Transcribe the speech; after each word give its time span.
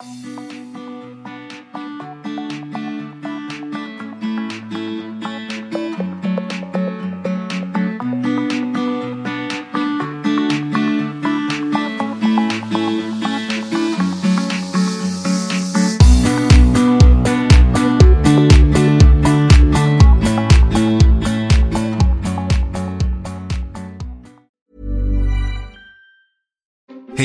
Hey, 0.00 0.06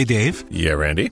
Dave. 0.05 0.45
Yeah, 0.49 0.73
Randy. 0.73 1.11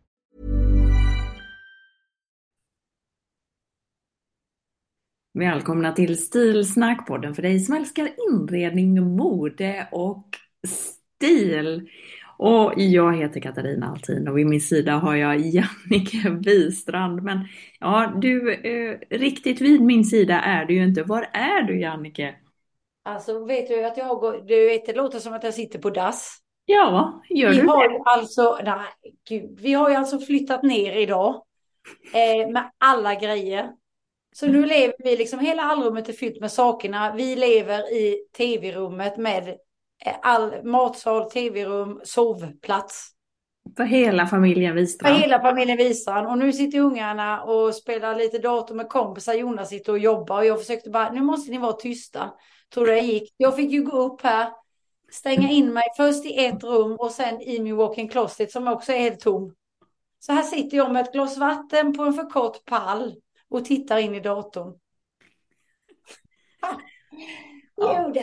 Välkomna 5.33 5.91
till 5.91 6.25
Stilsnack, 6.25 7.07
podden 7.07 7.35
för 7.35 7.41
dig 7.41 7.59
som 7.59 7.75
älskar 7.75 8.09
inredning, 8.31 9.15
mode 9.15 9.87
och 9.91 10.27
stil. 10.67 11.89
Och 12.37 12.73
jag 12.77 13.17
heter 13.17 13.39
Katarina 13.39 13.87
Altin 13.87 14.27
och 14.27 14.37
vid 14.37 14.47
min 14.47 14.61
sida 14.61 14.91
har 14.93 15.15
jag 15.15 15.39
Jannike 15.39 16.29
Wistrand. 16.29 17.23
Men 17.23 17.39
ja, 17.79 18.13
du, 18.21 18.53
eh, 18.53 18.99
riktigt 19.09 19.61
vid 19.61 19.81
min 19.81 20.05
sida 20.05 20.39
är 20.41 20.65
du 20.65 20.73
ju 20.73 20.83
inte. 20.83 21.03
Var 21.03 21.21
är 21.33 21.63
du 21.63 21.79
Jannike? 21.81 22.35
Alltså 23.03 23.45
vet 23.45 23.67
du 23.67 23.85
att 23.85 23.97
jag 23.97 24.19
går, 24.19 24.33
du 24.33 24.65
vet 24.65 24.85
det 24.85 24.93
låter 24.93 25.19
som 25.19 25.33
att 25.33 25.43
jag 25.43 25.53
sitter 25.53 25.79
på 25.79 25.89
dass. 25.89 26.37
Ja, 26.65 27.21
gör 27.29 27.49
Vi 27.49 27.55
du 27.55 27.67
har 27.67 27.89
det? 27.89 28.03
alltså, 28.03 28.59
nej 28.63 29.15
gud, 29.29 29.59
vi 29.61 29.73
har 29.73 29.89
ju 29.89 29.95
alltså 29.95 30.19
flyttat 30.19 30.63
ner 30.63 30.93
idag. 30.93 31.43
Eh, 32.13 32.49
med 32.49 32.71
alla 32.77 33.15
grejer. 33.15 33.71
Så 34.35 34.47
nu 34.47 34.65
lever 34.65 34.93
vi 34.99 35.15
liksom, 35.17 35.39
hela 35.39 35.61
allrummet 35.63 36.09
är 36.09 36.13
fyllt 36.13 36.41
med 36.41 36.51
sakerna. 36.51 37.13
Vi 37.15 37.35
lever 37.35 37.93
i 37.93 38.25
tv-rummet 38.37 39.17
med 39.17 39.47
eh, 40.05 40.15
all 40.21 40.63
matsal, 40.63 41.31
tv-rum, 41.31 42.01
sovplats. 42.03 43.09
För 43.77 43.83
hela 43.83 44.27
familjen 44.27 44.73
För 44.73 44.79
Wistrand. 44.79 45.15
hela 45.15 45.39
familjen 45.41 45.77
Wistrand. 45.77 46.27
Och 46.27 46.37
nu 46.37 46.53
sitter 46.53 46.79
ungarna 46.79 47.43
och 47.43 47.75
spelar 47.75 48.15
lite 48.15 48.37
dator 48.37 48.75
med 48.75 48.89
kompisar. 48.89 49.33
Jonas 49.33 49.69
sitter 49.69 49.91
och 49.91 49.99
jobbar. 49.99 50.37
Och 50.37 50.45
jag 50.45 50.59
försökte 50.59 50.89
bara, 50.89 51.11
nu 51.11 51.21
måste 51.21 51.51
ni 51.51 51.57
vara 51.57 51.73
tysta. 51.73 52.33
Tror 52.73 52.85
det 52.85 52.99
gick? 52.99 53.33
Jag 53.37 53.55
fick 53.55 53.71
ju 53.71 53.83
gå 53.83 53.97
upp 53.97 54.21
här, 54.21 54.49
stänga 55.11 55.49
in 55.49 55.73
mig 55.73 55.83
först 55.97 56.25
i 56.25 56.45
ett 56.45 56.63
rum 56.63 56.95
och 56.99 57.11
sen 57.11 57.41
i 57.41 57.59
min 57.59 57.75
walk-in 57.75 58.09
closet 58.09 58.51
som 58.51 58.67
också 58.67 58.91
är 58.91 58.99
helt 58.99 59.19
tom. 59.19 59.53
Så 60.19 60.31
här 60.31 60.43
sitter 60.43 60.77
jag 60.77 60.91
med 60.93 61.01
ett 61.01 61.13
glas 61.13 61.37
vatten 61.37 61.93
på 61.93 62.03
en 62.03 62.13
för 62.13 62.29
kort 62.29 62.65
pall 62.65 63.15
och 63.51 63.65
tittar 63.65 63.97
in 63.97 64.15
i 64.15 64.19
datorn. 64.19 64.73
Jo, 67.77 68.13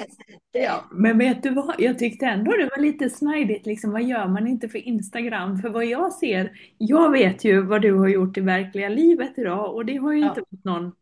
Ja, 0.53 0.85
men 0.93 1.19
vet 1.19 1.43
du 1.43 1.51
vad? 1.51 1.75
Jag 1.79 1.99
tyckte 1.99 2.27
ändå 2.27 2.51
det 2.53 2.69
var 2.77 2.83
lite 2.83 3.11
snajdigt. 3.11 3.67
Liksom, 3.67 3.91
vad 3.93 4.03
gör 4.03 4.29
man 4.29 4.47
inte 4.47 4.69
för 4.69 4.79
Instagram? 4.79 5.59
För 5.59 5.69
vad 5.69 5.87
jag 5.87 6.13
ser, 6.13 6.53
jag 6.79 7.11
vet 7.13 7.45
ju 7.45 7.63
vad 7.63 7.83
du 7.83 7.93
har 7.93 8.09
gjort 8.09 8.37
i 8.37 8.41
verkliga 8.41 8.89
livet 8.89 9.39
idag 9.39 9.75
och 9.75 9.87
det 9.87 9.97
har 9.97 10.13
ju 10.13 10.21
Ja. 10.21 10.29
inte 10.29 10.41
varit 10.51 10.65
någon 10.65 10.93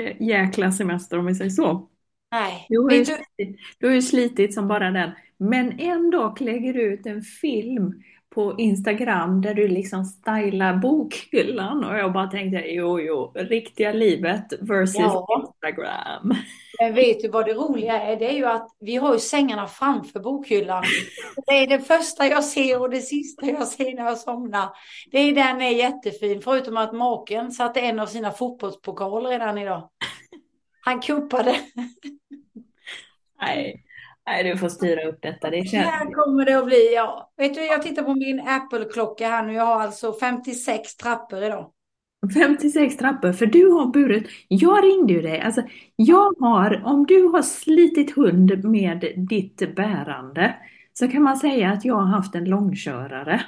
eh, 0.00 0.22
jäkla 0.22 0.72
semester 0.72 1.18
om 1.18 1.26
vi 1.26 1.34
säger 1.34 1.50
så. 1.50 1.88
Nej, 2.32 2.66
Du 2.68 2.78
har, 2.78 2.90
ju 2.90 2.98
du, 2.98 3.04
slitit, 3.04 3.56
du 3.78 3.86
har 3.86 3.94
ju 3.94 4.02
slitit 4.02 4.54
som 4.54 4.68
bara 4.68 4.90
den. 4.90 5.10
Men 5.38 5.80
ändå 5.80 6.34
lägger 6.40 6.72
du 6.72 6.82
ut 6.82 7.06
en 7.06 7.22
film 7.22 8.02
på 8.34 8.54
Instagram 8.58 9.40
där 9.40 9.54
du 9.54 9.68
liksom 9.68 10.04
stylar 10.04 10.76
bokhyllan 10.76 11.84
och 11.84 11.98
jag 11.98 12.12
bara 12.12 12.26
tänkte 12.26 12.62
jo, 12.66 13.00
jo, 13.00 13.32
riktiga 13.34 13.92
livet 13.92 14.44
versus 14.60 14.96
Ja. 14.98 15.44
Instagram. 15.46 16.34
men 16.80 16.94
vet 16.94 17.20
du 17.20 17.28
vad 17.28 17.46
det 17.46 17.54
roliga 17.54 18.02
är? 18.02 18.16
Det 18.16 18.30
är 18.30 18.34
ju 18.34 18.44
att 18.44 18.68
vi 18.80 18.96
har 18.96 19.12
ju 19.14 19.20
sängarna 19.20 19.66
framför 19.66 20.20
bokhyllan. 20.20 20.84
Det 21.46 21.52
är 21.52 21.66
det 21.66 21.80
första 21.80 22.26
jag 22.26 22.44
ser 22.44 22.80
och 22.80 22.90
det 22.90 23.00
sista 23.00 23.46
jag 23.46 23.66
ser 23.68 23.94
när 23.94 24.04
jag 24.04 24.18
somnar. 24.18 24.68
Det 25.10 25.18
är 25.18 25.34
den 25.34 25.60
är 25.60 25.70
jättefin, 25.70 26.40
förutom 26.40 26.76
att 26.76 26.92
maken 26.94 27.52
satte 27.52 27.80
en 27.80 28.00
av 28.00 28.06
sina 28.06 28.30
fotbollspokaler 28.32 29.30
redan 29.30 29.58
idag. 29.58 29.88
Han 30.86 31.00
kuppade. 31.00 31.56
Nej, 33.40 33.84
nej, 34.26 34.44
du 34.44 34.58
får 34.58 34.68
styra 34.68 35.08
upp 35.08 35.18
detta. 35.22 35.50
Det 35.50 35.68
känns... 35.68 35.86
här 35.86 36.12
kommer 36.12 36.44
det 36.44 36.58
att 36.58 36.66
bli, 36.66 36.94
ja. 36.94 37.32
Vet 37.36 37.54
du, 37.54 37.66
jag 37.66 37.82
tittar 37.82 38.02
på 38.02 38.14
min 38.14 38.40
Apple-klocka 38.40 39.28
här 39.28 39.46
nu. 39.46 39.52
Jag 39.52 39.66
har 39.66 39.80
alltså 39.80 40.12
56 40.12 40.96
trappor 40.96 41.42
idag. 41.42 41.70
56 42.34 42.96
trappor, 42.96 43.32
för 43.32 43.46
du 43.46 43.70
har 43.70 43.86
burit, 43.86 44.28
jag 44.48 44.84
ringde 44.84 45.12
ju 45.12 45.22
dig, 45.22 45.40
alltså 45.40 45.62
jag 45.96 46.34
har, 46.40 46.82
om 46.84 47.06
du 47.06 47.22
har 47.22 47.42
slitit 47.42 48.16
hund 48.16 48.64
med 48.64 49.12
ditt 49.16 49.76
bärande 49.76 50.54
så 50.92 51.08
kan 51.08 51.22
man 51.22 51.36
säga 51.36 51.70
att 51.70 51.84
jag 51.84 51.94
har 51.94 52.06
haft 52.06 52.34
en 52.34 52.44
långkörare. 52.44 53.40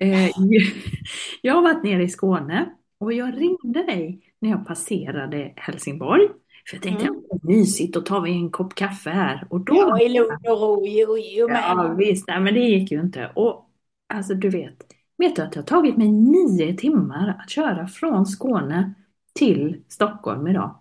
Eh, 0.00 0.26
Jag 1.42 1.54
har 1.54 1.62
varit 1.62 1.84
nere 1.84 2.02
i 2.02 2.08
Skåne 2.08 2.70
och 2.98 3.12
jag 3.12 3.40
ringde 3.40 3.82
dig 3.82 4.20
när 4.40 4.50
jag 4.50 4.66
passerade 4.66 5.52
Helsingborg. 5.56 6.28
För 6.68 6.76
jag 6.76 6.82
tänkte, 6.82 7.04
Mm. 7.04 7.16
mm. 7.16 7.24
mysigt, 7.42 7.94
då 7.94 8.00
tar 8.00 8.20
vi 8.20 8.32
en 8.32 8.50
kopp 8.50 8.74
kaffe 8.74 9.10
här. 9.10 9.46
Och 9.50 9.60
då, 9.60 9.74
Ja, 9.76 10.00
i 10.00 10.08
lugn 10.08 10.38
och 10.48 10.60
ro, 10.60 10.86
jo, 10.86 11.18
jo, 11.18 11.48
ja 11.48 11.74
men. 11.74 11.96
visst, 11.96 12.28
nej, 12.28 12.40
men 12.40 12.54
det 12.54 12.60
gick 12.60 12.90
ju 12.90 13.00
inte. 13.00 13.32
Och 13.34 13.70
alltså 14.14 14.34
du 14.34 14.50
vet, 14.50 14.82
vet 15.18 15.36
du 15.36 15.42
att 15.42 15.52
det 15.52 15.60
har 15.60 15.64
tagit 15.66 15.96
mig 15.96 16.08
nio 16.12 16.76
timmar 16.76 17.28
att 17.44 17.50
köra 17.50 17.86
från 17.88 18.26
Skåne 18.26 18.94
till 19.34 19.84
Stockholm 19.88 20.46
idag. 20.46 20.80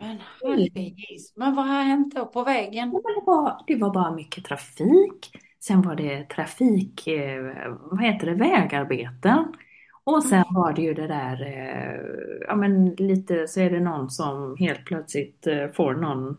Men 0.00 0.18
herregis, 0.42 1.32
men 1.36 1.54
vad 1.54 1.66
har 1.66 1.82
hänt 1.82 2.14
då 2.14 2.26
på 2.26 2.44
vägen? 2.44 2.92
Ja, 2.92 3.00
Det 3.14 3.22
var, 3.26 3.64
det 3.66 3.76
var 3.76 3.90
bara 3.94 4.10
mycket 4.14 4.44
trafik. 4.44 5.30
Sen 5.60 5.82
var 5.82 5.94
det 5.96 6.24
trafik, 6.24 7.06
eh, 7.06 7.42
vad 7.80 8.02
heter 8.04 8.26
det, 8.26 8.34
vägarbeten. 8.34 9.44
Och 10.04 10.22
sen 10.22 10.44
var 10.50 10.72
det 10.72 10.82
ju 10.82 10.94
det 10.94 11.06
där, 11.06 11.42
eh, 11.42 12.46
ja 12.48 12.56
men 12.56 12.90
lite 12.90 13.48
så 13.48 13.60
är 13.60 13.70
det 13.70 13.80
någon 13.80 14.10
som 14.10 14.56
helt 14.58 14.84
plötsligt 14.84 15.46
eh, 15.46 15.68
får 15.68 15.94
någon, 15.94 16.36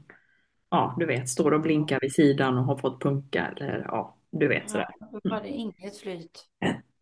ja 0.70 0.96
du 1.00 1.06
vet, 1.06 1.30
står 1.30 1.52
och 1.52 1.62
blinkar 1.62 2.00
vid 2.02 2.14
sidan 2.14 2.58
och 2.58 2.64
har 2.64 2.78
fått 2.78 3.02
punka 3.02 3.48
eller 3.56 3.86
ja, 3.88 4.18
du 4.32 4.48
vet 4.48 4.70
sådär. 4.70 4.90
Då 5.24 5.30
var 5.30 5.42
det 5.42 5.50
inget 5.50 5.98
flyt. 5.98 6.46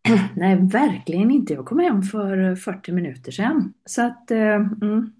Nej, 0.36 0.58
verkligen 0.72 1.30
inte. 1.30 1.54
Jag 1.54 1.66
kom 1.66 1.78
hem 1.78 2.02
för 2.02 2.54
40 2.54 2.92
minuter 2.92 3.32
sedan. 3.32 3.74
Så 3.84 4.02
att, 4.02 4.30
eh, 4.30 4.54
mm, 4.54 5.12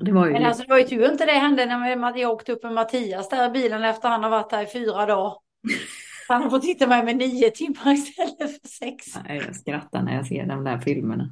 det 0.00 0.12
var 0.12 0.26
ju 0.26 0.32
Men 0.32 0.44
alltså 0.44 0.62
det 0.62 0.68
var 0.68 0.78
ju 0.78 0.84
tur 0.84 1.10
inte 1.10 1.26
det 1.26 1.32
hände 1.32 1.66
när 1.66 2.18
jag 2.18 2.32
åkte 2.32 2.52
upp 2.52 2.62
med 2.62 2.72
Mattias 2.72 3.28
där 3.28 3.48
i 3.48 3.50
bilen 3.50 3.84
efter 3.84 4.08
han 4.08 4.22
har 4.22 4.30
varit 4.30 4.50
där 4.50 4.62
i 4.62 4.66
fyra 4.66 5.06
dagar. 5.06 5.32
Han 6.28 6.42
har 6.42 6.50
fått 6.50 6.64
sitta 6.64 6.86
med 6.86 7.04
mig 7.04 7.14
nio 7.14 7.50
timmar 7.50 7.92
istället 7.92 8.60
för 8.60 8.68
sex. 8.68 9.06
Nej, 9.28 9.42
jag 9.46 9.56
skrattar 9.56 10.02
när 10.02 10.14
jag 10.16 10.26
ser 10.26 10.46
de 10.46 10.64
där 10.64 10.78
filmerna. 10.78 11.30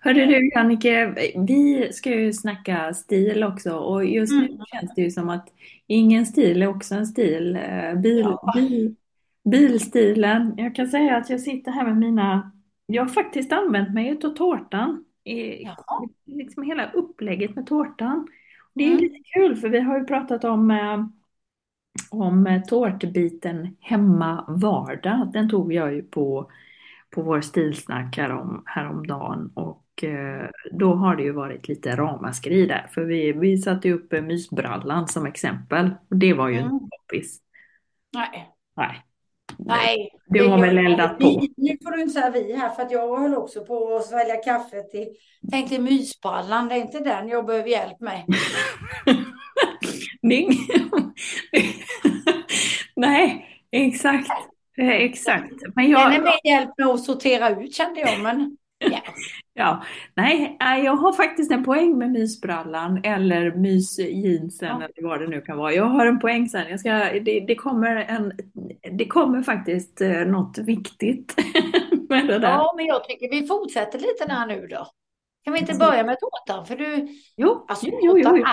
Hörru 0.00 0.26
du 0.26 0.50
Jannike, 0.54 1.14
vi 1.46 1.88
ska 1.92 2.10
ju 2.10 2.32
snacka 2.32 2.94
stil 2.94 3.44
också 3.44 3.70
och 3.72 4.04
just 4.04 4.32
nu 4.32 4.44
Mm. 4.46 4.58
känns 4.72 4.94
det 4.96 5.02
ju 5.02 5.10
som 5.10 5.28
att 5.28 5.48
ingen 5.86 6.26
stil 6.26 6.62
är 6.62 6.66
också 6.66 6.94
en 6.94 7.06
stil. 7.06 7.56
Eh, 7.56 7.94
Bil, 7.94 8.20
Ja. 8.20 8.52
bil, 8.56 8.94
bilstilen. 9.50 10.54
Jag 10.56 10.74
kan 10.74 10.88
säga 10.88 11.16
att 11.16 11.30
jag 11.30 11.40
sitter 11.40 11.72
här 11.72 11.84
med 11.84 11.96
mina, 11.96 12.52
jag 12.86 13.02
har 13.02 13.08
faktiskt 13.08 13.52
använt 13.52 13.94
mig 13.94 14.08
utav 14.08 14.30
tårtan. 14.30 15.04
I, 15.24 15.34
liksom 15.34 16.12
liksom 16.26 16.62
hela 16.62 16.90
upplägget 16.90 17.54
med 17.56 17.66
tårtan. 17.66 18.28
Det 18.74 18.84
är 18.84 18.88
Mm. 18.88 19.00
lite 19.00 19.18
kul 19.34 19.56
för 19.56 19.68
vi 19.68 19.80
har 19.80 19.98
ju 19.98 20.04
pratat 20.04 20.44
om, 20.44 20.70
eh, 20.70 21.06
om 22.10 22.46
eh, 22.46 22.62
tårtbiten 22.62 23.76
hemma 23.80 24.44
vardag. 24.48 25.30
Den 25.32 25.50
tog 25.50 25.72
jag 25.72 25.94
ju 25.94 26.02
på, 26.02 26.50
på 27.10 27.22
vår 27.22 27.40
stilsnack 27.40 28.16
härom, 28.16 28.62
häromdagen 28.66 29.50
och 29.54 30.04
eh, 30.04 30.48
då 30.72 30.94
har 30.94 31.16
det 31.16 31.22
ju 31.22 31.32
varit 31.32 31.68
lite 31.68 31.96
ramaskri 31.96 32.66
där 32.66 32.86
för 32.90 33.04
vi, 33.04 33.32
vi 33.32 33.58
satte 33.58 33.88
ju 33.88 33.94
upp 33.94 34.12
eh, 34.12 34.22
mysbrallan 34.22 35.08
som 35.08 35.26
exempel 35.26 35.90
och 36.10 36.16
det 36.16 36.34
var 36.34 36.48
ju 36.48 36.54
Mm. 36.58 36.64
en 36.72 36.78
kompis. 36.78 37.38
Nej. 38.14 38.48
Nej. 38.76 39.02
Nej. 39.58 40.10
Det 40.26 40.38
har 40.48 40.58
väl 40.60 40.78
eldat 40.78 41.18
på. 41.18 41.46
Nu 41.56 41.78
får 41.84 41.90
du 41.90 42.00
inte 42.02 42.12
säga 42.12 42.30
vi 42.30 42.56
här 42.56 42.68
för 42.68 42.82
att 42.82 42.90
jag 42.90 43.18
höll 43.18 43.34
också 43.34 43.64
på 43.64 43.96
att 43.96 44.04
svälja 44.04 44.36
kaffe 44.36 44.82
till, 44.82 45.08
tänkte 45.50 45.78
mysbrallan, 45.78 46.68
det 46.68 46.74
är 46.74 46.80
inte 46.80 47.00
den 47.00 47.28
jag 47.28 47.46
behöver 47.46 47.68
hjälp 47.68 48.00
med. 48.00 48.24
Det 50.22 50.34
är 50.34 50.48
ing- 50.50 51.12
Nej, 52.96 53.46
exakt. 53.72 54.28
Eh, 54.78 54.88
Exakt. 54.90 55.52
Men 55.74 55.90
Den 55.90 55.96
är 55.96 56.12
jag, 56.12 56.22
med 56.22 56.32
hjälp 56.44 56.70
med 56.78 56.86
att 56.86 57.00
sortera 57.04 57.50
ut 57.60 57.74
kände 57.74 58.00
jag, 58.00 58.20
men 58.22 58.56
ja. 58.78 58.98
ja, 59.54 59.82
nej, 60.16 60.56
eh, 60.60 60.84
jag 60.84 60.96
har 60.96 61.12
faktiskt 61.12 61.52
en 61.52 61.64
poäng 61.64 61.98
med 61.98 62.10
mysbrallan 62.10 63.00
eller 63.04 63.50
mysjeansen 63.56 64.68
Ja. 64.68 64.74
eller 64.96 65.08
vad 65.08 65.20
det 65.20 65.26
nu 65.28 65.40
kan 65.40 65.56
vara. 65.58 65.72
Jag 65.72 65.84
har 65.84 66.06
en 66.06 66.20
poäng 66.20 66.48
sen. 66.48 66.68
Jag 66.70 66.80
ska, 66.80 66.90
det, 67.20 67.40
det, 67.40 67.54
kommer 67.54 67.96
en, 67.96 68.32
det 68.98 69.06
kommer 69.06 69.42
faktiskt 69.42 70.00
eh, 70.00 70.10
något 70.26 70.58
viktigt 70.58 71.34
med 72.08 72.26
det 72.26 72.38
där. 72.38 72.50
ja, 72.50 72.74
men 72.76 72.86
jag 72.86 73.04
tycker 73.08 73.30
vi 73.30 73.46
fortsätter 73.46 73.98
lite 73.98 74.24
där 74.26 74.46
nu 74.46 74.66
då. 74.66 74.86
Kan 75.44 75.54
vi 75.54 75.60
inte 75.60 75.74
börja 75.74 76.04
med 76.04 76.16
tårtan? 76.20 76.66
För 76.66 76.76
du, 76.76 77.08
Jo, 77.36 77.64
alltså 77.68 77.86
jo, 77.86 77.98
jo, 78.02 78.18
jo, 78.18 78.36
är 78.36 78.46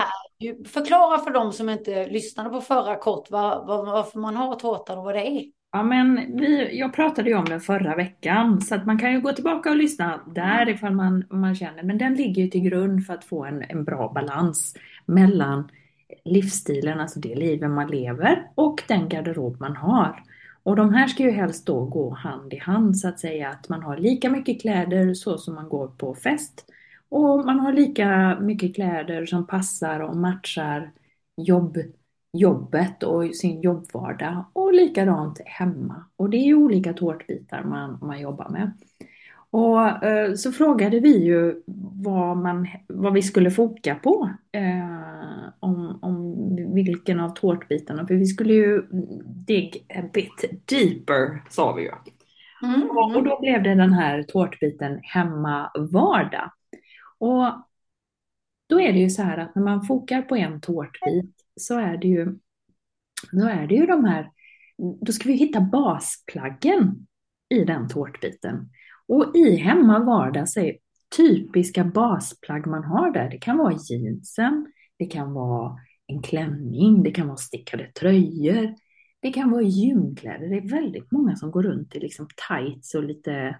förklara 0.68 1.18
för 1.18 1.30
dem 1.30 1.52
som 1.52 1.68
inte 1.68 2.06
lyssnade 2.06 2.50
på 2.50 2.60
förra 2.60 2.96
kort 2.96 3.30
var, 3.30 3.66
var, 3.66 3.86
varför 3.86 4.18
man 4.18 4.36
har 4.36 4.54
tårtan 4.54 4.98
och 4.98 5.04
vad 5.04 5.14
det 5.14 5.26
är. 5.26 5.44
Ja, 5.72 5.82
men 5.82 6.36
vi, 6.36 6.78
jag 6.78 6.92
pratade 6.92 7.30
ju 7.30 7.36
om 7.36 7.44
den 7.44 7.60
förra 7.60 7.96
veckan 7.96 8.60
så 8.60 8.74
att 8.74 8.86
man 8.86 8.98
kan 8.98 9.12
ju 9.12 9.20
gå 9.20 9.32
tillbaka 9.32 9.70
och 9.70 9.76
lyssna 9.76 10.20
där 10.34 10.68
ifall 10.68 10.94
man, 10.94 11.24
man 11.30 11.54
känner. 11.54 11.82
Men 11.82 11.98
den 11.98 12.14
ligger 12.14 12.42
ju 12.42 12.48
till 12.48 12.60
grund 12.60 13.06
för 13.06 13.14
att 13.14 13.24
få 13.24 13.44
en, 13.44 13.64
en 13.68 13.84
bra 13.84 14.12
balans 14.14 14.76
mellan 15.06 15.70
livsstilen, 16.24 17.00
alltså 17.00 17.20
det 17.20 17.34
livet 17.34 17.70
man 17.70 17.88
lever 17.88 18.46
och 18.54 18.82
den 18.88 19.08
garderob 19.08 19.60
man 19.60 19.76
har. 19.76 20.22
Och 20.62 20.76
de 20.76 20.94
här 20.94 21.06
ska 21.06 21.22
ju 21.22 21.30
helst 21.30 21.66
då 21.66 21.84
gå 21.84 22.10
hand 22.10 22.52
i 22.52 22.58
hand 22.58 22.98
så 22.98 23.08
att 23.08 23.20
säga 23.20 23.48
att 23.48 23.68
man 23.68 23.82
har 23.82 23.96
lika 23.96 24.30
mycket 24.30 24.60
kläder 24.60 25.14
så 25.14 25.38
som 25.38 25.54
man 25.54 25.68
går 25.68 25.88
på 25.88 26.14
fest 26.14 26.66
och 27.10 27.44
man 27.44 27.60
har 27.60 27.72
lika 27.72 28.38
mycket 28.40 28.74
kläder 28.74 29.26
som 29.26 29.46
passar 29.46 30.00
och 30.00 30.16
matchar 30.16 30.92
jobb, 31.36 31.78
jobbet 32.32 33.02
och 33.02 33.34
sin 33.34 33.60
jobbvardag 33.60 34.44
och 34.52 34.74
likadant 34.74 35.40
hemma. 35.44 36.04
Och 36.16 36.30
det 36.30 36.36
är 36.36 36.54
olika 36.54 36.92
tårtbitar 36.92 37.62
man, 37.62 37.98
man 38.02 38.20
jobbar 38.20 38.48
med. 38.48 38.72
Och 39.50 40.04
eh, 40.04 40.34
så 40.34 40.52
frågade 40.52 41.00
vi 41.00 41.24
ju 41.24 41.62
vad, 42.04 42.36
man, 42.36 42.68
vad 42.88 43.12
vi 43.12 43.22
skulle 43.22 43.50
foka 43.50 43.94
på 43.94 44.30
eh, 44.52 45.48
om, 45.60 45.98
om 46.02 46.36
vilken 46.74 47.20
av 47.20 47.30
tårtbitarna, 47.30 48.06
för 48.06 48.14
vi 48.14 48.26
skulle 48.26 48.54
ju 48.54 48.82
dig 49.24 49.86
a 49.94 50.02
bit 50.12 50.64
deeper 50.64 51.42
sa 51.50 51.72
vi 51.72 51.82
ju. 51.82 51.92
Mm. 52.62 52.90
Och 52.90 53.16
och 53.16 53.24
då 53.24 53.40
blev 53.40 53.62
det 53.62 53.74
den 53.74 53.92
här 53.92 54.22
tårtbiten 54.22 55.00
hemma 55.02 55.70
vardag. 55.78 56.50
Och 57.20 57.46
då 58.68 58.80
är 58.80 58.92
det 58.92 58.98
ju 58.98 59.10
så 59.10 59.22
här 59.22 59.38
att 59.38 59.54
när 59.54 59.62
man 59.62 59.82
fokar 59.82 60.22
på 60.22 60.36
en 60.36 60.60
tårtbit 60.60 61.34
så 61.60 61.78
är 61.78 61.96
det 61.96 62.08
ju, 62.08 62.38
då 63.32 63.46
är 63.46 63.66
det 63.66 63.74
ju 63.74 63.86
de 63.86 64.04
här, 64.04 64.30
då 65.00 65.12
ska 65.12 65.28
vi 65.28 65.34
hitta 65.34 65.60
basplaggen 65.60 67.06
i 67.48 67.64
den 67.64 67.88
tårtbiten. 67.88 68.70
Och 69.08 69.36
i 69.36 69.56
hemma 69.56 69.98
vardag 69.98 70.48
så 70.48 70.60
är 70.60 70.76
typiska 71.16 71.84
basplagg 71.84 72.66
man 72.66 72.84
har 72.84 73.10
där, 73.10 73.30
det 73.30 73.38
kan 73.38 73.58
vara 73.58 73.78
jeansen, 73.88 74.72
det 74.98 75.06
kan 75.06 75.32
vara 75.32 75.78
en 76.06 76.22
klänning, 76.22 77.02
det 77.02 77.10
kan 77.10 77.26
vara 77.26 77.36
stickade 77.36 77.86
tröjor, 77.86 78.74
det 79.20 79.32
kan 79.32 79.50
vara 79.50 79.62
gymkläder. 79.62 80.48
Det 80.48 80.56
är 80.56 80.68
väldigt 80.68 81.12
många 81.12 81.36
som 81.36 81.50
går 81.50 81.62
runt 81.62 81.96
i 81.96 82.00
liksom 82.00 82.28
tights 82.48 82.94
och 82.94 83.04
lite, 83.04 83.56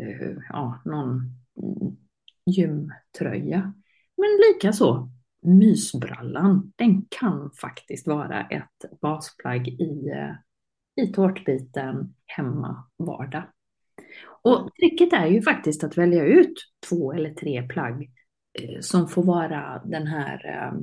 uh, 0.00 0.38
ja, 0.48 0.82
någon 0.84 1.22
gymtröja. 2.46 3.74
Men 4.16 4.30
likaså 4.48 5.10
mysbrallan, 5.42 6.72
den 6.76 7.06
kan 7.08 7.50
faktiskt 7.50 8.06
vara 8.06 8.40
ett 8.40 9.00
basplagg 9.00 9.68
i, 9.68 10.08
eh, 10.08 11.04
i 11.04 11.12
tårtbiten 11.12 12.14
hemma 12.26 12.84
vardag. 12.96 13.42
Och 14.42 14.74
tricket 14.74 15.12
är 15.12 15.26
ju 15.26 15.42
faktiskt 15.42 15.84
att 15.84 15.98
välja 15.98 16.24
ut 16.24 16.54
två 16.88 17.12
eller 17.12 17.30
tre 17.30 17.62
plagg 17.62 18.10
eh, 18.60 18.80
som 18.80 19.08
får 19.08 19.22
vara 19.22 19.82
den 19.84 20.06
här, 20.06 20.46
eh, 20.46 20.80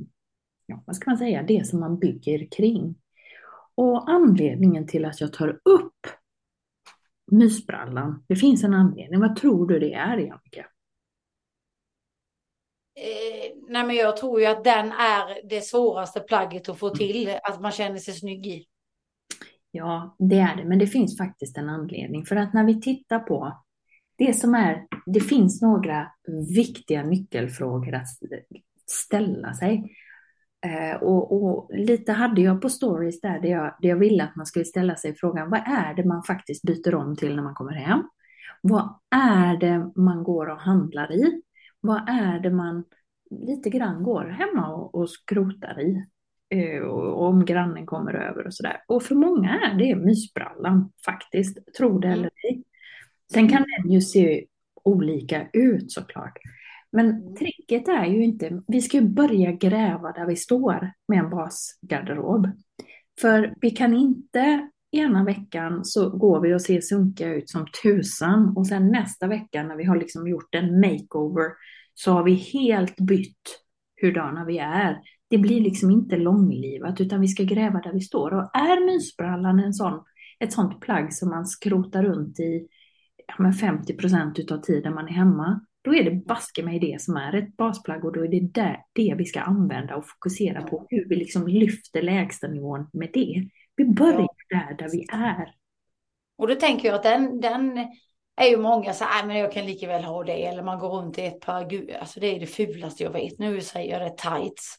ja, 0.66 0.82
vad 0.86 0.96
ska 0.96 1.10
man 1.10 1.18
säga, 1.18 1.42
det 1.42 1.66
som 1.66 1.80
man 1.80 1.98
bygger 1.98 2.46
kring. 2.50 2.94
Och 3.74 4.10
anledningen 4.10 4.86
till 4.86 5.04
att 5.04 5.20
jag 5.20 5.32
tar 5.32 5.48
upp 5.48 6.06
mysbrallan, 7.32 8.24
det 8.28 8.36
finns 8.36 8.64
en 8.64 8.74
anledning. 8.74 9.20
Vad 9.20 9.36
tror 9.36 9.68
du 9.68 9.78
det 9.78 9.94
är, 9.94 10.16
Jannike? 10.16 10.66
Eh, 12.96 13.52
nej 13.68 13.86
men 13.86 13.96
jag 13.96 14.16
tror 14.16 14.40
ju 14.40 14.46
att 14.46 14.64
den 14.64 14.92
är 14.92 15.48
det 15.48 15.60
svåraste 15.60 16.20
plagget 16.20 16.68
att 16.68 16.78
få 16.78 16.90
till, 16.90 17.38
att 17.42 17.60
man 17.60 17.72
känner 17.72 17.98
sig 17.98 18.14
snygg 18.14 18.46
i. 18.46 18.66
Ja, 19.70 20.16
det 20.18 20.38
är 20.38 20.56
det, 20.56 20.64
men 20.64 20.78
det 20.78 20.86
finns 20.86 21.18
faktiskt 21.18 21.58
en 21.58 21.68
anledning. 21.68 22.26
För 22.26 22.36
att 22.36 22.54
när 22.54 22.64
vi 22.64 22.80
tittar 22.80 23.18
på 23.18 23.64
det 24.18 24.32
som 24.32 24.54
är, 24.54 24.86
det 25.06 25.20
finns 25.20 25.62
några 25.62 26.06
viktiga 26.56 27.02
nyckelfrågor 27.02 27.94
att 27.94 28.06
ställa 28.86 29.54
sig. 29.54 29.96
Eh, 30.66 31.02
och, 31.02 31.32
och 31.32 31.70
lite 31.74 32.12
hade 32.12 32.40
jag 32.40 32.62
på 32.62 32.68
stories 32.68 33.20
där, 33.20 33.40
där 33.40 33.48
jag, 33.48 33.76
där 33.80 33.88
jag 33.88 33.96
ville 33.96 34.24
att 34.24 34.36
man 34.36 34.46
skulle 34.46 34.64
ställa 34.64 34.96
sig 34.96 35.14
frågan, 35.14 35.50
vad 35.50 35.60
är 35.60 35.94
det 35.94 36.04
man 36.04 36.22
faktiskt 36.22 36.62
byter 36.62 36.94
om 36.94 37.16
till 37.16 37.36
när 37.36 37.42
man 37.42 37.54
kommer 37.54 37.72
hem? 37.72 38.02
Vad 38.60 38.94
är 39.10 39.56
det 39.56 39.92
man 39.96 40.22
går 40.22 40.46
och 40.46 40.60
handlar 40.60 41.12
i? 41.12 41.42
Vad 41.86 42.08
är 42.08 42.38
det 42.40 42.50
man 42.50 42.84
lite 43.30 43.70
grann 43.70 44.02
går 44.02 44.24
hemma 44.24 44.68
och, 44.68 44.94
och 44.94 45.10
skrotar 45.10 45.80
i? 45.80 46.04
Eh, 46.50 46.82
och 46.82 47.22
om 47.22 47.44
grannen 47.44 47.86
kommer 47.86 48.14
över 48.14 48.46
och 48.46 48.54
sådär. 48.54 48.76
Och 48.88 49.02
för 49.02 49.14
många 49.14 49.60
är 49.60 49.78
det 49.78 49.96
mysbrallan 49.96 50.92
faktiskt, 51.04 51.58
tro 51.78 51.98
det 51.98 52.08
eller 52.08 52.30
ej. 52.42 52.62
Sen 53.32 53.48
kan 53.48 53.64
den 53.76 53.92
ju 53.92 54.00
se 54.00 54.44
olika 54.84 55.48
ut 55.52 55.92
såklart. 55.92 56.38
Men 56.92 57.36
tricket 57.36 57.88
är 57.88 58.04
ju 58.04 58.24
inte, 58.24 58.62
vi 58.66 58.82
ska 58.82 58.96
ju 58.96 59.08
börja 59.08 59.52
gräva 59.52 60.12
där 60.12 60.26
vi 60.26 60.36
står 60.36 60.92
med 61.08 61.18
en 61.18 61.30
basgarderob. 61.30 62.48
För 63.20 63.54
vi 63.60 63.70
kan 63.70 63.94
inte 63.94 64.68
ena 64.92 65.24
veckan 65.24 65.84
så 65.84 66.10
går 66.10 66.40
vi 66.40 66.54
och 66.54 66.62
ser 66.62 66.80
sunkiga 66.80 67.34
ut 67.34 67.50
som 67.50 67.66
tusan 67.82 68.56
och 68.56 68.66
sen 68.66 68.88
nästa 68.88 69.26
vecka 69.26 69.62
när 69.62 69.76
vi 69.76 69.84
har 69.84 69.96
liksom 69.96 70.28
gjort 70.28 70.54
en 70.54 70.80
makeover 70.80 71.44
så 71.94 72.12
har 72.12 72.22
vi 72.24 72.34
helt 72.34 72.96
bytt 72.96 73.60
hurdana 74.00 74.44
vi 74.44 74.58
är. 74.58 75.00
Det 75.30 75.38
blir 75.38 75.60
liksom 75.60 75.90
inte 75.90 76.16
långlivat 76.16 77.00
utan 77.00 77.20
vi 77.20 77.28
ska 77.28 77.42
gräva 77.42 77.80
där 77.80 77.92
vi 77.92 78.00
står. 78.00 78.34
Och 78.34 78.56
är 78.56 78.86
mysbrallan 78.86 79.60
en 79.60 79.74
sån, 79.74 80.04
ett 80.40 80.52
sånt 80.52 80.80
plagg 80.80 81.12
som 81.12 81.28
man 81.30 81.46
skrotar 81.46 82.02
runt 82.02 82.40
i 82.40 82.68
ja, 83.26 83.34
men 83.38 83.52
50 83.52 83.96
procent 83.96 84.38
utav 84.38 84.58
tiden 84.58 84.94
man 84.94 85.08
är 85.08 85.12
hemma, 85.12 85.60
då 85.82 85.94
är 85.94 86.04
det 86.04 86.26
baske 86.26 86.62
mig 86.62 86.78
det 86.78 87.00
som 87.00 87.16
är 87.16 87.34
ett 87.34 87.56
basplagg 87.56 88.04
och 88.04 88.12
då 88.12 88.24
är 88.24 88.28
det 88.28 88.40
där, 88.40 88.76
det 88.92 89.14
vi 89.18 89.24
ska 89.24 89.40
använda 89.40 89.96
och 89.96 90.08
fokusera 90.08 90.62
på 90.62 90.86
hur 90.90 91.08
vi 91.08 91.16
liksom 91.16 91.48
lyfter 91.48 92.02
lägsta 92.02 92.48
nivån 92.48 92.86
med 92.92 93.10
det. 93.12 93.48
Vi 93.76 93.84
börjar 93.84 94.28
där, 94.48 94.76
där 94.78 94.88
vi 94.92 95.06
är. 95.12 95.54
Och 96.38 96.48
då 96.48 96.54
tänker 96.54 96.88
jag 96.88 96.94
att 96.94 97.02
den, 97.02 97.40
den 97.40 97.78
är 98.36 98.46
ju 98.46 98.56
många 98.56 98.92
så 98.92 99.04
här, 99.04 99.26
men 99.26 99.36
jag 99.36 99.52
kan 99.52 99.66
lika 99.66 99.86
väl 99.86 100.04
ha 100.04 100.24
det. 100.24 100.44
Eller 100.44 100.62
man 100.62 100.78
går 100.78 100.88
runt 100.88 101.18
i 101.18 101.24
ett 101.24 101.40
par, 101.40 101.64
gud, 101.64 101.90
alltså 102.00 102.20
det 102.20 102.36
är 102.36 102.40
det 102.40 102.46
fulaste 102.46 103.02
jag 103.02 103.10
vet. 103.10 103.38
Nu 103.38 103.60
säger 103.60 103.98
jag 103.98 104.10
det 104.10 104.16
tights. 104.16 104.76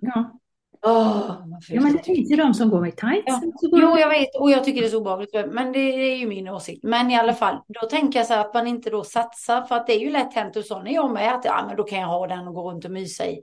Ja. 0.00 0.40
Fult 0.82 1.68
ja, 1.68 1.80
men 1.80 1.92
det 1.92 2.02
finns 2.02 2.30
ju 2.30 2.36
de 2.36 2.54
som 2.54 2.70
går 2.70 2.80
med 2.80 2.96
tights. 2.96 3.24
Ja. 3.26 3.68
går 3.70 3.80
Jo, 3.80 3.98
jag 3.98 4.08
vet 4.08 4.28
och 4.40 4.50
jag 4.50 4.64
tycker 4.64 4.80
det 4.80 4.86
är 4.86 4.90
så 4.90 5.00
obehagligt. 5.00 5.52
Men 5.52 5.72
det 5.72 5.78
är 5.78 6.16
ju 6.16 6.26
min 6.26 6.48
åsikt. 6.48 6.84
Men 6.84 7.10
i 7.10 7.16
alla 7.16 7.34
fall, 7.34 7.58
då 7.68 7.86
tänker 7.86 8.18
jag 8.18 8.26
så 8.26 8.34
här 8.34 8.40
att 8.40 8.54
man 8.54 8.66
inte 8.66 8.90
då 8.90 9.04
satsar. 9.04 9.62
För 9.62 9.76
att 9.76 9.86
det 9.86 9.92
är 9.92 10.00
ju 10.00 10.10
lätt 10.10 10.34
hänt 10.34 10.56
och 10.56 10.64
så 10.64 10.82
när 10.82 10.90
jag 10.90 11.10
med 11.10 11.34
att 11.34 11.44
ja, 11.44 11.64
men 11.66 11.76
då 11.76 11.84
kan 11.84 12.00
jag 12.00 12.06
ha 12.06 12.26
den 12.26 12.48
och 12.48 12.54
gå 12.54 12.70
runt 12.70 12.84
och 12.84 12.90
mysa 12.90 13.26
i. 13.26 13.40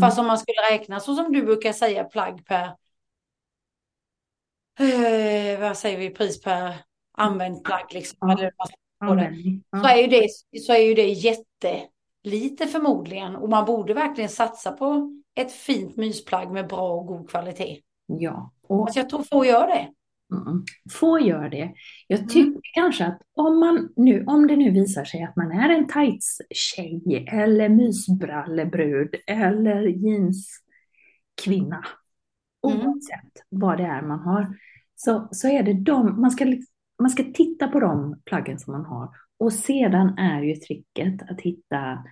Fast 0.00 0.18
om 0.18 0.26
man 0.26 0.38
skulle 0.38 0.60
räkna 0.70 1.00
så 1.00 1.14
som 1.14 1.32
du 1.32 1.42
brukar 1.42 1.72
säga 1.72 2.04
plagg 2.04 2.46
per, 2.46 2.64
eh, 4.80 5.60
vad 5.60 5.76
säger 5.76 5.98
vi, 5.98 6.10
pris 6.10 6.42
per 6.42 6.74
använt 7.12 7.64
plagg 7.64 7.86
liksom. 7.94 8.30
Eller 8.30 8.52
vad 8.56 8.68
ska 8.68 8.76
på 9.06 9.14
det. 9.14 9.34
Så 9.80 9.86
är 9.88 9.96
ju 9.96 10.06
det, 10.06 10.28
så 10.60 10.72
är 10.72 10.78
ju 10.88 10.94
det 10.94 11.06
jättelite 11.08 11.88
lite 12.24 12.66
förmodligen. 12.66 13.36
Och 13.36 13.48
man 13.48 13.64
borde 13.64 13.94
verkligen 13.94 14.30
satsa 14.30 14.72
på 14.72 15.12
ett 15.34 15.52
fint 15.52 15.96
mysplagg 15.96 16.52
med 16.52 16.68
bra 16.68 16.90
och 16.92 17.06
god 17.06 17.30
kvalitet. 17.30 17.80
Ja, 18.06 18.52
och 18.62 18.80
Alltså 18.80 18.98
jag 19.00 19.10
tror 19.10 19.22
få 19.22 19.44
gör 19.44 19.66
det. 19.66 19.88
Mm. 20.36 20.64
Få 20.92 21.20
gör 21.20 21.48
det. 21.48 21.72
Jag 22.06 22.28
tycker 22.28 22.60
kanske 22.74 23.06
att 23.06 23.22
om, 23.34 23.60
man 23.60 23.88
nu, 23.96 24.24
om 24.26 24.46
det 24.46 24.56
nu 24.56 24.70
visar 24.70 25.04
sig 25.04 25.22
att 25.22 25.36
man 25.36 25.52
är 25.52 25.68
en 25.68 25.88
tights-tjej 25.88 27.26
eller 27.32 27.68
mysbrallebrud 27.68 29.14
eller 29.26 29.82
jeanskvinna, 29.82 31.84
Mm. 32.68 32.86
oavsett 32.86 33.32
vad 33.48 33.78
det 33.78 33.84
är 33.84 34.02
man 34.02 34.18
har, 34.18 34.46
så, 34.96 35.28
så 35.30 35.48
är 35.48 35.62
det 35.62 35.72
de, 35.74 36.20
man 36.20 36.30
ska, 36.30 36.44
liksom- 36.44 36.74
man 36.98 37.10
ska 37.10 37.24
titta 37.34 37.68
på 37.68 37.80
de 37.80 38.20
plaggen 38.24 38.58
som 38.58 38.72
man 38.72 38.84
har. 38.84 39.08
Och 39.38 39.52
sedan 39.52 40.18
är 40.18 40.42
ju 40.42 40.54
tricket 40.54 41.30
att 41.30 41.40
hitta 41.40 42.04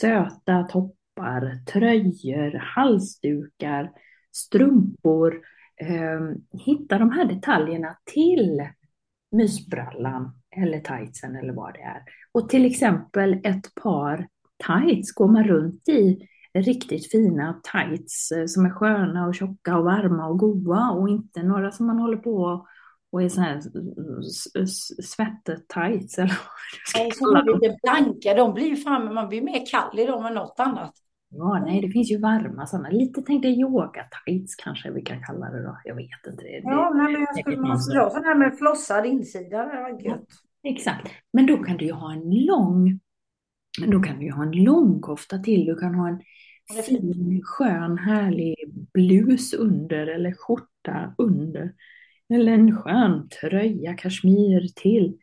söta 0.00 0.62
toppar, 0.62 1.64
tröjor, 1.72 2.58
halsdukar, 2.58 3.90
strumpor, 4.32 5.40
eh, 5.76 6.20
hitta 6.66 6.98
de 6.98 7.10
här 7.10 7.24
detaljerna 7.24 7.96
till 8.04 8.68
mysbrallan 9.32 10.32
eller 10.56 10.80
tightsen 10.80 11.36
eller 11.36 11.52
vad 11.52 11.74
det 11.74 11.80
är. 11.80 12.02
Och 12.32 12.48
till 12.48 12.66
exempel 12.66 13.40
ett 13.44 13.74
par 13.82 14.28
tights 14.66 15.12
går 15.12 15.28
man 15.28 15.44
runt 15.44 15.88
i 15.88 16.28
riktigt 16.54 17.10
fina 17.10 17.60
tights 17.72 18.32
eh, 18.32 18.46
som 18.46 18.66
är 18.66 18.70
sköna 18.70 19.26
och 19.26 19.34
tjocka 19.34 19.78
och 19.78 19.84
varma 19.84 20.26
och 20.26 20.38
goa 20.38 20.90
och 20.90 21.08
inte 21.08 21.42
några 21.42 21.70
som 21.70 21.86
man 21.86 21.98
håller 21.98 22.16
på 22.16 22.66
och 23.12 23.22
är 23.22 23.28
så 23.28 23.40
här 23.40 23.60
svettet-tights 25.02 26.18
eller 26.18 26.38
vad 26.94 27.02
Nej, 27.02 27.10
som 27.10 27.36
är 27.36 27.54
lite 27.54 27.76
blanka, 27.82 28.34
de 28.34 28.54
blir 28.54 28.66
ju 28.66 28.76
framme, 28.76 29.10
man 29.10 29.28
blir 29.28 29.42
mer 29.42 29.66
kall 29.70 29.98
i 29.98 30.06
dem 30.06 30.26
än 30.26 30.34
något 30.34 30.60
annat. 30.60 30.92
Ja, 31.34 31.62
nej, 31.66 31.80
det 31.80 31.88
finns 31.88 32.10
ju 32.10 32.18
varma 32.18 32.66
sådana. 32.66 32.88
Lite 32.88 33.22
tänkte 33.22 33.48
yoga-tights 33.48 34.54
kanske 34.64 34.90
vi 34.90 35.02
kan 35.02 35.22
kalla 35.24 35.50
det 35.50 35.62
då. 35.62 35.78
Jag 35.84 35.94
vet 35.94 36.26
inte. 36.26 36.42
Det, 36.42 36.60
Ja, 36.62 36.92
nej, 36.94 37.12
men 37.12 37.20
jag 37.22 37.38
skulle 37.38 37.56
man 37.56 37.78
skulle 37.78 38.00
ha 38.00 38.10
sån 38.10 38.24
här 38.24 38.34
med 38.34 38.58
flossad 38.58 39.06
insida, 39.06 39.58
det 39.58 39.80
var 39.80 40.02
gött. 40.02 40.28
Exakt. 40.62 41.08
Men 41.32 41.46
då 41.46 41.56
kan 41.56 41.76
du 41.76 41.84
ju 41.84 41.92
ha 41.92 42.12
en 42.12 42.30
lång, 42.30 43.00
då 43.86 44.00
kan 44.00 44.18
du 44.18 44.24
ju 44.24 44.32
ha 44.32 44.42
en 44.42 44.64
långkofta 44.64 45.38
till. 45.38 45.64
Du 45.64 45.76
kan 45.76 45.94
ha 45.94 46.08
en 46.08 46.20
fin, 46.84 47.40
skön, 47.44 47.98
härlig 47.98 48.56
blus 48.94 49.54
under 49.54 50.06
eller 50.06 50.32
skjorta 50.32 51.14
under. 51.18 51.72
Eller 52.34 52.52
en 52.52 52.76
skön 52.76 53.28
tröja, 53.28 53.94
kashmir 53.94 54.68
till. 54.76 55.18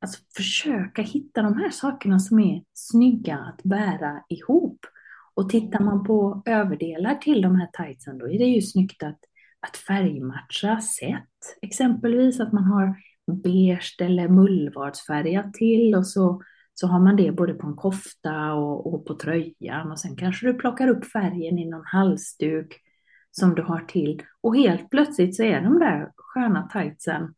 Alltså 0.00 0.22
försöka 0.36 1.02
hitta 1.02 1.42
de 1.42 1.56
här 1.56 1.70
sakerna 1.70 2.18
som 2.18 2.40
är 2.40 2.62
snygga 2.72 3.38
att 3.38 3.62
bära 3.62 4.22
ihop. 4.28 4.78
Och 5.34 5.48
tittar 5.48 5.80
man 5.80 6.04
på 6.04 6.42
överdelar 6.46 7.14
till 7.14 7.42
de 7.42 7.56
här 7.56 7.66
tightsen 7.72 8.18
då 8.18 8.28
är 8.28 8.38
det 8.38 8.44
ju 8.44 8.62
snyggt 8.62 9.02
att, 9.02 9.18
att 9.60 9.76
färgmatcha 9.76 10.80
sätt. 10.80 11.58
Exempelvis 11.62 12.40
att 12.40 12.52
man 12.52 12.64
har 12.64 12.96
beige 13.42 13.96
eller 14.00 14.28
mullvadsfärgat 14.28 15.54
till 15.54 15.94
och 15.94 16.06
så, 16.06 16.42
så 16.74 16.86
har 16.86 17.00
man 17.00 17.16
det 17.16 17.32
både 17.32 17.54
på 17.54 17.66
en 17.66 17.76
kofta 17.76 18.52
och, 18.52 18.94
och 18.94 19.06
på 19.06 19.14
tröjan 19.14 19.90
och 19.90 19.98
sen 20.00 20.16
kanske 20.16 20.46
du 20.46 20.54
plockar 20.54 20.88
upp 20.88 21.04
färgen 21.04 21.58
i 21.58 21.70
någon 21.70 21.86
halsduk 21.86 22.81
som 23.32 23.54
du 23.54 23.62
har 23.62 23.80
till 23.80 24.22
och 24.40 24.56
helt 24.56 24.90
plötsligt 24.90 25.36
så 25.36 25.42
är 25.42 25.60
de 25.60 25.78
där 25.78 26.12
sköna 26.16 26.68
tightsen 26.72 27.34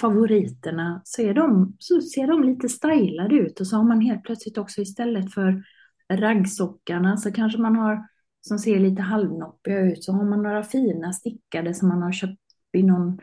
favoriterna 0.00 1.00
så, 1.04 1.22
är 1.22 1.34
de, 1.34 1.76
så 1.78 2.00
ser 2.00 2.26
de 2.26 2.44
lite 2.44 2.68
stylade 2.68 3.34
ut 3.34 3.60
och 3.60 3.66
så 3.66 3.76
har 3.76 3.84
man 3.84 4.00
helt 4.00 4.22
plötsligt 4.22 4.58
också 4.58 4.80
istället 4.80 5.34
för 5.34 5.64
raggsockarna 6.12 7.16
så 7.16 7.32
kanske 7.32 7.58
man 7.58 7.76
har 7.76 8.08
som 8.40 8.58
ser 8.58 8.78
lite 8.78 9.02
halvnoppiga 9.02 9.80
ut 9.80 10.04
så 10.04 10.12
har 10.12 10.24
man 10.24 10.42
några 10.42 10.62
fina 10.62 11.12
stickade 11.12 11.74
som 11.74 11.88
man 11.88 12.02
har 12.02 12.12
köpt 12.12 12.40
i 12.72 12.82
någon 12.82 13.20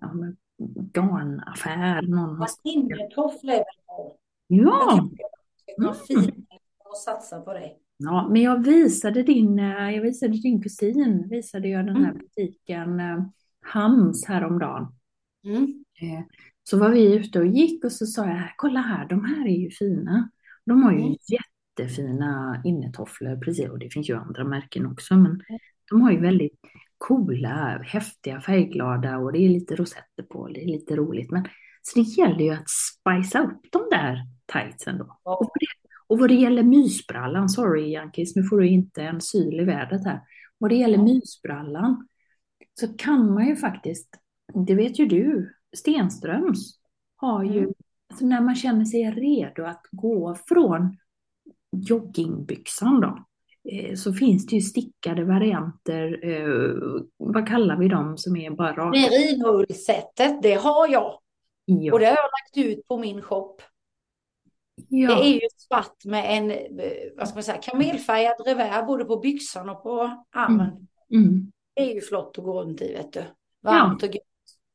ja, 0.00 0.12
garnaffär. 0.92 2.02
Någon 2.02 2.36
har 2.36 2.46
bra. 2.88 2.96
Ja, 4.46 4.98
Jag 4.98 5.10
tycker 5.10 5.88
att 5.90 6.06
det 6.06 6.14
är 6.14 6.22
fint 6.22 6.48
att 6.90 6.96
satsa 6.96 7.40
på 7.40 7.52
det. 7.52 7.72
Ja, 7.96 8.28
men 8.32 8.42
jag 8.42 8.64
visade 8.64 9.22
din, 9.22 9.58
eh, 9.58 9.90
jag 9.90 10.02
visade 10.02 10.32
din 10.32 10.62
kusin, 10.62 11.28
visade 11.30 11.68
jag 11.68 11.86
den 11.86 11.96
här 11.96 12.10
Mm. 12.10 12.18
butiken 12.18 13.00
eh, 13.00 13.24
Hans 13.72 14.26
häromdagen. 14.26 14.86
Mm. 15.44 15.84
Eh, 16.02 16.24
Så 16.62 16.78
var 16.78 16.90
vi 16.90 17.14
ute 17.16 17.38
och 17.38 17.46
gick 17.46 17.84
och 17.84 17.92
så 17.92 18.06
sa 18.06 18.26
jag, 18.26 18.52
kolla 18.56 18.80
här, 18.80 19.08
de 19.08 19.24
här 19.24 19.46
är 19.46 19.56
ju 19.56 19.70
fina. 19.70 20.30
De 20.66 20.82
har 20.82 20.92
ju 20.92 20.98
Mm. 21.00 21.14
jättefina 21.28 22.60
innetofflor, 22.64 23.36
precis, 23.36 23.68
och 23.68 23.78
det 23.78 23.90
finns 23.92 24.10
ju 24.10 24.16
andra 24.16 24.44
märken 24.44 24.86
också, 24.86 25.16
men 25.16 25.40
de 25.90 26.00
har 26.02 26.10
ju 26.12 26.20
väldigt 26.20 26.60
coola, 26.98 27.78
häftiga, 27.84 28.40
färgglada 28.40 29.18
och 29.18 29.32
det 29.32 29.38
är 29.38 29.48
lite 29.48 29.76
rosetter 29.76 30.22
på, 30.22 30.48
det 30.48 30.62
är 30.62 30.66
lite 30.66 30.96
roligt. 30.96 31.30
Men, 31.30 31.44
så 31.82 31.98
det 31.98 32.02
gäller 32.04 32.40
ju 32.44 32.50
att 32.50 32.70
spicea 32.70 33.42
upp 33.44 33.60
de 33.72 33.82
där 33.90 34.18
tightsen 34.52 34.98
då. 34.98 35.04
Och, 35.04 35.14
vad 35.24 35.50
det, 35.60 35.66
och 36.06 36.18
vad 36.18 36.28
det 36.30 36.34
gäller 36.34 36.62
mysbrallan, 36.62 37.48
sorry 37.48 37.92
Jankis, 37.92 38.36
nu 38.36 38.42
får 38.42 38.58
du 38.60 38.68
inte 38.68 39.02
en 39.02 39.20
syl 39.20 39.60
i 39.60 39.64
vädret 39.64 40.04
här. 40.04 40.20
Vad 40.58 40.70
det 40.70 40.76
gäller 40.76 40.98
mysbrallan 40.98 42.08
så 42.80 42.88
kan 42.96 43.34
man 43.34 43.46
ju 43.46 43.56
faktiskt, 43.56 44.08
det 44.66 44.74
vet 44.74 44.98
ju 44.98 45.06
du, 45.06 45.52
Stenströms 45.76 46.78
har 47.16 47.44
ju, 47.44 47.58
Mm. 47.58 47.72
alltså 48.10 48.26
när 48.26 48.40
man 48.40 48.54
känner 48.54 48.84
sig 48.84 49.10
redo 49.10 49.64
att 49.64 49.82
gå 49.92 50.36
från 50.48 50.96
joggingbyxan 51.76 53.00
då, 53.00 53.24
eh, 53.72 53.94
så 53.94 54.12
finns 54.12 54.46
det 54.46 54.54
ju 54.56 54.60
stickade 54.62 55.24
varianter, 55.24 56.24
eh, 56.24 56.92
vad 57.16 57.48
kallar 57.48 57.76
vi 57.76 57.88
dem 57.88 58.18
som 58.18 58.36
är 58.36 58.50
bara 58.50 58.72
raka? 58.72 58.98
Merinoullsättet, 58.98 60.42
det 60.42 60.54
har 60.54 60.88
jag. 60.88 61.06
Och 61.12 61.20
Ja, 61.64 61.98
det 61.98 62.06
har 62.06 62.16
jag 62.16 62.16
lagt 62.16 62.56
ut 62.70 62.88
på 62.88 62.98
min 62.98 63.22
shop. 63.22 63.56
Det 64.76 64.96
ja, 64.96 65.24
är 65.24 65.34
ju 65.34 65.40
svart 65.56 66.04
med 66.04 66.38
en, 66.38 66.50
eh, 66.50 66.92
vad 67.16 67.28
ska 67.28 67.36
man 67.36 67.44
säga, 67.44 67.58
kamelfärgad 67.62 68.34
revär 68.46 68.82
både 68.82 69.04
på 69.04 69.16
byxan 69.16 69.68
och 69.68 69.82
på 69.82 70.24
armen. 70.32 70.88
mm, 71.12 71.52
Det 71.74 71.90
är 71.90 71.94
ju 71.94 72.00
flott 72.00 72.38
att 72.38 72.44
gå 72.44 72.62
runt 72.62 72.82
i, 72.82 72.92
vet 72.92 73.12
du. 73.12 73.22
Varmt 73.62 74.02
och 74.02 74.08
gött. 74.08 74.22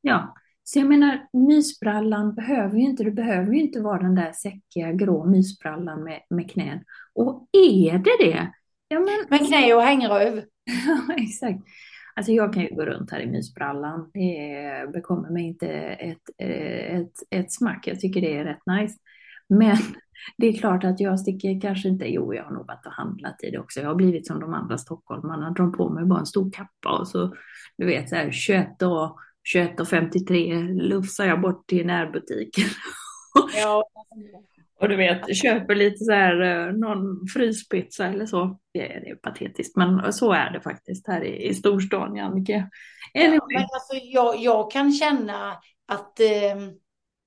ja. 0.01 0.35
Så 0.63 0.79
jag 0.79 0.87
menar, 0.87 1.27
mysbrallan 1.33 2.35
behöver 2.35 2.77
ju 2.77 2.83
inte, 2.83 3.03
det 3.03 3.11
behöver 3.11 3.53
ju 3.53 3.61
inte 3.61 3.81
vara 3.81 4.01
den 4.01 4.15
där 4.15 4.31
säckiga 4.31 4.91
grå 4.91 5.25
mysbrallan 5.25 6.03
med, 6.03 6.21
med 6.29 6.51
knän. 6.51 6.83
Och 7.13 7.47
är 7.51 7.91
det 7.97 8.25
det, 8.25 8.51
ja 8.87 8.99
men 8.99 9.25
Med 9.29 9.47
knä 9.47 9.73
och 9.73 9.81
hängröv. 9.81 10.35
Ja, 10.87 11.15
exakt. 11.17 11.59
Alltså 12.15 12.31
jag 12.31 12.53
kan 12.53 12.63
ju 12.63 12.75
gå 12.75 12.85
runt 12.85 13.11
här 13.11 13.19
i 13.19 13.25
mysbrallan. 13.27 14.11
Det 14.13 14.93
bekommer 14.93 15.29
mig 15.29 15.43
inte 15.43 15.67
ett, 15.69 16.29
eh, 16.37 16.95
ett, 16.95 17.13
ett 17.29 17.51
smack. 17.51 17.87
Jag 17.87 17.99
tycker 17.99 18.21
det 18.21 18.37
är 18.37 18.45
rätt 18.45 18.65
nice. 18.65 18.97
Men 19.51 19.77
det 20.37 20.47
är 20.47 20.53
klart 20.53 20.83
att 20.83 20.99
jag 20.99 21.19
sticker 21.19 21.61
kanske 21.61 21.89
inte, 21.89 22.05
jo 22.05 22.33
jag 22.33 22.43
har 22.43 22.51
nog 22.51 22.67
varit 22.67 22.85
och 22.85 22.91
handlat 22.91 23.43
i 23.43 23.51
det 23.51 23.59
också. 23.59 23.79
Jag 23.79 23.87
har 23.87 23.95
blivit 23.95 24.27
som 24.27 24.39
de 24.39 24.53
andra 24.53 24.77
stockholmarna, 24.77 25.49
drar 25.49 25.67
på 25.67 25.89
mig 25.89 26.05
bara 26.05 26.19
en 26.19 26.25
stor 26.25 26.51
kappa 26.51 26.99
och 26.99 27.07
så, 27.07 27.35
du 27.77 27.85
vet 27.85 28.09
så 28.09 28.15
här 28.15 28.31
21 28.31 28.81
och 28.81 29.17
21 29.43 29.79
och 29.79 29.87
53 29.87 30.61
lufsar 30.63 31.25
jag 31.25 31.41
bort 31.41 31.67
till 31.67 31.85
närbutiken. 31.85 32.65
Ja. 33.55 33.83
Och 34.81 34.89
du 34.89 34.95
vet, 34.95 35.35
köper 35.35 35.75
lite 35.75 35.97
så 36.05 36.11
här 36.11 36.41
eh, 36.41 36.73
någon 36.73 37.27
fryspizza 37.27 38.05
eller 38.05 38.25
så. 38.25 38.59
Det 38.73 38.93
är, 38.93 39.01
det 39.01 39.09
är 39.09 39.15
patetiskt, 39.15 39.77
men 39.77 40.13
så 40.13 40.31
är 40.31 40.51
det 40.51 40.61
faktiskt 40.61 41.07
här 41.07 41.23
i, 41.23 41.47
i 41.47 41.53
storstan, 41.53 42.15
Jannike. 42.15 42.69
Ja, 43.13 43.21
Anyway. 43.21 43.39
men 43.53 43.63
alltså 43.63 43.95
jag, 44.03 44.37
jag 44.37 44.71
kan 44.71 44.91
känna 44.91 45.51
att 45.87 46.19
eh, 46.19 46.27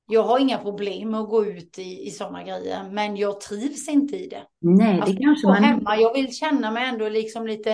jag 0.06 0.23
har 0.23 0.38
inga 0.38 0.58
problem 0.58 1.11
med 1.11 1.20
att 1.20 1.28
gå 1.28 1.46
ut 1.46 1.78
i, 1.78 2.06
i 2.06 2.11
sådana 2.11 2.42
grejer, 2.42 2.90
men 2.90 3.16
jag 3.16 3.40
trivs 3.40 3.88
inte 3.88 4.16
i 4.16 4.28
det. 4.28 4.42
Nej, 4.61 4.94
det 4.94 5.02
Alltså, 5.02 5.16
kanske 5.20 5.46
man... 5.46 5.64
hemma, 5.64 5.96
jag 5.96 6.14
vill 6.14 6.34
känna 6.34 6.70
mig 6.70 6.88
ändå 6.88 7.08
liksom 7.08 7.46
lite 7.46 7.70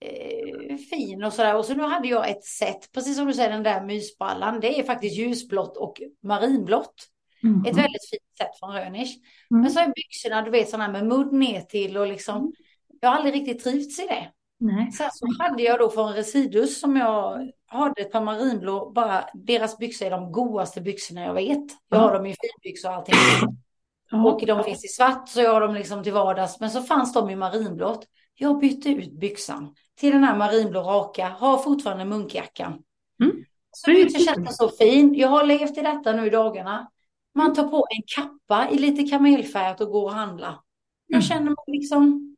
eh, 0.00 0.76
fin 0.90 1.24
och 1.24 1.32
sådär. 1.32 1.56
Och 1.56 1.64
så 1.64 1.74
nu 1.74 1.82
hade 1.82 2.08
jag 2.08 2.30
ett 2.30 2.44
set, 2.44 2.92
precis 2.92 3.16
som 3.16 3.26
du 3.26 3.34
säger, 3.34 3.50
den 3.50 3.62
där 3.62 3.84
mysbrallan. 3.84 4.60
Det 4.60 4.78
är 4.78 4.82
faktiskt 4.82 5.18
ljusblått 5.18 5.76
och 5.76 6.00
marinblått. 6.22 6.94
Mhm. 7.42 7.60
Ett 7.60 7.76
väldigt 7.76 8.10
fint 8.10 8.38
set 8.38 8.58
från 8.58 8.72
Rönisch. 8.72 9.18
Mm. 9.50 9.62
Men 9.62 9.70
så 9.70 9.80
är 9.80 9.92
byxorna, 9.94 10.42
du 10.42 10.50
vet, 10.50 10.68
sådana 10.68 10.92
med 10.92 11.06
mudd 11.06 11.32
ner 11.32 11.60
till 11.60 11.96
och 11.96 12.06
liksom. 12.06 12.52
Jag 13.00 13.08
har 13.08 13.16
aldrig 13.16 13.34
riktigt 13.34 13.64
trivts 13.64 13.98
i 13.98 14.06
det. 14.06 14.30
Nej. 14.60 14.92
Sen 14.92 15.10
så 15.12 15.26
hade 15.38 15.62
jag 15.62 15.78
då 15.78 15.90
från 15.90 16.12
Residus 16.12 16.80
som 16.80 16.96
jag 16.96 17.50
hade 17.66 18.00
ett 18.00 18.12
par 18.12 18.20
marinblå, 18.20 18.90
bara 18.94 19.24
deras 19.34 19.78
byxor 19.78 20.06
är 20.06 20.10
de 20.10 20.32
godaste 20.32 20.80
byxorna 20.80 21.20
jag 21.24 21.34
vet. 21.34 21.64
Jag 21.88 21.98
har 21.98 22.14
dem 22.14 22.26
i 22.26 22.34
finbyxor 22.40 22.88
och 22.88 22.94
allting. 22.94 23.14
Och 24.12 24.46
de 24.46 24.64
finns 24.64 24.84
i 24.84 24.88
svart 24.88 25.28
så 25.28 25.40
jag 25.40 25.52
har 25.52 25.60
dem 25.60 25.74
liksom 25.74 26.02
till 26.02 26.12
vardags. 26.12 26.60
Men 26.60 26.70
så 26.70 26.82
fanns 26.82 27.12
de 27.12 27.30
i 27.30 27.36
marinblått. 27.36 28.06
Jag 28.34 28.58
bytte 28.58 28.88
ut 28.88 29.12
byxan 29.12 29.74
till 29.96 30.12
den 30.12 30.24
här 30.24 30.36
marinblå 30.36 30.80
raka, 30.80 31.28
har 31.28 31.58
fortfarande 31.58 32.04
munkjackan. 32.04 32.82
Mm. 33.22 33.44
Så 33.72 33.90
det 33.90 34.10
känns 34.24 34.56
så 34.56 34.68
fin. 34.68 35.14
Jag 35.14 35.28
har 35.28 35.44
levt 35.44 35.78
i 35.78 35.80
detta 35.80 36.12
nu 36.12 36.26
i 36.26 36.30
dagarna. 36.30 36.90
Man 37.34 37.54
tar 37.54 37.68
på 37.68 37.86
en 37.90 38.02
kappa 38.16 38.70
i 38.70 38.78
lite 38.78 39.02
kamelfärgat 39.02 39.80
och 39.80 39.90
går 39.90 40.04
och 40.04 40.12
handlar. 40.12 40.60
Jag 41.06 41.16
Mm. 41.16 41.22
känner 41.22 41.50
mig 41.50 41.56
liksom... 41.66 42.29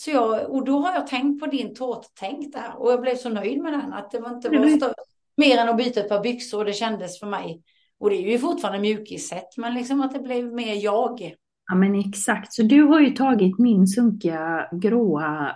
Så 0.00 0.10
jag, 0.10 0.50
och 0.50 0.64
då 0.64 0.78
har 0.78 0.92
jag 0.92 1.06
tänkt 1.06 1.40
på 1.40 1.46
din 1.46 1.74
tårttänk 1.74 2.52
där 2.52 2.72
och 2.76 2.92
jag 2.92 3.00
blev 3.00 3.14
så 3.14 3.28
nöjd 3.28 3.62
med 3.62 3.72
den 3.72 3.92
att 3.92 4.10
det 4.10 4.20
var 4.20 4.30
inte 4.30 4.48
var 4.48 4.56
Mm. 4.56 4.76
större, 4.76 4.94
mer 5.36 5.58
än 5.58 5.68
att 5.68 5.76
byta 5.76 6.00
ett 6.00 6.08
par 6.08 6.22
byxor. 6.22 6.64
Det 6.64 6.72
kändes 6.72 7.20
för 7.20 7.26
mig. 7.26 7.62
Och 8.00 8.10
det 8.10 8.16
är 8.16 8.32
ju 8.32 8.38
fortfarande 8.38 8.80
mjukissätt, 8.80 9.56
men 9.56 9.74
liksom 9.74 10.00
att 10.00 10.12
det 10.12 10.18
blev 10.18 10.52
mer 10.52 10.74
jag. 10.84 11.34
Ja 11.70 11.74
men 11.74 11.94
exakt, 11.94 12.52
så 12.52 12.62
du 12.62 12.82
har 12.82 13.00
ju 13.00 13.10
tagit 13.10 13.58
min 13.58 13.86
sunkiga 13.86 14.68
gråa 14.72 15.52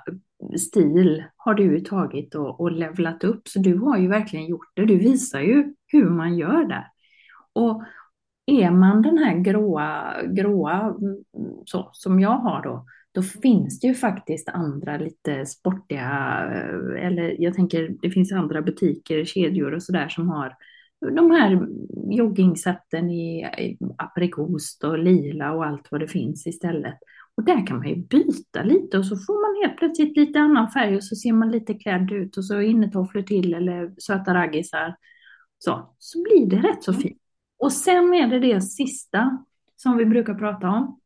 stil 0.59 1.25
har 1.37 1.55
du 1.55 1.81
tagit 1.81 2.35
och, 2.35 2.61
och 2.61 2.73
levlat 2.73 3.25
upp. 3.25 3.49
Så 3.49 3.59
du 3.59 3.79
har 3.79 3.99
ju 3.99 4.09
verkligen 4.09 4.47
gjort 4.47 4.73
det. 4.77 4.87
Du 4.87 4.99
visar 4.99 5.41
ju 5.41 5.75
hur 5.87 6.11
man 6.11 6.37
gör 6.37 6.65
där. 6.65 6.87
Och 7.53 7.83
är 8.47 8.71
man 8.71 9.03
den 9.03 9.19
här 9.19 9.35
gråa, 9.39 10.15
gråa 10.27 10.81
mm, 10.81 11.17
så, 11.65 11.89
som 11.93 12.21
jag 12.21 12.37
har 12.39 12.63
då, 12.63 12.85
då 13.15 13.23
finns 13.23 13.81
det 13.81 13.87
ju 13.87 13.95
faktiskt 13.95 14.49
andra 14.49 14.97
lite 14.97 15.47
sportiga, 15.47 16.09
eller 16.99 17.43
jag 17.43 17.55
tänker 17.55 17.97
det 18.03 18.11
finns 18.11 18.33
andra 18.33 18.63
butiker, 18.63 19.25
kedjor 19.25 19.75
och 19.75 19.83
sådär 19.83 20.09
som 20.09 20.29
har 20.29 20.57
de 21.11 21.31
här 21.31 21.69
joggingsätten 22.11 23.11
i 23.11 23.45
i 23.45 23.79
aprikost 23.99 24.85
och 24.85 24.99
lila 24.99 25.53
och 25.53 25.65
allt 25.65 25.89
vad 25.91 26.01
det 26.01 26.09
finns 26.09 26.47
istället. 26.47 26.99
Och 27.35 27.45
där 27.45 27.67
kan 27.67 27.77
man 27.77 27.89
ju 27.89 27.97
byta 27.97 28.63
lite 28.63 28.99
och 28.99 29.07
så 29.07 29.17
får 29.17 29.43
man 29.43 29.63
helt 29.69 29.79
plötsligt 29.79 30.17
lite 30.17 30.41
annan 30.41 30.71
färg 30.71 30.97
och 30.97 31.05
så 31.05 31.17
ser 31.17 31.33
man 31.33 31.51
lite 31.51 31.75
klädd 31.75 32.13
ut 32.13 32.37
och 32.37 32.45
så 32.45 32.61
innetofflor 32.61 33.23
till 33.23 33.55
eller 33.55 33.95
söta 33.99 34.35
raggisar. 34.35 34.97
Så, 35.59 35.95
så 35.99 36.23
blir 36.23 36.47
det 36.47 36.69
rätt 36.69 36.83
så 36.83 36.93
fint. 36.93 37.19
Och 37.59 37.73
sen 37.73 38.15
är 38.15 38.27
det 38.29 38.39
det 38.39 38.61
sista 38.61 39.45
som 39.77 39.97
vi 39.97 40.07
brukar 40.07 40.35
prata 40.35 40.71
om. 40.71 41.01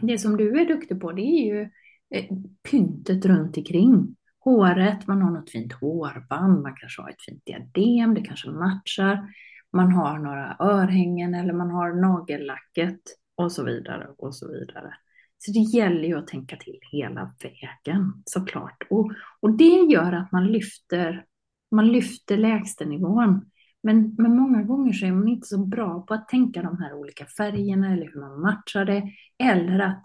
Det 0.00 0.18
som 0.18 0.36
du 0.36 0.60
är 0.60 0.66
duktig 0.66 1.00
på 1.00 1.12
det 1.12 1.22
är 1.22 1.54
ju 1.54 1.70
eh, 2.14 2.24
pyntet 2.70 3.26
runt 3.26 3.56
omkring. 3.56 4.16
Håret, 4.40 5.06
man 5.06 5.22
har 5.22 5.30
något 5.30 5.50
fint 5.50 5.72
hårband, 5.72 6.62
man 6.62 6.74
kanske 6.76 7.02
har 7.02 7.10
ett 7.10 7.22
fint 7.26 7.44
diadem, 7.44 8.14
det 8.14 8.22
kanske 8.22 8.50
matchar. 8.50 9.28
Man 9.72 9.92
har 9.92 10.18
några 10.18 10.56
örhängen 10.60 11.34
eller 11.34 11.52
man 11.52 11.70
har 11.70 11.92
nagellacket 11.92 13.00
och 13.34 13.52
så 13.52 13.64
vidare 13.64 14.08
och 14.18 14.34
så 14.34 14.48
vidare. 14.52 14.94
Så 15.38 15.52
det 15.52 15.78
gäller 15.78 16.08
ju 16.08 16.18
att 16.18 16.26
tänka 16.26 16.56
till 16.56 16.78
hela 16.92 17.34
vägen 17.42 18.12
såklart. 18.24 18.86
Och, 18.90 19.12
och 19.40 19.56
det 19.56 19.92
gör 19.92 20.12
att 20.12 20.32
man 20.32 20.46
lyfter, 20.46 21.24
man 21.70 21.88
lyfter 21.88 22.36
lägstanivån. 22.36 23.50
Men, 23.84 24.14
men 24.18 24.36
många 24.36 24.62
gånger 24.62 24.92
så 24.92 25.06
är 25.06 25.12
man 25.12 25.28
inte 25.28 25.46
så 25.46 25.58
bra 25.58 26.00
på 26.00 26.14
att 26.14 26.28
tänka 26.28 26.62
de 26.62 26.78
här 26.78 26.94
olika 26.94 27.26
färgerna 27.26 27.92
eller 27.92 28.06
hur 28.06 28.20
man 28.20 28.40
matchar 28.40 28.84
det. 28.84 29.02
Eller 29.38 29.78
att 29.78 30.04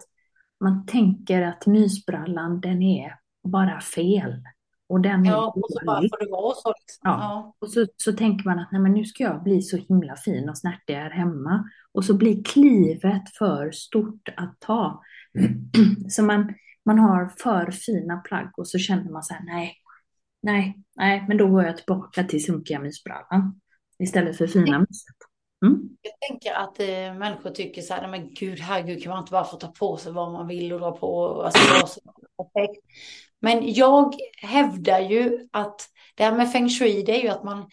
man 0.60 0.86
tänker 0.86 1.42
att 1.42 1.66
mysbrallan 1.66 2.60
den 2.60 2.82
är 2.82 3.14
bara 3.42 3.80
fel. 3.80 4.42
Och 4.88 5.00
den 5.00 5.24
Ja, 5.24 5.52
och 5.56 5.66
så 5.68 5.84
bara 5.86 6.00
får 6.00 6.24
det 6.24 6.30
vara 6.30 6.54
så. 6.54 6.68
Liksom. 6.68 7.00
Ja. 7.02 7.18
Ja. 7.20 7.56
Och 7.58 7.70
så, 7.70 7.86
så 7.96 8.12
tänker 8.12 8.44
man 8.44 8.58
att 8.58 8.72
nej, 8.72 8.80
men 8.80 8.92
nu 8.92 9.04
ska 9.04 9.24
jag 9.24 9.42
bli 9.42 9.62
så 9.62 9.76
himla 9.76 10.16
fin 10.16 10.48
och 10.48 10.58
snärtig 10.58 10.94
här 10.94 11.10
hemma. 11.10 11.70
Och 11.92 12.04
så 12.04 12.14
blir 12.14 12.44
klivet 12.44 13.36
för 13.38 13.70
stort 13.70 14.28
att 14.36 14.60
ta. 14.60 15.02
Så 16.08 16.22
man, 16.22 16.54
man 16.84 16.98
har 16.98 17.32
för 17.38 17.70
fina 17.70 18.16
plagg 18.16 18.52
och 18.56 18.68
så 18.68 18.78
känner 18.78 19.10
man 19.10 19.22
så 19.22 19.34
här, 19.34 19.44
nej, 19.44 19.74
nej, 20.42 20.82
nej, 20.96 21.24
men 21.28 21.36
då 21.36 21.48
går 21.48 21.64
jag 21.64 21.76
tillbaka 21.76 22.24
till 22.24 22.44
sunkiga 22.44 22.80
mysbrallan 22.80 23.60
istället 24.00 24.38
för 24.38 24.46
fina 24.46 24.78
myset. 24.78 25.16
Mm. 25.66 25.80
Jag 26.02 26.28
tänker 26.28 26.52
att 26.52 26.80
eh, 26.80 27.18
människor 27.18 27.50
tycker 27.50 27.82
så 27.82 27.94
här, 27.94 28.08
men 28.08 28.34
gud, 28.34 28.58
herregud, 28.58 29.02
kan 29.02 29.10
man 29.10 29.18
inte 29.18 29.32
bara 29.32 29.44
få 29.44 29.56
ta 29.56 29.68
på 29.68 29.96
sig 29.96 30.12
vad 30.12 30.32
man 30.32 30.46
vill 30.46 30.72
och 30.72 30.80
dra 30.80 30.92
på, 30.92 31.42
alltså 31.42 32.00
perfekt. 32.36 32.84
Men 33.40 33.72
jag 33.72 34.14
hävdar 34.42 35.00
ju 35.00 35.48
att 35.52 35.80
det 36.14 36.24
här 36.24 36.36
med 36.36 36.52
feng 36.52 36.68
shui, 36.68 37.02
det 37.02 37.18
är 37.18 37.22
ju 37.22 37.28
att 37.28 37.44
man, 37.44 37.70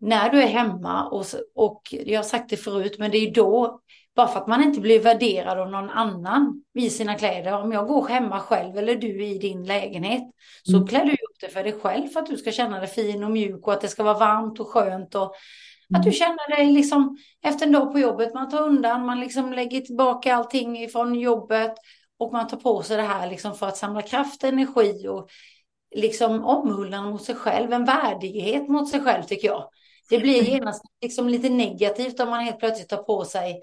när 0.00 0.30
du 0.30 0.42
är 0.42 0.46
hemma 0.46 1.08
och, 1.08 1.26
och 1.54 1.82
jag 1.90 2.18
har 2.18 2.24
sagt 2.24 2.50
det 2.50 2.56
förut, 2.56 2.96
men 2.98 3.10
det 3.10 3.18
är 3.18 3.34
då, 3.34 3.80
bara 4.16 4.28
för 4.28 4.40
att 4.40 4.46
man 4.46 4.62
inte 4.62 4.80
blir 4.80 5.00
värderad 5.00 5.58
av 5.58 5.70
någon 5.70 5.90
annan 5.90 6.64
i 6.74 6.90
sina 6.90 7.14
kläder. 7.14 7.52
Om 7.52 7.72
jag 7.72 7.86
går 7.86 8.08
hemma 8.08 8.40
själv 8.40 8.76
eller 8.78 8.94
du 8.96 9.24
i 9.26 9.38
din 9.38 9.64
lägenhet, 9.64 10.22
så 10.62 10.76
Mm. 10.76 10.88
klär 10.88 11.04
du 11.04 11.12
upp 11.12 11.40
det 11.40 11.48
för 11.48 11.64
dig 11.64 11.72
själv 11.72 12.08
för 12.08 12.20
att 12.20 12.26
du 12.26 12.36
ska 12.36 12.52
känna 12.52 12.78
dig 12.80 12.88
fin 12.88 13.24
och 13.24 13.30
mjuk 13.30 13.66
och 13.66 13.72
att 13.72 13.80
det 13.80 13.88
ska 13.88 14.02
vara 14.02 14.18
varmt 14.18 14.60
och 14.60 14.68
skönt 14.68 15.14
och 15.14 15.34
att 15.94 16.02
du 16.02 16.12
känner 16.12 16.56
dig 16.56 16.66
liksom 16.72 17.16
efter 17.44 17.66
en 17.66 17.72
dag 17.72 17.92
på 17.92 17.98
jobbet, 17.98 18.34
man 18.34 18.50
tar 18.50 18.62
undan, 18.62 19.06
man 19.06 19.20
liksom 19.20 19.52
lägger 19.52 19.80
tillbaka 19.80 20.34
allting 20.36 20.88
från 20.88 21.14
jobbet 21.14 21.74
och 22.18 22.32
man 22.32 22.48
tar 22.48 22.56
på 22.56 22.82
sig 22.82 22.96
det 22.96 23.02
här 23.02 23.30
liksom 23.30 23.54
för 23.54 23.66
att 23.66 23.76
samla 23.76 24.02
kraft, 24.02 24.44
energi 24.44 25.08
och 25.08 25.28
liksom 25.94 26.44
omhuldan 26.44 27.10
mot 27.10 27.22
sig 27.22 27.34
själv, 27.34 27.72
en 27.72 27.84
värdighet 27.84 28.68
mot 28.68 28.88
sig 28.90 29.00
själv 29.00 29.22
tycker 29.22 29.48
jag. 29.48 29.68
Det 30.10 30.18
blir 30.18 30.42
genast 30.42 30.82
liksom 31.02 31.28
lite 31.28 31.48
negativt 31.48 32.20
om 32.20 32.30
man 32.30 32.44
helt 32.44 32.58
plötsligt 32.58 32.88
tar 32.88 33.02
på 33.02 33.24
sig 33.24 33.60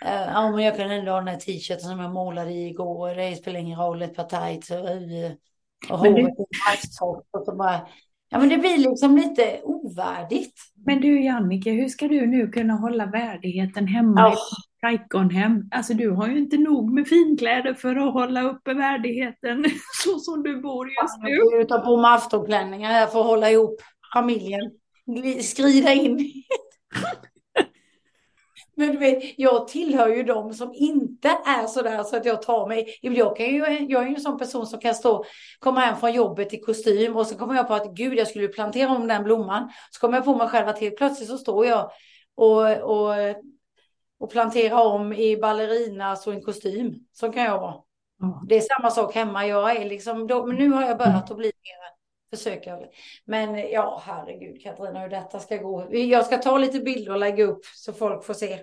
Ja, 0.00 0.50
men 0.50 0.64
jag 0.64 0.76
kan 0.76 0.90
ändå 0.90 1.12
ha 1.12 1.18
den 1.18 1.28
här 1.28 1.36
t-shirten 1.36 1.80
som 1.80 2.00
jag 2.00 2.12
målade 2.12 2.50
i 2.50 2.68
igår. 2.68 3.14
Det 3.14 3.36
spelar 3.36 3.60
ingen 3.60 3.78
roll, 3.78 4.02
ett 4.02 4.14
par 4.16 4.24
tights 4.24 4.70
och, 4.70 4.88
eh, 4.88 5.32
håret. 5.88 6.34
Och 7.30 7.44
så 7.44 7.54
bara, 7.56 7.80
ja, 8.28 8.38
men 8.38 8.48
det 8.48 8.58
blir 8.58 8.78
liksom 8.78 9.16
lite 9.16 9.60
ovärdigt. 9.64 10.54
Men 10.86 11.00
du 11.00 11.24
Jannike, 11.24 11.70
hur 11.70 11.88
ska 11.88 12.08
du 12.08 12.26
nu 12.26 12.48
kunna 12.48 12.74
hålla 12.74 13.06
värdigheten 13.06 13.86
hemma 13.86 14.20
Ja. 14.20 14.32
i 14.32 14.36
Kaikonhem? 14.80 15.68
Alltså 15.70 15.94
du 15.94 16.10
har 16.10 16.28
ju 16.28 16.38
inte 16.38 16.56
nog 16.56 16.92
med 16.92 17.08
finkläder 17.08 17.74
för 17.74 17.96
att 17.96 18.12
hålla 18.12 18.42
uppe 18.42 18.74
värdigheten 18.74 19.64
så 20.04 20.18
som 20.18 20.42
du 20.42 20.60
bor 20.60 20.86
just 20.88 21.18
nu. 21.22 21.30
Jag 21.30 21.68
får 21.68 21.68
ta 21.68 21.78
på 21.84 21.96
mig 21.96 22.14
aftonklänningar 22.14 22.90
här 22.90 23.06
för 23.06 23.20
att 23.20 23.26
hålla 23.26 23.50
ihop 23.50 23.80
familjen. 24.14 24.60
Skrida 25.42 25.92
in. 25.92 26.18
Men 28.78 28.92
du 28.92 28.98
vet, 28.98 29.38
jag 29.38 29.68
tillhör 29.68 30.08
ju 30.08 30.22
de 30.22 30.54
som 30.54 30.74
inte 30.74 31.28
är 31.28 31.66
sådär 31.66 32.02
så 32.02 32.16
att 32.16 32.24
jag 32.24 32.42
tar 32.42 32.68
mig. 32.68 32.98
Jag, 33.02 33.36
kan 33.36 33.46
ju, 33.46 33.58
jag 33.88 34.02
är 34.02 34.08
ju 34.08 34.14
en 34.14 34.20
sån 34.20 34.38
person 34.38 34.66
som 34.66 34.80
kan 34.80 34.94
stå, 34.94 35.24
komma 35.58 35.80
hem 35.80 35.96
från 35.96 36.12
jobbet 36.12 36.54
i 36.54 36.60
kostym 36.60 37.16
och 37.16 37.26
så 37.26 37.38
kommer 37.38 37.54
jag 37.54 37.68
på 37.68 37.74
att 37.74 37.94
gud, 37.94 38.18
jag 38.18 38.28
skulle 38.28 38.48
plantera 38.48 38.90
om 38.90 39.06
den 39.06 39.24
blomman. 39.24 39.70
Så 39.90 40.00
kommer 40.00 40.18
jag 40.18 40.24
på 40.24 40.36
mig 40.36 40.48
själv 40.48 40.68
att 40.68 40.78
helt 40.78 40.96
plötsligt 40.96 41.28
så 41.28 41.38
står 41.38 41.66
jag 41.66 41.90
och, 42.34 42.70
och, 42.70 43.14
och 44.20 44.30
planterar 44.30 44.84
om 44.84 45.12
i 45.12 45.36
ballerinas 45.36 46.26
och 46.26 46.32
en 46.32 46.42
kostym. 46.42 46.94
Så 47.12 47.32
kan 47.32 47.42
jag 47.42 47.60
vara. 47.60 47.74
Det 48.48 48.56
är 48.56 48.60
samma 48.60 48.90
sak 48.90 49.14
hemma. 49.14 49.46
Jag 49.46 49.76
är 49.76 49.88
liksom, 49.88 50.26
då, 50.26 50.46
men 50.46 50.56
nu 50.56 50.68
har 50.68 50.82
jag 50.82 50.98
börjat 50.98 51.30
att 51.30 51.36
bli 51.36 51.52
mer 51.62 51.97
försöka. 52.30 52.78
Men 53.24 53.70
ja, 53.70 54.02
herregud 54.06 54.62
Katarina, 54.62 55.00
hur 55.00 55.08
detta 55.08 55.38
ska 55.38 55.56
gå. 55.56 55.86
Jag 55.90 56.26
ska 56.26 56.38
ta 56.38 56.58
lite 56.58 56.80
bilder 56.80 57.12
och 57.12 57.18
lägga 57.18 57.44
upp 57.44 57.60
så 57.64 57.92
folk 57.92 58.24
får 58.24 58.34
se. 58.34 58.58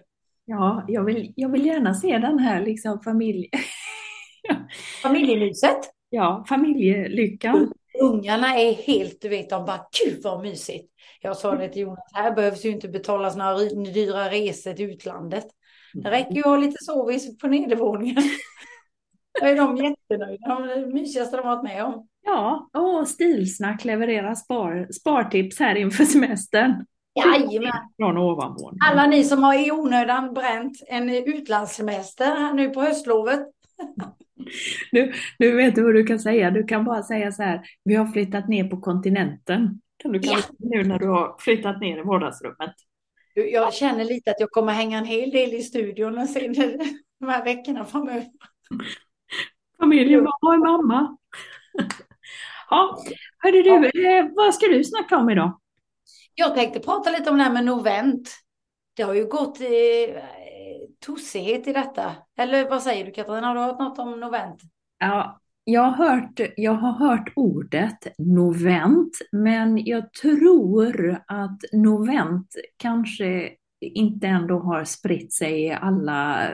Ja, 0.45 0.85
jag 0.87 1.03
vill, 1.03 1.33
jag 1.35 1.49
vill 1.49 1.65
gärna 1.65 1.93
se 1.93 2.17
den 2.17 2.39
här 2.39 2.61
liksom 2.61 2.99
familj... 3.01 3.49
Familjelyset. 5.03 5.79
ja, 6.09 6.45
familjelyckan. 6.49 7.71
Ungarna 8.01 8.55
är 8.55 8.73
helt, 8.73 9.21
du 9.21 9.29
vet, 9.29 9.49
de 9.49 9.65
bara 9.65 9.87
gud 10.03 10.23
vad 10.23 10.41
mysigt. 10.41 10.91
Jag 11.21 11.37
sa 11.37 11.55
det 11.55 11.69
till 11.69 11.81
Jonas, 11.81 12.11
här 12.13 12.35
behövs 12.35 12.65
ju 12.65 12.69
inte 12.69 12.87
betalas 12.87 13.35
några 13.35 13.57
dyra 13.93 14.29
resor 14.29 14.73
till 14.73 14.89
utlandet. 14.89 15.45
Det 15.93 16.11
räcker 16.11 16.33
ju 16.33 16.39
att 16.39 16.45
ha 16.45 16.57
lite 16.57 16.83
sovis 16.83 17.37
på 17.37 17.47
nedervåningen. 17.47 18.23
Då 19.41 19.45
är 19.47 19.55
de 19.55 19.77
jättenöjda. 19.77 20.59
Det 20.59 20.93
mysigaste 20.93 21.37
de 21.37 21.45
varit 21.45 21.63
med 21.63 21.85
om. 21.85 22.07
Ja, 22.25 22.69
och 22.73 23.07
Stilsnack 23.07 23.85
levererar 23.85 24.35
spar, 24.35 24.87
spartips 24.91 25.59
här 25.59 25.75
inför 25.75 26.05
semestern. 26.05 26.85
Jajamän. 27.15 27.71
Från 27.97 28.17
ovanvåningen. 28.17 28.79
Alla 28.91 29.07
ni 29.07 29.23
som 29.23 29.43
har 29.43 29.67
i 29.67 29.71
onödan 29.71 30.33
bränt 30.33 30.77
en 30.87 31.09
utlandssemester 31.09 32.25
här 32.25 32.53
nu 32.53 32.69
på 32.69 32.81
höstlovet. 32.81 33.39
Nu, 34.91 35.13
nu 35.39 35.55
vet 35.55 35.75
du 35.75 35.83
vad 35.83 35.93
du 35.93 36.03
kan 36.03 36.19
säga. 36.19 36.51
Du 36.51 36.63
kan 36.63 36.85
bara 36.85 37.03
säga 37.03 37.31
så 37.31 37.43
här. 37.43 37.61
Vi 37.83 37.95
har 37.95 38.05
flyttat 38.05 38.47
ner 38.47 38.63
på 38.63 38.81
kontinenten. 38.81 39.81
Kan 39.97 40.11
du 40.11 40.19
kalla 40.19 40.41
det 40.57 40.77
nu 40.77 40.83
när 40.83 40.99
du 40.99 41.07
har 41.07 41.35
flyttat 41.39 41.79
ner 41.79 41.97
i 41.97 42.01
vardagsrummet. 42.01 42.73
Jag 43.33 43.73
känner 43.73 44.05
lite 44.05 44.31
att 44.31 44.39
jag 44.39 44.51
kommer 44.51 44.73
hänga 44.73 44.97
en 44.97 45.05
hel 45.05 45.29
del 45.29 45.53
i 45.53 45.61
studion 45.61 46.17
och 46.17 46.29
sen 46.29 46.53
de 47.19 47.27
här 47.27 47.43
veckorna 47.43 47.85
framöver. 47.85 48.25
Familjen 49.79 50.23
var 50.23 50.53
är 50.53 50.57
mamma? 50.57 51.17
Ja, 52.69 52.97
hörru 53.39 53.61
du, 53.63 54.07
eh, 54.07 54.25
vad 54.35 54.53
ska 54.53 54.67
du 54.67 54.83
snacka 54.83 55.17
om 55.17 55.29
idag? 55.29 55.59
Jag 56.35 56.55
tänkte 56.55 56.79
prata 56.79 57.09
lite 57.09 57.29
om 57.29 57.37
det 57.37 57.43
här 57.43 57.53
med 57.53 57.65
Novent. 57.65 58.35
Det 58.95 59.03
har 59.03 59.13
ju 59.13 59.25
gått 59.25 59.61
eh, 59.61 59.67
tossighet 61.05 61.67
i 61.67 61.73
detta. 61.73 62.15
Eller 62.37 62.69
vad 62.69 62.83
säger 62.83 63.05
du 63.05 63.11
Katarina? 63.11 63.47
Har 63.47 63.55
du 63.55 63.61
hört 63.61 63.79
något 63.79 63.99
om 63.99 64.19
Novent? 64.19 64.61
Ja, 64.99 65.39
jag 65.63 65.81
har 65.81 66.09
hört, 66.09 66.39
jag 66.57 66.73
har 66.73 66.91
hört 66.91 67.33
ordet 67.35 68.07
novent, 68.17 69.17
men 69.31 69.85
jag 69.85 70.13
tror 70.13 71.21
att 71.27 71.59
novent 71.73 72.55
kanske 72.77 73.51
inte 73.81 74.27
ändå 74.27 74.59
har 74.59 74.83
spritt 74.83 75.33
sig 75.33 75.61
i 75.61 75.71
alla, 75.71 76.49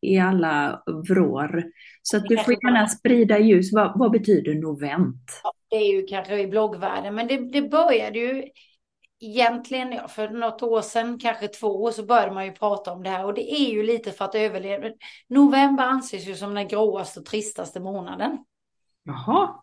i 0.00 0.18
alla 0.18 0.82
vrår. 1.08 1.64
Så 2.02 2.16
att 2.16 2.24
du 2.24 2.36
får 2.36 2.54
gärna 2.54 2.86
sprida 2.86 3.38
ljus. 3.38 3.72
Vad, 3.72 3.98
vad 3.98 4.10
betyder 4.10 4.54
novent? 4.54 5.42
Det 5.70 5.76
är 5.76 5.92
ju 5.92 6.06
kanske 6.06 6.40
i 6.40 6.46
bloggvärlden, 6.46 7.14
men 7.14 7.26
det, 7.26 7.36
det 7.36 7.62
började 7.62 8.18
ju 8.18 8.44
egentligen 9.20 9.92
ja, 9.92 10.08
för 10.08 10.28
något 10.28 10.62
år 10.62 10.82
sedan, 10.82 11.18
kanske 11.18 11.48
två 11.48 11.82
år, 11.82 11.90
så 11.90 12.04
började 12.04 12.34
man 12.34 12.44
ju 12.44 12.52
prata 12.52 12.92
om 12.92 13.02
det 13.02 13.10
här. 13.10 13.24
Och 13.24 13.34
det 13.34 13.52
är 13.52 13.70
ju 13.70 13.82
lite 13.82 14.12
för 14.12 14.24
att 14.24 14.34
överleva. 14.34 14.88
November 15.28 15.84
anses 15.84 16.26
ju 16.26 16.34
som 16.34 16.54
den 16.54 16.68
gråaste 16.68 17.20
och 17.20 17.26
tristaste 17.26 17.80
månaden. 17.80 18.38
Jaha. 19.04 19.62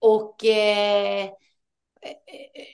Och 0.00 0.44
eh, 0.44 1.30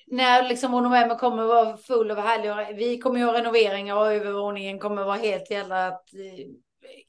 när 0.07 0.49
liksom 0.49 0.71
november 0.71 1.19
kommer 1.19 1.43
att 1.43 1.49
vara 1.49 1.77
full 1.77 2.11
av 2.11 2.19
härlig, 2.19 2.77
vi 2.77 2.99
kommer 2.99 3.21
göra 3.21 3.39
renoveringar 3.39 3.97
och 3.97 4.13
övervåningen 4.13 4.79
kommer 4.79 5.01
att 5.01 5.07
vara 5.07 5.17
helt 5.17 5.51
jävla 5.51 5.89
eh, 5.89 6.47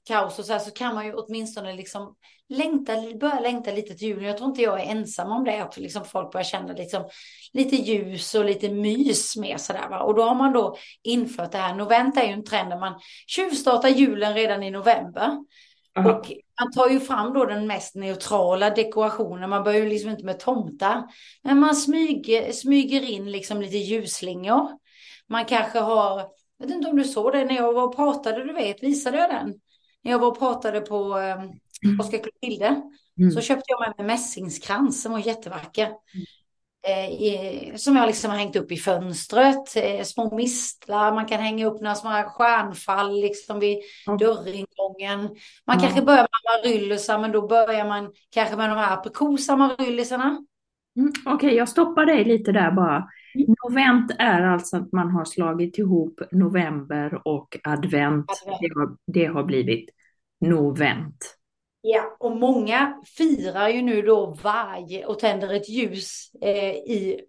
kaos 0.07 0.39
och 0.39 0.45
så 0.45 0.53
här, 0.53 0.59
så 0.59 0.71
kan 0.71 0.95
man 0.95 1.05
ju 1.05 1.13
åtminstone 1.13 1.73
liksom 1.73 2.15
längta, 2.49 2.93
börja 3.19 3.39
längta 3.39 3.71
lite 3.71 3.95
till 3.95 4.07
julen. 4.07 4.23
Jag 4.23 4.37
tror 4.37 4.49
inte 4.49 4.61
jag 4.61 4.81
är 4.81 4.91
ensam 4.91 5.31
om 5.31 5.43
det, 5.43 5.63
att 5.63 5.77
liksom 5.77 6.05
folk 6.05 6.31
börjar 6.31 6.43
känna 6.43 6.73
liksom 6.73 7.09
lite 7.53 7.75
ljus 7.75 8.35
och 8.35 8.45
lite 8.45 8.69
mys 8.69 9.37
med 9.37 9.61
sådär 9.61 9.89
va. 9.89 9.99
Och 9.99 10.15
då 10.15 10.23
har 10.23 10.35
man 10.35 10.53
då 10.53 10.77
infört 11.03 11.51
det 11.51 11.57
här. 11.57 11.75
Novent 11.75 12.17
är 12.17 12.23
ju 12.23 12.33
en 12.33 12.43
trend 12.43 12.69
där 12.69 12.79
man 12.79 12.99
tjuvstartar 13.27 13.89
julen 13.89 14.33
redan 14.33 14.63
i 14.63 14.71
november. 14.71 15.45
Aha. 15.97 16.11
Och 16.11 16.31
man 16.61 16.71
tar 16.71 16.89
ju 16.89 16.99
fram 16.99 17.33
då 17.33 17.45
den 17.45 17.67
mest 17.67 17.95
neutrala 17.95 18.69
dekorationen. 18.69 19.49
Man 19.49 19.63
börjar 19.63 19.79
ju 19.79 19.89
liksom 19.89 20.09
inte 20.09 20.25
med 20.25 20.39
tomtar. 20.39 21.03
Men 21.43 21.59
man 21.59 21.75
smyger, 21.75 22.51
smyger 22.51 23.01
in 23.01 23.31
liksom 23.31 23.61
lite 23.61 23.77
ljusslingor. 23.77 24.69
Man 25.29 25.45
kanske 25.45 25.79
har, 25.79 26.19
jag 26.57 26.67
vet 26.67 26.75
inte 26.75 26.89
om 26.89 26.97
du 26.97 27.03
såg 27.03 27.31
det 27.31 27.45
när 27.45 27.55
jag 27.55 27.73
var 27.73 27.83
och 27.83 27.95
pratade, 27.95 28.43
du 28.43 28.53
vet, 28.53 28.83
visade 28.83 29.17
jag 29.17 29.29
den? 29.29 29.53
När 30.03 30.11
jag 30.11 30.19
var 30.19 30.27
och 30.27 30.39
pratade 30.39 30.81
på 30.81 31.17
um, 31.17 31.99
Oskar 31.99 32.17
Clotilde. 32.17 32.81
Mm. 33.19 33.31
Så 33.31 33.41
köpte 33.41 33.65
jag 33.67 33.79
med 33.79 33.93
mig 33.97 34.07
mässingskrans 34.07 35.01
som 35.01 35.11
var 35.11 35.19
jättevacker. 35.19 35.91
Eh, 36.87 37.09
i, 37.09 37.73
som 37.75 37.95
jag 37.95 38.07
liksom 38.07 38.31
har 38.31 38.37
hängt 38.37 38.55
upp 38.55 38.71
i 38.71 38.77
fönstret. 38.77 39.75
Eh, 39.75 40.03
små 40.03 40.35
mistlar, 40.35 41.13
man 41.13 41.25
kan 41.25 41.39
hänga 41.39 41.65
upp 41.65 41.81
några 41.81 41.95
små 41.95 42.09
stjärnfall 42.09 43.21
liksom 43.21 43.59
vid 43.59 43.77
mm. 44.07 44.17
dörringången. 44.17 45.19
Man 45.67 45.77
mm. 45.77 45.79
kanske 45.79 46.01
börjar 46.01 46.21
med 46.21 46.69
amaryllisar, 46.69 47.19
men 47.19 47.31
då 47.31 47.47
börjar 47.47 47.87
man 47.87 48.11
kanske 48.29 48.55
med 48.55 48.69
de 48.69 48.77
här 48.77 48.93
aprikosamaryllisarna. 48.93 50.25
Mm, 50.97 51.13
Okej, 51.25 51.33
okay, 51.33 51.55
jag 51.55 51.69
stoppar 51.69 52.05
dig 52.05 52.25
lite 52.25 52.51
där 52.51 52.71
bara. 52.71 53.07
Mm. 53.35 53.55
Novent 53.63 54.11
är 54.19 54.41
alltså 54.41 54.77
att 54.77 54.91
man 54.91 55.11
har 55.11 55.25
slagit 55.25 55.77
ihop 55.77 56.21
november 56.31 57.21
och 57.27 57.57
advent. 57.63 58.31
advent. 58.31 58.59
Det, 58.61 58.79
har, 58.79 58.97
det 59.07 59.25
har 59.25 59.43
blivit 59.43 59.89
novent. 60.41 61.37
Ja, 61.87 62.15
och 62.19 62.37
många 62.37 63.01
firar 63.17 63.69
ju 63.69 63.81
nu 63.81 64.01
då 64.01 64.25
varje 64.43 65.05
och 65.05 65.19
tänder 65.19 65.53
ett 65.53 65.69
ljus 65.69 66.31
eh, 66.41 66.73
i, 66.73 67.21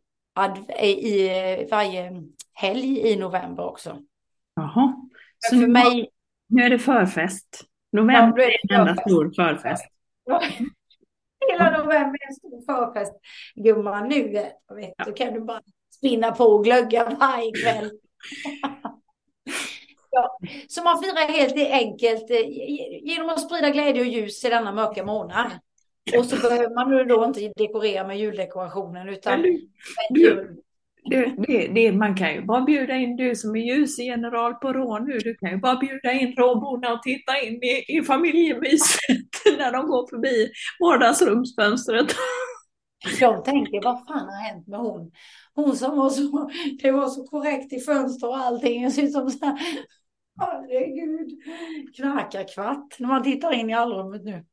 eh, 0.78 0.88
i 0.88 1.28
eh, 1.28 1.68
varje 1.70 2.22
helg 2.52 2.98
i 2.98 3.16
november 3.16 3.64
också. 3.64 3.98
Jaha. 4.54 4.94
Så 5.38 5.54
för 5.54 5.60
nu, 5.60 5.68
mig... 5.68 6.10
nu 6.48 6.62
är 6.62 6.70
det 6.70 6.78
förfest. 6.78 7.64
November 7.92 8.42
ja, 8.42 8.48
är 8.48 8.74
en 8.74 8.80
enda 8.80 9.02
stor 9.02 9.32
förfest. 9.36 9.84
Ja. 10.24 10.42
Hela 11.50 11.70
november 11.70 12.18
är 12.22 12.28
en 12.28 12.34
stor 12.34 12.64
förfest. 12.66 13.12
Gumman, 13.54 14.08
nu 14.08 14.28
vet, 14.28 14.52
ja. 14.96 15.04
du, 15.04 15.12
kan 15.12 15.34
du 15.34 15.40
bara 15.40 15.60
spinna 15.96 16.30
på 16.30 16.44
och 16.44 16.64
glögga 16.64 17.16
varje 17.20 17.52
kväll. 17.52 17.90
Ja. 20.16 20.38
Så 20.68 20.82
man 20.82 21.02
firar 21.02 21.28
helt 21.28 21.56
enkelt 21.72 22.30
eh, 22.30 22.48
genom 23.02 23.28
att 23.28 23.40
sprida 23.40 23.70
glädje 23.70 24.00
och 24.02 24.08
ljus 24.08 24.44
i 24.44 24.48
denna 24.48 24.72
mörka 24.72 25.04
månad. 25.04 25.50
Och 26.18 26.24
så 26.24 26.36
behöver 26.36 26.74
man 26.74 26.90
nu 26.90 27.04
då 27.04 27.24
inte 27.24 27.52
dekorera 27.56 28.06
med 28.06 28.18
juldekorationen 28.18 29.08
utan 29.08 29.42
du, 29.42 30.56
du, 31.04 31.36
det, 31.46 31.68
det, 31.74 31.92
man 31.92 32.16
kan 32.16 32.34
ju 32.34 32.42
bara 32.42 32.60
bjuda 32.60 32.96
in 32.96 33.16
du 33.16 33.36
som 33.36 33.56
är 33.56 33.60
ljusgeneral 33.60 34.54
på 34.54 34.72
rån 34.72 35.04
nu. 35.04 35.18
Du 35.18 35.34
kan 35.34 35.50
ju 35.50 35.56
bara 35.56 35.76
bjuda 35.76 36.12
in 36.12 36.34
råborna 36.36 36.92
och 36.92 37.02
titta 37.02 37.40
in 37.40 37.62
i, 37.62 37.98
i 37.98 38.02
familjemyset 38.02 39.00
när 39.58 39.72
de 39.72 39.86
går 39.86 40.06
förbi 40.10 40.50
vardagsrumsfönstret. 40.80 42.06
De 43.20 43.42
tänker, 43.42 43.84
vad 43.84 44.06
fan 44.06 44.28
har 44.28 44.48
hänt 44.48 44.66
med 44.66 44.80
hon? 44.80 45.12
Hon 45.54 45.76
som 45.76 45.96
var 45.96 46.10
så, 46.10 46.50
det 46.82 46.90
var 46.90 47.08
så 47.08 47.24
korrekt 47.24 47.72
i 47.72 47.80
fönster 47.80 48.28
och 48.28 48.36
allting. 48.36 48.82
Jag 48.82 48.92
ser 48.92 49.06
som 49.06 49.30
så 49.30 49.46
här, 49.46 49.58
Herregud, 50.38 51.30
knarkar 51.96 52.54
kvart 52.54 52.96
när 52.98 53.08
man 53.08 53.22
tittar 53.22 53.52
in 53.52 53.70
i 53.70 53.74
allrummet 53.74 54.24
nu. 54.24 54.44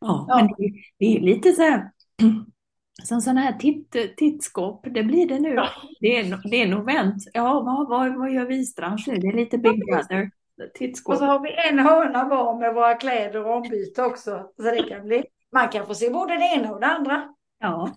Ja, 0.00 0.26
ja. 0.28 0.36
men 0.36 0.46
det, 0.46 0.72
det, 0.98 1.16
är 1.16 1.20
lite 1.20 1.52
så 1.52 1.62
här, 1.62 1.90
som 3.02 3.20
sådana 3.20 3.40
här 3.40 3.52
titt, 3.52 4.16
tittskåp, 4.16 4.86
det 4.94 5.02
blir 5.02 5.28
det 5.28 5.40
nu. 5.40 5.48
Ja. 5.48 5.68
Det, 6.00 6.18
är, 6.18 6.50
det 6.50 6.62
är 6.62 6.68
novent. 6.68 7.22
Ja, 7.32 7.60
vad, 7.60 7.88
vad, 7.88 8.18
vad 8.18 8.32
gör 8.32 8.46
Wistrand 8.46 9.00
nu? 9.06 9.14
Det 9.14 9.28
är 9.28 9.36
lite 9.36 9.58
Big 9.58 9.84
Brother. 9.86 10.30
Tittskåp. 10.74 11.12
Och 11.12 11.18
så 11.18 11.24
har 11.24 11.40
vi 11.40 11.68
en 11.70 11.78
hörna 11.78 12.28
var 12.28 12.58
med 12.58 12.74
våra 12.74 12.94
kläder 12.94 13.46
och 13.46 13.56
ombyte 13.56 14.02
också. 14.02 14.50
Så 14.56 14.62
det 14.62 14.82
kan 14.88 15.06
bli, 15.06 15.24
man 15.52 15.68
kan 15.68 15.86
få 15.86 15.94
se 15.94 16.10
både 16.10 16.34
det 16.34 16.54
ena 16.56 16.72
och 16.72 16.80
det 16.80 16.86
andra. 16.86 17.28
Ja, 17.58 17.94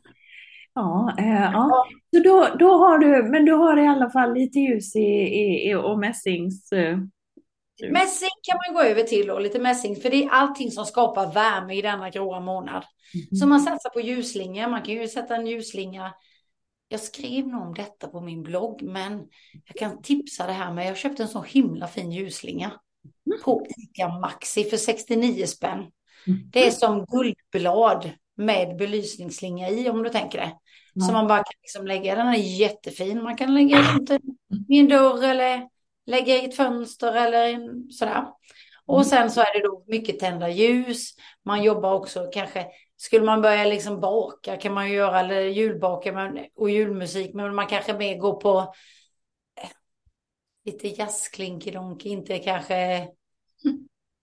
Ja, 0.78 1.16
eh, 1.18 1.52
ja. 1.54 1.86
Så 2.16 2.24
då, 2.24 2.56
då 2.60 2.78
har 2.78 2.98
du, 2.98 3.24
men 3.24 3.46
du 3.46 3.52
har 3.52 3.78
i 3.78 3.88
alla 3.88 4.10
fall 4.10 4.34
lite 4.34 4.60
ljus 4.60 4.96
i, 4.96 5.00
i, 5.00 5.70
i 5.70 5.76
och 5.76 6.00
mässings... 6.00 6.72
Eh, 6.72 6.98
mässing 7.92 8.30
kan 8.42 8.58
man 8.68 8.76
gå 8.76 8.90
över 8.90 9.04
till 9.04 9.30
och 9.32 9.42
lite 9.42 9.60
mässing, 9.60 9.96
för 9.96 10.10
det 10.10 10.24
är 10.24 10.30
allting 10.30 10.72
som 10.72 10.86
skapar 10.86 11.34
värme 11.34 11.76
i 11.76 11.82
denna 11.82 12.10
gråa 12.10 12.40
månad. 12.40 12.86
Mm. 13.14 13.36
Så 13.36 13.48
man 13.48 13.60
satsar 13.60 13.90
på 13.90 14.02
ljusslingor, 14.02 14.68
man 14.68 14.82
kan 14.82 14.94
ju 14.94 15.08
sätta 15.08 15.36
en 15.36 15.48
ljusslinga. 15.48 16.14
Jag 16.88 17.00
skrev 17.00 17.48
nog 17.48 17.62
om 17.62 17.74
detta 17.74 18.08
på 18.08 18.22
min 18.22 18.44
blogg, 18.44 18.82
men 18.82 19.12
jag 19.66 19.76
kan 19.76 20.02
tipsa 20.02 20.48
det 20.48 20.54
här 20.54 20.74
med, 20.74 20.88
jag 20.88 20.98
köpte 20.98 21.24
en 21.24 21.30
så 21.30 21.42
himla 21.42 21.88
fin 21.88 22.12
ljusslinga 22.12 22.72
mm. 23.26 23.40
på 23.44 23.66
ICA 23.78 24.08
Maxi 24.08 24.64
för 24.64 24.78
69 24.78 25.46
spänn. 25.46 25.80
Mm. 26.28 26.50
Det 26.52 26.68
är 26.68 26.72
som 26.72 27.06
guldblad 27.06 28.12
med 28.36 28.78
belysningsslinga 28.78 29.70
i 29.70 29.90
om 29.90 30.04
du 30.04 30.10
tänker 30.10 30.38
det. 30.38 30.52
Så 31.06 31.12
man 31.12 31.28
bara 31.28 31.38
kan 31.38 31.60
liksom 31.62 31.88
lägga, 31.88 32.16
den 32.16 32.28
är 32.28 32.60
jättefin. 32.60 33.24
Man 33.24 33.38
kan 33.38 33.54
lägga 33.54 33.82
runt 33.82 34.12
i 34.70 34.80
en 34.80 34.90
dörr 34.90 35.24
eller 35.24 35.70
lägga 36.06 36.36
i 36.36 36.46
ett 36.46 36.56
fönster 36.56 37.14
eller 37.14 37.60
sådär. 37.92 38.26
Och 38.86 39.02
mm. 39.02 39.06
sen 39.06 39.32
så 39.32 39.42
är 39.42 39.54
det 39.54 39.68
då 39.68 39.84
mycket 39.88 40.20
tända 40.20 40.50
ljus. 40.50 41.14
Man 41.46 41.64
jobbar 41.64 41.94
också 41.94 42.30
kanske, 42.34 42.66
skulle 42.98 43.26
man 43.26 43.42
börja 43.42 43.66
liksom 43.66 44.00
baka 44.00 44.58
kan 44.58 44.74
man 44.74 44.92
göra, 44.92 45.20
eller 45.20 45.42
julbaka 45.42 46.32
och 46.56 46.70
julmusik, 46.70 47.34
men 47.34 47.56
man 47.56 47.68
kanske 47.68 47.94
mer 47.94 48.18
går 48.18 48.42
på 48.42 48.74
eh, 49.62 49.70
lite 50.66 50.88
jazzklinkedonk, 50.88 52.06
inte 52.06 52.40
kanske 52.40 53.08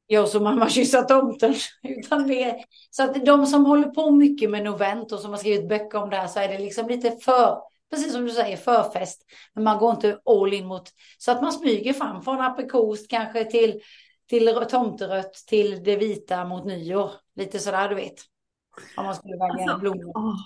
jag 0.07 0.29
som 0.29 0.43
mamma 0.43 0.69
kyssa 0.71 1.03
tomten. 1.03 1.55
Utan 1.83 2.29
det, 2.29 2.65
så 2.91 3.03
att 3.03 3.27
de 3.27 3.47
som 3.47 3.67
håller 3.67 3.89
på 3.89 4.11
mycket 4.11 4.51
med 4.51 4.65
Novent 4.65 5.13
och 5.13 5.19
som 5.19 5.31
har 5.31 5.39
skrivit 5.39 5.69
böcker 5.69 5.99
om 5.99 6.11
det 6.11 6.17
här 6.17 6.27
så 6.27 6.41
är 6.41 6.49
det 6.49 6.59
liksom 6.59 6.89
lite 6.89 7.11
för, 7.11 7.59
precis 7.91 8.13
som 8.13 8.25
du 8.25 8.31
säger, 8.31 8.57
förfest. 8.57 9.23
Men 9.55 9.65
man 9.65 9.79
går 9.79 9.91
inte 9.91 10.19
all 10.25 10.55
in 10.55 10.67
mot, 10.67 10.91
så 11.19 11.33
att 11.33 11.43
man 11.43 11.53
smyger 11.53 11.93
fram 11.93 12.23
från 12.23 12.41
aprikos 12.41 13.07
kanske 13.07 13.45
till, 13.45 13.81
till 14.29 14.67
tomterött 14.71 15.35
till 15.35 15.85
det 15.85 15.97
vita 15.97 16.45
mot 16.45 16.65
nyår. 16.65 17.11
Lite 17.37 17.59
sådär 17.59 17.89
du 17.89 17.95
vet. 17.95 18.21
Om 18.97 19.05
man 19.05 19.15
skulle 19.15 19.37
välja 19.37 19.73
alltså, 19.73 19.79
blommor. 19.79 20.37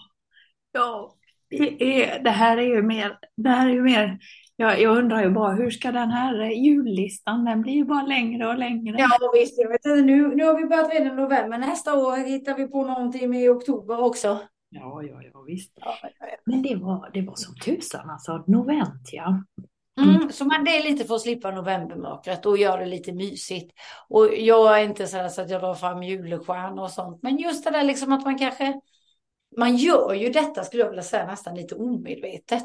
Ja, 0.73 1.15
det, 1.51 2.03
är, 2.03 2.19
det 2.23 2.31
här 2.31 2.57
är 2.57 2.63
ju 2.63 2.83
mer, 2.83 3.19
det 3.37 3.49
här 3.49 3.69
är 3.69 3.73
ju 3.73 3.83
mer 3.83 4.19
jag, 4.61 4.81
jag 4.81 4.99
undrar 4.99 5.23
ju 5.23 5.31
bara 5.31 5.53
hur 5.53 5.71
ska 5.71 5.93
den 5.93 6.11
här 6.11 6.45
jullistan, 6.45 7.45
den 7.45 7.63
blir 7.63 7.73
ju 7.73 7.85
bara 7.85 8.03
längre 8.03 8.49
och 8.49 8.59
längre. 8.59 8.97
Ja 8.99 9.31
visst, 9.35 9.59
jag 9.59 9.69
vet 9.69 9.87
inte, 9.87 10.03
nu, 10.03 10.35
nu 10.35 10.45
har 10.45 10.57
vi 10.57 10.65
börjat 10.65 10.93
redan 10.93 11.19
i 11.19 11.23
november, 11.23 11.59
nästa 11.59 11.95
år 11.95 12.17
hittar 12.17 12.57
vi 12.57 12.67
på 12.67 12.85
någonting 12.85 13.35
i 13.35 13.49
oktober 13.49 14.01
också. 14.01 14.39
Ja, 14.71 15.03
ja, 15.03 15.23
ja 15.33 15.41
visst. 15.47 15.73
Ja, 15.75 15.95
ja, 16.03 16.09
ja. 16.21 16.27
Men 16.45 16.63
det 16.63 16.77
var, 16.77 17.11
det 17.13 17.23
var 17.23 17.35
som 17.35 17.55
tusan 17.55 18.11
alltså, 18.11 18.45
novent 18.47 19.09
ja. 19.13 19.43
Mm. 20.01 20.17
Mm, 20.17 20.33
så 20.33 20.45
man, 20.45 20.65
det 20.65 20.77
är 20.77 20.91
lite 20.91 21.05
för 21.05 21.15
att 21.15 21.21
slippa 21.21 21.51
novembermörkret 21.51 22.47
och 22.47 22.59
göra 22.59 22.81
det 22.81 22.87
lite 22.87 23.13
mysigt. 23.13 23.73
Och 24.09 24.29
jag 24.37 24.81
är 24.81 24.85
inte 24.85 25.07
så, 25.07 25.29
så 25.29 25.43
att 25.43 25.51
jag 25.51 25.61
drar 25.61 25.75
fram 25.75 26.03
julestjärnor 26.03 26.83
och 26.83 26.91
sånt. 26.91 27.23
Men 27.23 27.37
just 27.37 27.65
det 27.65 27.71
där 27.71 27.83
liksom 27.83 28.13
att 28.13 28.25
man 28.25 28.39
kanske, 28.39 28.81
man 29.57 29.77
gör 29.77 30.15
ju 30.15 30.29
detta 30.29 30.65
skulle 30.65 30.83
jag 30.83 30.91
vilja 30.91 31.03
säga 31.03 31.27
nästan 31.27 31.55
lite 31.55 31.75
omedvetet. 31.75 32.65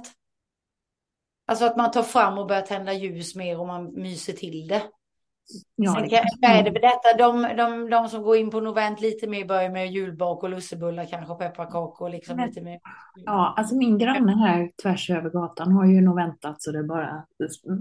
Alltså 1.46 1.66
att 1.66 1.78
man 1.78 1.92
tar 1.92 2.04
fram 2.04 2.38
och 2.38 2.48
börjar 2.48 2.62
tända 2.62 2.94
ljus 2.94 3.36
mer 3.36 3.60
och 3.60 3.68
man 3.68 3.94
myser 3.94 4.34
till 4.34 4.68
det. 4.68 4.84
Ja, 5.76 5.94
Sen 5.94 6.04
det 6.04 6.10
kan, 6.10 6.52
är 6.52 6.64
det 6.64 6.70
detta? 6.70 7.18
De, 7.18 7.42
de, 7.58 7.90
de 7.90 8.10
som 8.10 8.24
går 8.24 8.38
in 8.38 8.50
på 8.50 8.60
novent 8.60 9.02
lite 9.02 9.28
mer 9.28 9.46
börjar 9.46 9.70
med 9.70 9.92
julbak 9.92 10.44
och 10.44 10.50
lussebullar 10.50 11.06
kanske 11.06 11.32
och 11.32 11.40
pepparkakor 11.40 12.10
liksom 12.10 12.36
Men- 12.38 12.48
lite 12.48 12.62
mer. 12.62 12.80
Ja, 13.16 13.54
alltså 13.58 13.76
min 13.76 13.98
granne 13.98 14.32
här 14.32 14.72
tvärs 14.82 15.10
över 15.10 15.30
gatan 15.30 15.72
har 15.72 15.86
ju 15.86 16.02
nog 16.02 16.16
väntat 16.16 16.62
så 16.62 16.72
det 16.72 16.84
bara 16.84 17.26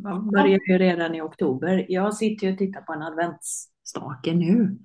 man 0.03 0.31
börjar 0.31 0.61
ju 0.69 0.79
redan 0.79 1.15
i 1.15 1.21
oktober. 1.21 1.87
Jag 1.89 2.15
sitter 2.15 2.47
ju 2.47 2.53
och 2.53 2.59
tittar 2.59 2.81
på 2.81 2.93
en 2.93 3.03
adventsstake 3.03 4.33
nu. 4.35 4.79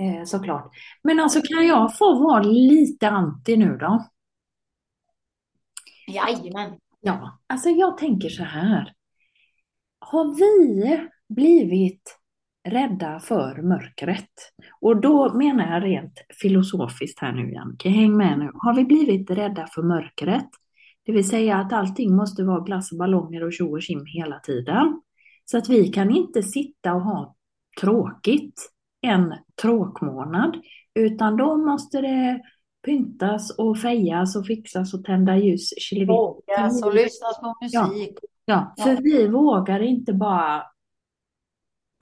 Eh, 0.00 0.24
såklart. 0.24 0.70
Men 1.02 1.20
alltså 1.20 1.40
kan 1.42 1.66
jag 1.66 1.98
få 1.98 2.18
vara 2.22 2.42
lite 2.42 3.08
anti 3.08 3.56
nu 3.56 3.76
då? 3.76 4.04
Jajamän. 6.08 6.78
Ja, 7.00 7.38
alltså 7.46 7.68
jag 7.68 7.98
tänker 7.98 8.28
så 8.28 8.44
här. 8.44 8.92
Har 9.98 10.34
vi 10.34 11.08
blivit 11.34 12.18
rädda 12.68 13.20
för 13.20 13.62
mörkret? 13.62 14.30
Och 14.80 15.00
då 15.00 15.34
menar 15.34 15.72
jag 15.72 15.84
rent 15.84 16.12
filosofiskt 16.42 17.20
här 17.20 17.32
nu, 17.32 17.52
Janke. 17.52 17.88
Häng 17.88 18.16
med 18.16 18.38
nu. 18.38 18.50
Har 18.54 18.74
vi 18.74 18.84
blivit 18.84 19.30
rädda 19.30 19.66
för 19.66 19.82
mörkret? 19.82 20.48
Det 21.06 21.12
vill 21.12 21.28
säga 21.28 21.56
att 21.56 21.72
allting 21.72 22.16
måste 22.16 22.44
vara 22.44 22.60
glass 22.60 22.92
och 22.92 22.98
ballonger 22.98 23.44
och 23.44 23.52
tjo 23.52 23.72
och 23.72 23.82
tjim 23.82 24.04
hela 24.06 24.38
tiden. 24.38 25.02
Så 25.44 25.58
att 25.58 25.68
vi 25.68 25.88
kan 25.88 26.10
inte 26.10 26.42
sitta 26.42 26.94
och 26.94 27.02
ha 27.02 27.36
tråkigt 27.80 28.70
en 29.00 29.34
tråkmånad, 29.62 30.56
utan 30.94 31.36
då 31.36 31.56
måste 31.56 32.00
det 32.00 32.40
pyntas 32.84 33.58
och 33.58 33.78
fejas 33.78 34.36
och 34.36 34.46
fixas 34.46 34.94
och 34.94 35.04
tända 35.04 35.36
ljus. 35.36 35.70
Vågas 36.08 36.84
och 36.84 36.94
lyssnas 36.94 37.40
på 37.40 37.54
Ja. 37.60 37.86
musik. 37.86 38.18
Ja, 38.44 38.74
för 38.82 38.90
Ja. 38.90 38.96
vi 39.02 39.28
vågar 39.28 39.80
inte 39.80 40.12
bara 40.12 40.62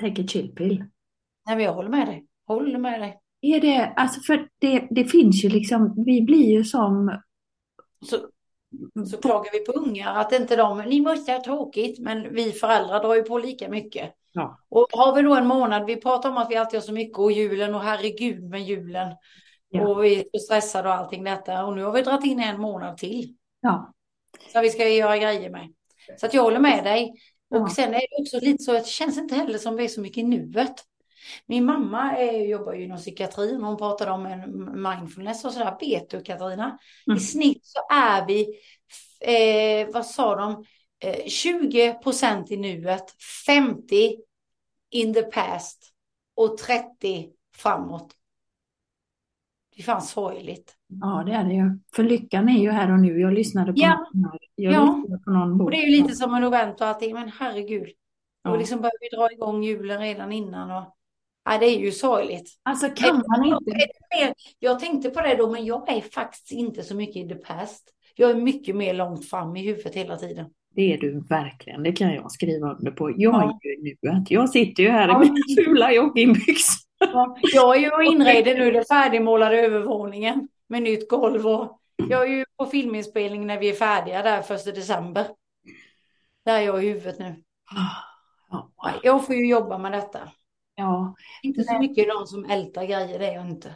take 0.02 0.22
a 0.22 0.26
chill 0.28 0.54
pill. 0.54 0.84
Nej, 1.46 1.56
men 1.56 1.64
jag 1.64 1.72
håller 1.72 1.88
med 1.90 2.06
dig. 2.06 2.26
Håller 2.46 2.78
med 2.78 3.00
dig. 3.00 3.20
Är 3.40 3.60
det, 3.60 3.92
alltså 3.96 4.20
för 4.20 4.48
det, 4.58 4.88
det 4.90 5.04
finns 5.04 5.44
ju 5.44 5.48
liksom, 5.48 6.04
vi 6.06 6.22
blir 6.22 6.46
ju 6.50 6.64
som, 6.64 7.20
Så, 8.04 8.16
så 9.10 9.16
klagar 9.16 9.52
vi 9.52 9.58
på 9.58 9.72
ungar 9.72 10.14
att 10.20 10.32
inte 10.32 10.56
de, 10.56 10.78
ni 10.78 11.00
måste 11.00 11.32
ha 11.32 11.44
tråkigt, 11.44 11.98
men 11.98 12.34
vi 12.34 12.52
föräldrar 12.52 13.02
drar 13.02 13.14
ju 13.14 13.22
på 13.22 13.38
lika 13.38 13.68
mycket. 13.68 14.14
Ja. 14.32 14.58
Och 14.68 14.86
har 14.92 15.14
vi 15.16 15.22
då 15.22 15.34
en 15.34 15.46
månad, 15.46 15.86
vi 15.86 15.96
pratar 15.96 16.30
om 16.30 16.36
att 16.36 16.50
vi 16.50 16.56
alltid 16.56 16.80
har 16.80 16.86
så 16.86 16.92
mycket 16.92 17.18
och 17.18 17.32
julen 17.32 17.74
och 17.74 17.80
herregud 17.80 18.44
med 18.44 18.62
julen. 18.62 19.08
Ja. 19.68 19.88
Och 19.88 20.04
vi 20.04 20.20
är 20.20 20.24
så 20.32 20.44
stressade 20.44 20.88
och 20.88 20.94
allting 20.94 21.24
detta. 21.24 21.64
Och 21.64 21.76
nu 21.76 21.84
har 21.84 21.92
vi 21.92 22.02
dragit 22.02 22.24
in 22.26 22.40
en 22.40 22.60
månad 22.60 22.96
till. 22.96 23.34
ja, 23.60 23.92
Som 24.52 24.62
vi 24.62 24.70
ska 24.70 24.88
göra 24.88 25.18
grejer 25.18 25.50
med. 25.50 25.72
Så 26.16 26.26
att 26.26 26.34
jag 26.34 26.42
håller 26.42 26.60
med 26.60 26.84
dig. 26.84 27.12
Och 27.50 27.56
Ja. 27.56 27.68
sen 27.76 27.94
är 27.94 27.98
det 28.00 28.22
också 28.22 28.40
lite 28.40 28.64
så 28.64 28.76
att 28.76 28.84
det 28.84 28.90
känns 28.90 29.18
inte 29.18 29.34
heller 29.34 29.58
som 29.58 29.76
vi 29.76 29.84
är 29.84 29.88
så 29.88 30.00
mycket 30.00 30.18
i 30.18 30.22
nuet. 30.22 30.84
Min 31.46 31.64
mamma 31.64 32.16
är, 32.16 32.46
jobbar 32.46 32.72
ju 32.72 32.84
inom 32.84 32.96
psykiatrin. 32.98 33.62
Hon 33.62 33.76
pratade 33.76 34.10
om 34.10 34.26
en 34.26 34.82
mindfulness 34.82 35.44
och 35.44 35.52
sådär. 35.52 35.76
Vet 35.80 36.10
du 36.10 36.22
Katarina? 36.22 36.78
Mm. 37.06 37.16
I 37.16 37.20
snitt 37.20 37.66
så 37.66 37.80
är 37.90 38.26
vi, 38.26 38.60
eh, 39.20 39.88
vad 39.92 40.06
sa 40.06 40.36
de, 40.36 40.64
eh, 41.00 41.26
20 41.26 41.94
procent 41.94 42.50
i 42.50 42.56
nuet, 42.56 43.04
50 43.46 44.16
in 44.90 45.14
the 45.14 45.22
past 45.22 45.92
och 46.36 46.58
30 46.58 47.28
framåt. 47.56 48.14
Det 49.78 49.82
är 49.82 49.84
fan 49.84 50.02
sorgligt. 50.02 50.74
ja 51.00 51.22
det 51.26 51.32
är 51.32 51.44
det 51.44 51.54
ju. 51.54 51.78
För 51.96 52.02
lyckan 52.04 52.48
är 52.48 52.58
ju 52.62 52.70
här 52.70 52.92
och 52.92 52.98
nu. 53.00 53.20
Jag 53.20 53.32
lyssnade 53.32 53.72
på, 53.72 53.78
Ja. 53.80 54.06
någon, 54.14 54.38
jag 54.54 54.72
Ja. 54.72 54.96
lyssnade 54.96 55.22
på 55.24 55.30
någon 55.30 55.58
bok. 55.58 55.64
Och 55.64 55.70
det 55.70 55.76
är 55.76 55.86
ju 55.90 56.02
lite 56.02 56.14
som 56.14 56.34
en 56.34 56.42
novent 56.42 56.80
och 56.80 56.86
allting, 56.86 57.14
men 57.14 57.28
herregud. 57.38 57.88
Ja. 58.44 58.50
Och 58.50 58.58
liksom 58.58 58.78
börjar 58.80 58.92
vi 59.00 59.16
dra 59.16 59.32
igång 59.32 59.62
julen 59.62 60.00
redan 60.00 60.32
innan 60.32 60.70
och 60.70 60.94
ja, 61.44 61.58
det 61.58 61.66
är 61.66 61.78
ju 61.80 61.90
sorgligt. 61.92 62.50
Alltså 62.62 62.88
kan 62.96 63.24
man 63.28 63.44
inte, 63.44 63.70
Jag 64.58 64.78
tänkte 64.80 65.10
på 65.10 65.20
det 65.20 65.34
då, 65.34 65.50
men 65.50 65.64
jag 65.64 65.88
är 65.92 66.00
faktiskt 66.00 66.52
inte 66.52 66.82
så 66.82 66.94
mycket 66.96 67.16
i 67.16 67.28
the 67.28 67.34
past. 67.34 67.90
Jag 68.16 68.30
är 68.30 68.34
mycket 68.34 68.76
mer 68.76 68.94
långt 68.94 69.28
fram 69.30 69.56
i 69.56 69.66
huvudet 69.66 69.94
hela 69.94 70.16
tiden. 70.16 70.46
det 70.74 70.92
är 70.94 70.98
du 70.98 71.20
verkligen, 71.28 71.82
det 71.82 71.92
kan 71.92 72.14
jag 72.14 72.32
skriva 72.32 72.72
under 72.74 72.90
på. 72.90 73.10
Jag 73.10 73.34
Ja. 73.34 73.58
är 73.64 73.68
ju 73.68 73.74
i 73.90 73.96
nuet. 74.02 74.30
Jag 74.30 74.50
sitter 74.50 74.82
ju 74.82 74.88
här 74.88 75.08
Ja. 75.08 75.24
i 75.24 75.30
mina 75.30 75.64
fula 75.64 75.92
joggingbyxor. 75.92 76.87
Jag 77.54 77.76
är 77.76 77.80
ju 77.80 78.06
inredd 78.12 78.44
nu, 78.58 78.70
den 78.70 78.84
färdigmålade 78.84 79.60
övervåningen 79.60 80.48
med 80.66 80.82
nytt 80.82 81.08
golv 81.08 81.46
och 81.46 81.80
jag 81.96 82.22
är 82.22 82.28
ju 82.36 82.44
på 82.56 82.66
filminspelning 82.66 83.46
när 83.46 83.58
vi 83.58 83.68
är 83.70 83.74
färdiga 83.74 84.22
där 84.22 84.42
första 84.42 84.70
december. 84.72 85.26
Där 86.44 86.54
är 86.58 86.60
jag 86.62 86.84
i 86.84 86.88
huvudet 86.88 87.18
nu. 87.18 87.42
Ja, 88.50 88.92
Jag 89.02 89.26
får 89.26 89.34
ju 89.34 89.48
jobba 89.48 89.78
med 89.78 89.92
detta. 89.92 90.18
ja, 90.74 91.14
Inte 91.42 91.62
så 91.64 91.78
mycket 91.78 92.08
någon 92.08 92.26
som 92.26 92.44
ältar 92.44 92.84
grejer, 92.84 93.18
det 93.18 93.26
är 93.26 93.34
jag 93.34 93.46
inte. 93.50 93.74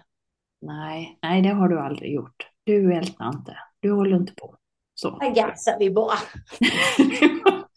nej, 0.60 1.18
nej, 1.22 1.42
det 1.42 1.48
har 1.48 1.68
du 1.68 1.80
aldrig 1.80 2.14
gjort. 2.14 2.48
Du 2.64 2.94
ältar 2.94 3.28
inte. 3.28 3.56
Du 3.80 3.92
håller 3.92 4.16
inte 4.16 4.34
på. 4.34 4.56
Så. 4.94 5.18
Här 5.20 5.34
gassar 5.34 5.78
vi 5.78 5.90
bara. 5.90 6.14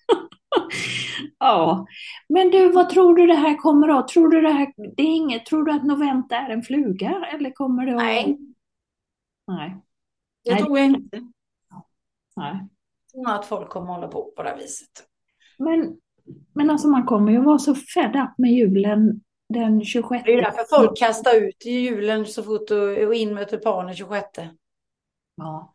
Ja, 1.40 1.86
men 2.30 2.50
du, 2.50 2.72
vad 2.72 2.90
tror 2.90 3.16
du 3.16 3.28
det 3.28 3.36
här 3.36 3.58
kommer 3.58 4.00
att? 4.00 4.08
Tror 4.08 4.30
du 4.30 4.42
det 4.42 4.52
här, 4.52 4.74
det 4.96 5.04
är 5.04 5.16
inget, 5.16 5.46
tror 5.46 5.64
du 5.64 5.72
att 5.72 5.84
novent 5.84 6.32
är 6.32 6.50
en 6.50 6.64
fluga 6.64 7.26
eller 7.34 7.52
kommer 7.52 7.86
det 7.86 7.92
att... 7.92 7.98
Nej, 7.98 8.38
Nej, 9.48 9.82
det 10.44 10.52
Nej. 10.52 10.64
tror 10.64 10.80
jag 10.80 10.88
inte. 10.88 11.22
nej. 12.36 12.68
Jag 13.14 13.36
att 13.36 13.46
folk 13.46 13.70
kommer 13.70 13.88
hålla 13.88 14.08
på 14.08 14.32
på 14.36 14.44
det 14.44 14.50
här 14.50 14.58
viset. 14.58 14.90
Men, 15.58 15.98
men 16.54 16.70
alltså 16.70 16.88
man 16.88 17.06
kommer 17.06 17.32
ju 17.32 17.42
vara 17.42 17.60
så 17.60 17.76
fed 17.76 18.16
up 18.16 18.38
med 18.38 18.52
julen 18.52 19.22
den 19.50 19.86
26. 19.86 20.24
Det 20.26 20.34
är 20.34 20.42
därför 20.42 20.78
folk 20.78 20.98
kastar 20.98 21.36
ut 21.36 21.66
julen 21.66 22.26
så 22.26 22.44
fort 22.44 22.72
och, 22.72 23.08
och 23.08 23.16
in 23.16 23.34
med 23.34 23.50
tulpaner 23.50 23.94
26. 23.94 24.28
Ja. 25.36 25.75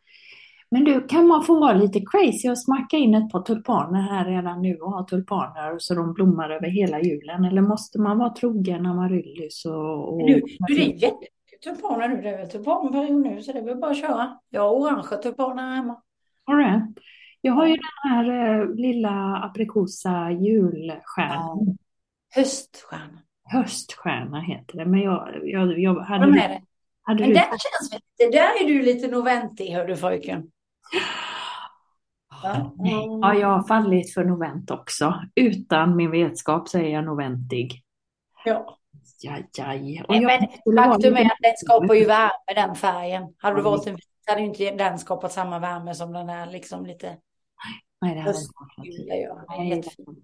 Men 0.70 0.84
du, 0.84 1.06
kan 1.06 1.26
man 1.26 1.44
få 1.44 1.60
vara 1.60 1.72
lite 1.72 2.00
crazy 2.00 2.50
och 2.50 2.58
smacka 2.58 2.96
in 2.96 3.14
ett 3.14 3.30
par 3.30 3.42
tulpaner 3.42 4.00
här 4.00 4.24
redan 4.24 4.62
nu 4.62 4.76
och 4.76 4.92
ha 4.92 5.04
tulpaner 5.04 5.76
så 5.78 5.94
de 5.94 6.12
blommar 6.12 6.50
över 6.50 6.66
hela 6.66 7.00
julen? 7.00 7.44
Eller 7.44 7.62
måste 7.62 8.00
man 8.00 8.18
vara 8.18 8.30
trogen 8.30 8.86
Amaryllis 8.86 9.64
och... 9.64 10.12
och... 10.12 10.18
Nu, 10.18 10.42
nu 10.68 10.74
det 10.74 10.82
är 10.82 10.86
jättemycket 10.86 11.62
tulpaner 11.64 12.08
nu. 12.08 12.22
Det 12.22 12.28
är 12.28 12.38
väl 12.38 12.50
tulpanperiod 12.50 13.22
nu 13.22 13.42
så 13.42 13.52
det 13.52 13.58
är 13.58 13.64
väl 13.64 13.76
bara 13.76 13.90
att 13.90 14.00
köra. 14.00 14.38
Jag 14.50 14.60
har 14.60 14.70
orangea 14.70 15.18
tulpaner 15.18 15.76
hemma. 15.76 16.02
Du 16.46 16.56
det? 16.56 16.92
Jag 17.40 17.52
har 17.52 17.66
ju 17.66 17.76
den 17.76 18.12
här 18.12 18.60
eh, 18.60 18.74
lilla 18.74 19.36
aprikosa 19.36 20.30
julstjärnan. 20.30 21.78
Höststjärna. 22.34 23.22
Höststjärna 23.44 24.40
heter 24.40 24.78
det. 24.78 24.84
Men 24.84 25.00
jag, 25.00 25.40
jag, 25.42 25.78
jag 25.78 26.00
hade 26.00 26.32
det? 26.32 26.62
Men 27.06 27.16
där 27.16 27.34
känns 27.34 27.92
lite, 27.92 28.38
där 28.38 28.64
är 28.64 28.66
du 28.66 28.82
lite 28.82 29.08
noventig 29.08 29.70
hör 29.70 29.86
du 29.86 29.96
fröken. 29.96 30.50
Ja. 32.42 32.72
Ja, 33.22 33.34
jag 33.34 33.48
har 33.48 33.62
fallit 33.68 34.14
för 34.14 34.24
novent 34.24 34.70
också. 34.70 35.14
Utan 35.34 35.96
min 35.96 36.10
vetskap 36.10 36.68
så 36.68 36.78
är 36.78 36.88
jag 36.88 37.04
noventig. 37.04 37.82
Ja. 38.44 38.78
Jaj, 39.22 39.50
jaj. 39.58 40.02
Och 40.08 40.14
Nej, 40.14 40.22
jag 40.64 40.74
men 40.74 40.84
faktum 40.84 41.16
är 41.16 41.24
att 41.24 41.38
den 41.40 41.56
skapar 41.56 41.94
ju 41.94 42.04
värme 42.04 42.54
den 42.54 42.74
färgen. 42.74 43.34
Hade 43.38 43.56
du 43.56 43.62
valt 43.62 43.86
en 43.86 43.94
vit 43.94 44.04
hade 44.26 44.40
ju 44.40 44.46
inte 44.46 44.70
den 44.70 44.98
skapat 44.98 45.32
samma 45.32 45.58
värme 45.58 45.94
som 45.94 46.12
den 46.12 46.28
här 46.28 46.50
liksom 46.50 46.86
lite 46.86 47.16
Nej, 48.00 48.14
det 48.14 48.20
hade 48.20 49.64
Jättefin. 49.64 50.22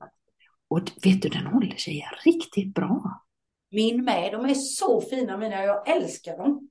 Och 0.68 0.79
vet 0.79 1.22
du, 1.22 1.29
den 1.29 1.46
håller 1.46 1.76
sig 1.76 2.09
riktigt 2.24 2.74
bra. 2.74 3.22
Min 3.70 4.05
med, 4.05 4.33
de 4.33 4.44
är 4.44 4.55
så 4.55 5.00
fina 5.00 5.37
mina, 5.37 5.64
jag 5.64 5.88
älskar 5.88 6.38
dem. 6.38 6.65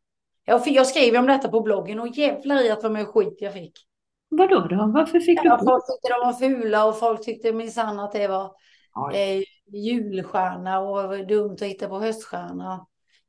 Jag, 0.46 0.68
jag 0.68 0.88
skrev 0.88 1.16
om 1.16 1.28
detta 1.28 1.48
på 1.48 1.62
bloggen 1.62 2.00
och 2.00 2.08
jävlar 2.08 2.66
i 2.66 2.72
att 2.72 2.84
vad 2.84 2.92
mycket 2.92 3.14
skit 3.14 3.38
jag 3.40 3.54
fick. 3.54 3.74
Vadå 4.30 4.60
då? 4.60 4.92
Varför 4.94 5.20
fick 5.20 5.42
du 5.42 5.48
Ja, 5.48 5.58
skit? 5.58 5.66
folk 5.70 5.84
tyckte 5.86 6.10
de 6.10 6.26
var 6.26 6.34
fula 6.34 6.86
och 6.86 7.00
folk 7.00 7.26
tyckte 7.26 7.54
minsann 7.54 8.00
att 8.00 8.12
det 8.12 8.28
var 8.28 8.52
eh, 9.14 9.44
julstjärna 9.68 10.80
och 10.80 11.28
dumt 11.28 11.54
att 11.54 11.62
hitta 11.62 11.88
på 11.88 12.00
höststjärna. 12.00 12.86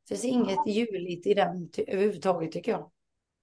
Det 0.09 0.15
finns 0.15 0.25
inget 0.25 0.67
juligt 0.67 1.27
i 1.27 1.35
den 1.35 1.71
överhuvudtaget 1.87 2.53
tycker 2.53 2.73
jag. 2.73 2.91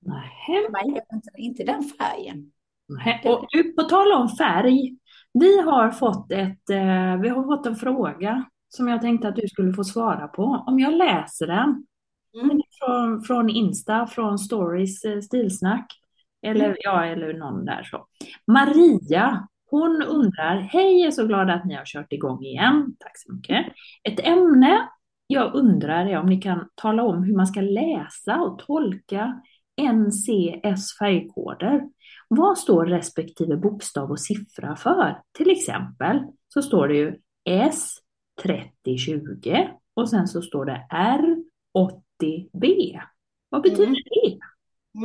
Nej. 0.01 0.85
Inte, 0.85 1.29
inte 1.37 1.63
den 1.63 1.83
färgen. 1.83 2.51
Nej. 2.87 3.21
Och 3.25 3.45
du, 3.49 3.73
på 3.73 3.83
tal 3.83 4.11
om 4.11 4.29
färg. 4.29 4.97
Vi 5.33 5.61
har 5.61 5.91
fått 5.91 6.31
ett, 6.31 6.69
eh, 6.69 7.21
vi 7.21 7.29
har 7.29 7.43
fått 7.43 7.65
en 7.65 7.75
fråga 7.75 8.45
som 8.69 8.87
jag 8.87 9.01
tänkte 9.01 9.27
att 9.27 9.35
du 9.35 9.47
skulle 9.47 9.73
få 9.73 9.83
svara 9.83 10.27
på. 10.27 10.63
Om 10.67 10.79
jag 10.79 10.93
läser 10.93 11.47
den. 11.47 11.85
Mm. 12.33 12.61
Från, 12.79 13.21
från 13.21 13.49
Insta, 13.49 14.07
från 14.07 14.39
Stories 14.39 15.05
eh, 15.05 15.19
stilsnack. 15.19 15.99
Eller, 16.45 16.65
Mm. 16.65 16.77
ja, 16.79 17.05
eller 17.05 17.33
någon 17.33 17.65
där 17.65 17.83
så. 17.83 18.07
Maria, 18.47 19.47
hon 19.69 20.01
undrar, 20.01 20.59
hej, 20.59 20.99
jag 20.99 21.07
är 21.07 21.11
så 21.11 21.27
glad 21.27 21.49
att 21.49 21.65
ni 21.65 21.75
har 21.75 21.85
kört 21.85 22.13
igång 22.13 22.43
igen. 22.43 22.95
Tack 22.99 23.11
så 23.15 23.33
mycket. 23.33 23.65
Ett 24.03 24.19
ämne 24.19 24.87
jag 25.27 25.55
undrar 25.55 26.05
är 26.05 26.17
om 26.19 26.25
ni 26.25 26.41
kan 26.41 26.69
tala 26.75 27.03
om 27.03 27.23
hur 27.23 27.35
man 27.35 27.47
ska 27.47 27.61
läsa 27.61 28.41
och 28.41 28.59
tolka 28.59 29.41
NCS 29.81 30.97
färgkoder. 30.99 31.81
Vad 32.27 32.57
står 32.57 32.85
respektive 32.85 33.57
bokstav 33.57 34.11
och 34.11 34.19
siffra 34.19 34.75
för? 34.75 35.21
Till 35.37 35.49
exempel 35.51 36.19
så 36.47 36.61
står 36.61 36.87
det 36.87 36.95
ju 36.95 37.15
S, 37.49 37.93
S3020 38.41 39.67
och 39.93 40.09
sen 40.09 40.27
så 40.27 40.41
står 40.41 40.65
det 40.65 40.87
R80B. 42.21 42.99
Vad 43.49 43.61
betyder 43.61 43.83
Mm. 43.83 43.95
det? 44.05 44.39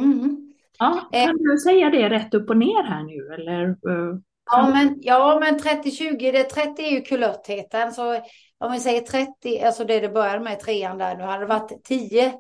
Mm. 0.03 0.55
Ja, 0.79 1.09
Eh. 1.13 1.27
kan 1.27 1.37
du 1.37 1.59
säga 1.59 1.91
det 1.91 2.09
rätt 2.11 2.35
upp 2.35 2.51
och 2.51 2.57
ner 2.57 2.83
här 2.83 3.03
nu 3.03 3.35
eller? 3.35 3.69
eh, 3.69 4.19
Ja, 4.51 4.71
men, 4.71 4.99
ja, 5.03 5.39
men 5.41 5.59
30-20, 5.59 6.33
det 6.33 6.45
30 6.45 6.83
är 6.83 6.91
ju 6.91 7.01
kulörtheten. 7.01 7.93
Så 7.93 8.15
om 8.59 8.73
vi 8.73 8.81
säger 8.81 9.01
30, 9.01 9.61
alltså 9.63 9.85
det 9.85 10.01
det 10.01 10.09
började 10.09 10.41
med 10.45 10.53
i 10.53 10.61
trean 10.61 10.99
där, 10.99 11.17
nu 11.17 11.23
hade 11.23 11.41
det 11.41 11.47
varit 11.47 11.85
10, 11.85 12.33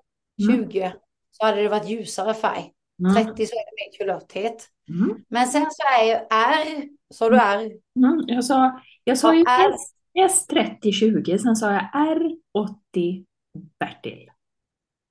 20, 0.51 0.93
så 1.31 1.45
hade 1.47 1.63
det 1.63 1.69
varit 1.69 1.89
ljusare 1.89 2.35
färg. 2.35 2.73
Mm. 3.01 3.15
30 3.15 3.47
så 3.47 3.55
är 3.57 3.65
det 3.65 3.73
mer 3.77 3.99
kulörthet. 3.99 4.69
Mm. 4.91 5.25
Men 5.29 5.47
sen 5.47 5.67
så 5.71 5.83
är 6.01 6.05
ju 6.07 6.13
R, 6.31 6.89
så 7.15 7.29
du 7.31 7.37
är, 7.37 7.59
Mm. 7.97 8.25
Jag 8.27 8.45
sa, 8.45 8.81
jag 9.05 9.19
sa 9.19 9.35
ju 9.35 9.45
S, 9.49 10.49
S3020, 10.49 11.39
sen 11.39 11.57
sa 11.57 11.73
jag 11.73 11.85
R80 11.95 13.25
Bertil. 13.81 14.29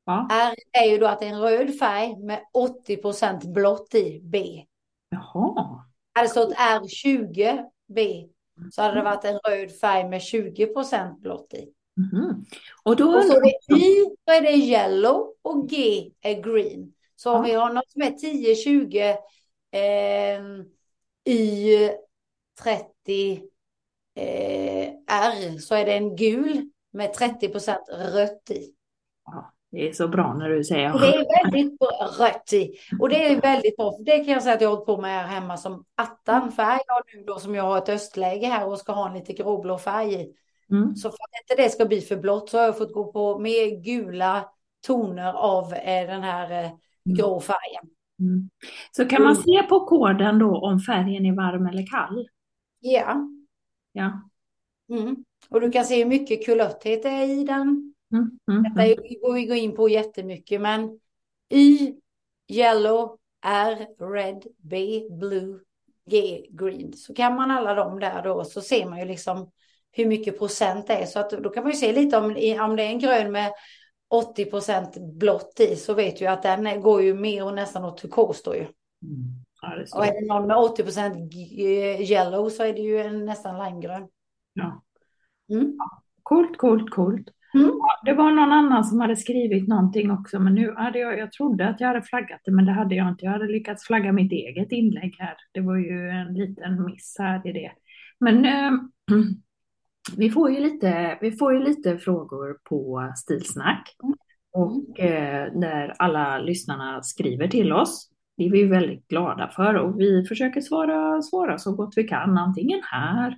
Ja, 0.07 0.27
R 0.31 0.55
är 0.71 0.85
ju 0.91 0.97
då 0.97 1.07
att 1.07 1.19
det 1.19 1.25
är 1.25 1.29
en 1.29 1.41
röd 1.41 1.79
färg 1.79 2.15
med 2.17 2.39
80% 2.53 3.53
blått 3.53 3.95
i 3.95 4.19
B. 4.23 4.63
jaha. 5.09 5.83
Hade 6.13 6.27
det 6.27 6.31
stått 6.31 6.53
R20 6.55 7.63
B 7.87 8.27
så 8.71 8.81
hade 8.81 8.95
det 8.95 9.03
varit 9.03 9.25
en 9.25 9.39
röd 9.39 9.71
färg 9.79 10.09
med 10.09 10.21
20% 10.21 11.19
blått 11.19 11.53
i. 11.53 11.73
Mhm. 11.97 12.45
Och 12.83 12.95
då 12.95 13.15
Och 13.15 13.23
så 13.23 13.33
är 13.37 13.41
det 13.41 13.75
Y 13.77 14.05
så 14.25 14.31
är 14.33 14.41
det 14.41 14.51
yellow 14.51 15.33
och 15.41 15.69
G 15.69 16.09
är 16.21 16.41
green. 16.41 16.93
Så 17.15 17.31
om 17.31 17.35
Ja. 17.37 17.41
vi 17.41 17.53
har 17.53 17.73
något 17.73 17.91
som 17.91 18.01
är 18.01 18.11
10, 18.11 18.55
20, 18.55 19.09
eh, 19.71 20.41
Y 21.25 21.89
30 22.63 23.41
eh, 24.15 24.87
R 25.07 25.59
så 25.59 25.75
är 25.75 25.85
det 25.85 25.93
en 25.93 26.15
gul 26.15 26.69
med 26.91 27.13
30% 27.13 27.77
rött 27.89 28.51
i. 28.51 28.73
Det 29.71 29.89
är 29.89 29.93
så 29.93 30.07
bra 30.07 30.33
när 30.33 30.49
du 30.49 30.63
säger 30.63 30.99
det 30.99 31.15
är 31.15 31.43
väldigt 31.43 31.79
bra, 31.79 32.09
rött 32.19 32.53
i. 32.53 32.73
Och 32.99 33.09
det 33.09 33.25
är 33.25 33.41
väldigt 33.41 33.77
bra, 33.77 33.91
för 33.97 34.03
det 34.03 34.17
kan 34.17 34.33
jag 34.33 34.43
säga 34.43 34.55
att 34.55 34.61
jag 34.61 34.69
har 34.69 34.75
hållit 34.75 34.85
på 34.85 35.01
med 35.01 35.11
här 35.11 35.27
hemma 35.27 35.57
som 35.57 35.85
attan. 35.95 36.51
För 36.51 36.63
här 36.63 36.79
jag 36.87 37.01
nu 37.15 37.23
då 37.23 37.39
som 37.39 37.55
jag 37.55 37.63
har 37.63 37.77
ett 37.77 37.89
östläge 37.89 38.47
här 38.47 38.67
och 38.67 38.79
ska 38.79 38.91
ha 38.91 39.07
en 39.07 39.13
lite 39.13 39.33
gråblå 39.33 39.77
färg 39.77 40.13
i. 40.13 40.33
Mm. 40.71 40.95
Så 40.95 41.09
för 41.09 41.15
att 41.15 41.41
inte 41.41 41.63
det 41.63 41.69
ska 41.69 41.85
bli 41.85 42.01
för 42.01 42.15
blått 42.15 42.49
så 42.49 42.57
har 42.57 42.65
jag 42.65 42.77
fått 42.77 42.93
gå 42.93 43.11
på 43.11 43.39
mer 43.39 43.83
gula 43.83 44.49
toner 44.87 45.33
av 45.33 45.73
eh, 45.73 46.07
den 46.07 46.23
här 46.23 46.63
eh, 46.63 46.71
grå 47.17 47.39
färgen. 47.39 47.83
Mm. 48.19 48.49
Så 48.91 49.05
kan 49.05 49.23
man 49.23 49.35
se 49.35 49.63
på 49.69 49.85
koden 49.85 50.39
då 50.39 50.57
om 50.57 50.79
färgen 50.79 51.25
är 51.25 51.35
varm 51.35 51.65
eller 51.65 51.85
kall? 51.85 52.27
Ja. 52.79 53.29
Ja. 53.91 54.29
Mm. 54.89 55.15
Och 55.49 55.61
du 55.61 55.71
kan 55.71 55.85
se 55.85 56.03
hur 56.03 56.09
mycket 56.09 56.45
kulörthet 56.45 57.03
det 57.03 57.09
är 57.09 57.41
i 57.41 57.43
den. 57.43 57.93
Mm. 58.13 58.39
Mm. 58.51 58.63
Detta 58.63 58.85
är- 58.85 59.21
går 59.21 59.33
vi 59.33 59.45
gå 59.45 59.53
in 59.55 59.75
på 59.75 59.89
jättemycket, 59.89 60.61
men 60.61 60.99
Y, 61.49 61.93
yellow, 62.47 63.17
R, 63.45 63.87
red, 64.13 64.43
B, 64.57 65.01
blue, 65.11 65.59
G, 66.09 66.45
green. 66.49 66.93
Så 66.93 67.13
kan 67.13 67.35
man 67.35 67.51
alla 67.51 67.73
dem 67.73 67.99
där 67.99 68.23
då 68.23 68.43
så 68.43 68.61
ser 68.61 68.89
man 68.89 68.99
ju 68.99 69.05
liksom 69.05 69.51
hur 69.91 70.05
mycket 70.05 70.37
procent 70.37 70.87
det 70.87 70.93
är. 70.93 71.05
Så 71.05 71.19
att 71.19 71.29
då 71.29 71.49
kan 71.49 71.63
man 71.63 71.71
ju 71.71 71.77
se 71.77 71.93
lite 71.93 72.17
om, 72.17 72.23
om 72.61 72.75
det 72.75 72.83
är 72.83 72.89
en 72.89 72.99
grön 72.99 73.31
med 73.31 73.51
80 74.09 74.45
procent 74.45 74.97
blått 74.97 75.59
i 75.59 75.75
så 75.75 75.93
vet 75.93 76.17
du 76.17 76.25
att 76.25 76.43
den 76.43 76.81
går 76.81 77.01
ju 77.01 77.13
mer 77.13 77.45
och 77.45 77.53
nästan 77.53 77.85
åt 77.85 77.97
turkos 77.97 78.43
då 78.43 78.55
ju. 78.55 78.61
Mm. 78.61 78.73
Ja. 79.61 79.97
Och 79.97 80.05
är 80.05 80.21
det 80.21 80.27
någon 80.27 80.47
med 80.47 80.57
80 80.57 80.83
procent 80.83 81.33
yellow 81.99 82.49
så 82.49 82.63
är 82.63 82.73
det 82.73 82.81
ju 82.81 83.01
en 83.01 83.25
nästan 83.25 83.65
limegrön. 83.65 84.07
Ja. 84.53 84.83
Mm. 85.49 85.77
Coolt, 86.23 86.57
coolt, 86.57 86.89
coolt. 86.89 87.27
Mm. 87.59 87.71
Det 88.05 88.13
var 88.13 88.31
någon 88.31 88.51
annan 88.51 88.83
som 88.83 88.99
hade 88.99 89.15
skrivit 89.15 89.67
någonting 89.67 90.11
också, 90.11 90.39
men 90.39 90.55
nu 90.55 90.73
hade 90.77 90.99
jag, 90.99 91.19
jag 91.19 91.31
trodde 91.31 91.67
att 91.67 91.81
jag 91.81 91.87
hade 91.87 92.01
flaggat 92.01 92.41
det, 92.45 92.51
men 92.51 92.65
det 92.65 92.71
hade 92.71 92.95
jag 92.95 93.09
inte. 93.09 93.25
Jag 93.25 93.31
hade 93.31 93.47
lyckats 93.47 93.87
flagga 93.87 94.11
mitt 94.11 94.31
eget 94.31 94.71
inlägg 94.71 95.15
här. 95.19 95.35
Det 95.53 95.61
var 95.61 95.75
ju 95.75 96.09
en 96.09 96.33
liten 96.33 96.85
miss 96.85 97.15
här 97.19 97.47
i 97.47 97.51
det. 97.51 97.71
Men 98.19 98.45
eh, 98.45 98.71
vi 100.17 100.29
får 100.29 100.51
ju 100.51 100.59
lite, 100.59 101.17
vi 101.21 101.31
får 101.31 101.53
ju 101.53 101.59
lite 101.59 101.97
frågor 101.97 102.57
på 102.69 103.11
Stilsnack 103.15 103.95
och 104.53 104.99
eh, 104.99 105.53
där 105.53 105.95
alla 105.99 106.39
lyssnarna 106.39 107.03
skriver 107.03 107.47
till 107.47 107.73
oss. 107.73 108.09
Det 108.37 108.45
är 108.45 108.51
vi 108.51 108.63
väldigt 108.63 109.07
glada 109.07 109.51
för 109.55 109.73
och 109.73 109.99
vi 109.99 110.25
försöker 110.25 110.61
svara, 110.61 111.21
svara 111.21 111.57
så 111.57 111.75
gott 111.75 111.93
vi 111.95 112.03
kan, 112.03 112.37
antingen 112.37 112.79
här 112.83 113.37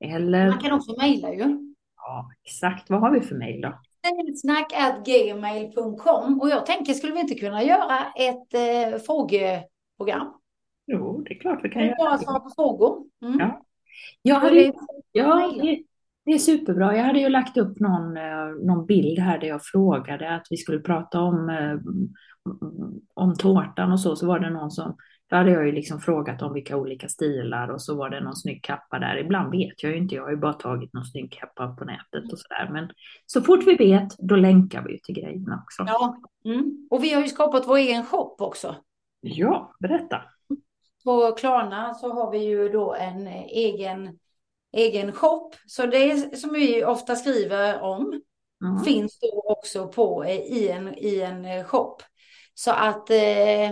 eller 0.00 0.48
Man 0.48 0.58
kan 0.58 0.72
också 0.72 0.96
mejla 0.98 1.34
ju. 1.34 1.69
Ja, 2.02 2.30
exakt. 2.44 2.90
Vad 2.90 3.00
har 3.00 3.10
vi 3.10 3.20
för 3.20 3.34
mejl 3.34 3.60
då? 3.60 3.72
gmail.com 5.04 6.40
och 6.40 6.48
jag 6.48 6.66
tänker, 6.66 6.92
skulle 6.94 7.12
vi 7.12 7.20
inte 7.20 7.34
kunna 7.34 7.62
göra 7.62 7.98
ett 8.16 8.54
eh, 8.54 8.98
frågeprogram? 9.06 10.34
Jo, 10.86 11.22
det 11.28 11.34
är 11.34 11.38
klart 11.40 11.58
vi 11.62 11.68
kan 11.68 11.80
Kan 11.82 11.88
göra. 11.88 11.96
bara 11.96 12.18
svara 12.18 12.40
på 12.40 12.50
frågor. 12.56 13.04
Mm. 13.24 13.38
Ja. 13.38 13.62
Jag 14.22 14.34
hade, 14.34 14.72
ja, 15.12 15.52
det, 15.62 15.82
det 16.24 16.32
är 16.32 16.38
superbra. 16.38 16.96
Jag 16.96 17.04
hade 17.04 17.20
ju 17.20 17.28
lagt 17.28 17.56
upp 17.56 17.80
någon, 17.80 18.16
eh, 18.16 18.46
någon 18.62 18.86
bild 18.86 19.18
här 19.18 19.38
där 19.38 19.48
jag 19.48 19.64
frågade 19.64 20.34
att 20.34 20.46
vi 20.50 20.56
skulle 20.56 20.80
prata 20.80 21.20
om, 21.20 21.48
eh, 21.48 21.78
om 23.14 23.34
tårtan 23.36 23.92
och 23.92 24.00
så. 24.00 24.16
Så 24.16 24.26
var 24.26 24.38
det 24.38 24.50
någon 24.50 24.70
som, 24.70 24.96
då 25.30 25.36
hade 25.36 25.50
jag 25.50 25.66
ju 25.66 25.72
liksom 25.72 26.00
frågat 26.00 26.42
om 26.42 26.52
vilka 26.52 26.76
olika 26.76 27.08
stilar 27.08 27.68
och 27.68 27.82
så 27.82 27.96
var 27.96 28.10
det 28.10 28.20
någon 28.20 28.36
snygg 28.36 28.64
kappa 28.64 28.98
där. 28.98 29.16
Ibland 29.16 29.50
vet 29.50 29.82
jag 29.82 29.92
ju 29.92 29.98
inte, 29.98 30.14
jag 30.14 30.22
har 30.22 30.30
ju 30.30 30.36
bara 30.36 30.52
tagit 30.52 30.92
någon 30.92 31.04
snygg 31.04 31.32
kappa 31.32 31.68
på 31.68 31.84
nätet 31.84 32.32
och 32.32 32.38
sådär. 32.38 32.68
Men 32.72 32.90
så 33.26 33.42
fort 33.42 33.66
vi 33.66 33.74
vet, 33.74 34.18
då 34.18 34.36
länkar 34.36 34.82
vi 34.82 34.92
ju 34.92 34.98
till 34.98 35.14
grejerna 35.14 35.62
också. 35.64 35.84
Ja. 35.86 36.16
Mm. 36.44 36.88
Och 36.90 37.04
vi 37.04 37.12
har 37.12 37.22
ju 37.22 37.28
skapat 37.28 37.68
vår 37.68 37.76
egen 37.76 38.04
shop 38.04 38.36
också. 38.38 38.76
Ja, 39.20 39.74
berätta. 39.80 40.22
På 41.04 41.32
Klarna 41.32 41.94
så 41.94 42.12
har 42.12 42.30
vi 42.30 42.38
ju 42.38 42.68
då 42.68 42.94
en 42.94 43.26
egen, 43.26 44.18
egen 44.72 45.12
shop. 45.12 45.50
Så 45.66 45.86
det 45.86 46.38
som 46.38 46.52
vi 46.52 46.84
ofta 46.84 47.16
skriver 47.16 47.80
om 47.80 48.22
Mm. 48.64 48.84
finns 48.84 49.18
då 49.20 49.42
också 49.44 49.88
på 49.88 50.24
i 50.26 50.68
en, 50.68 50.94
i 50.98 51.20
en 51.20 51.64
shop. 51.64 51.96
Så 52.54 52.70
att 52.70 53.10
eh, 53.10 53.70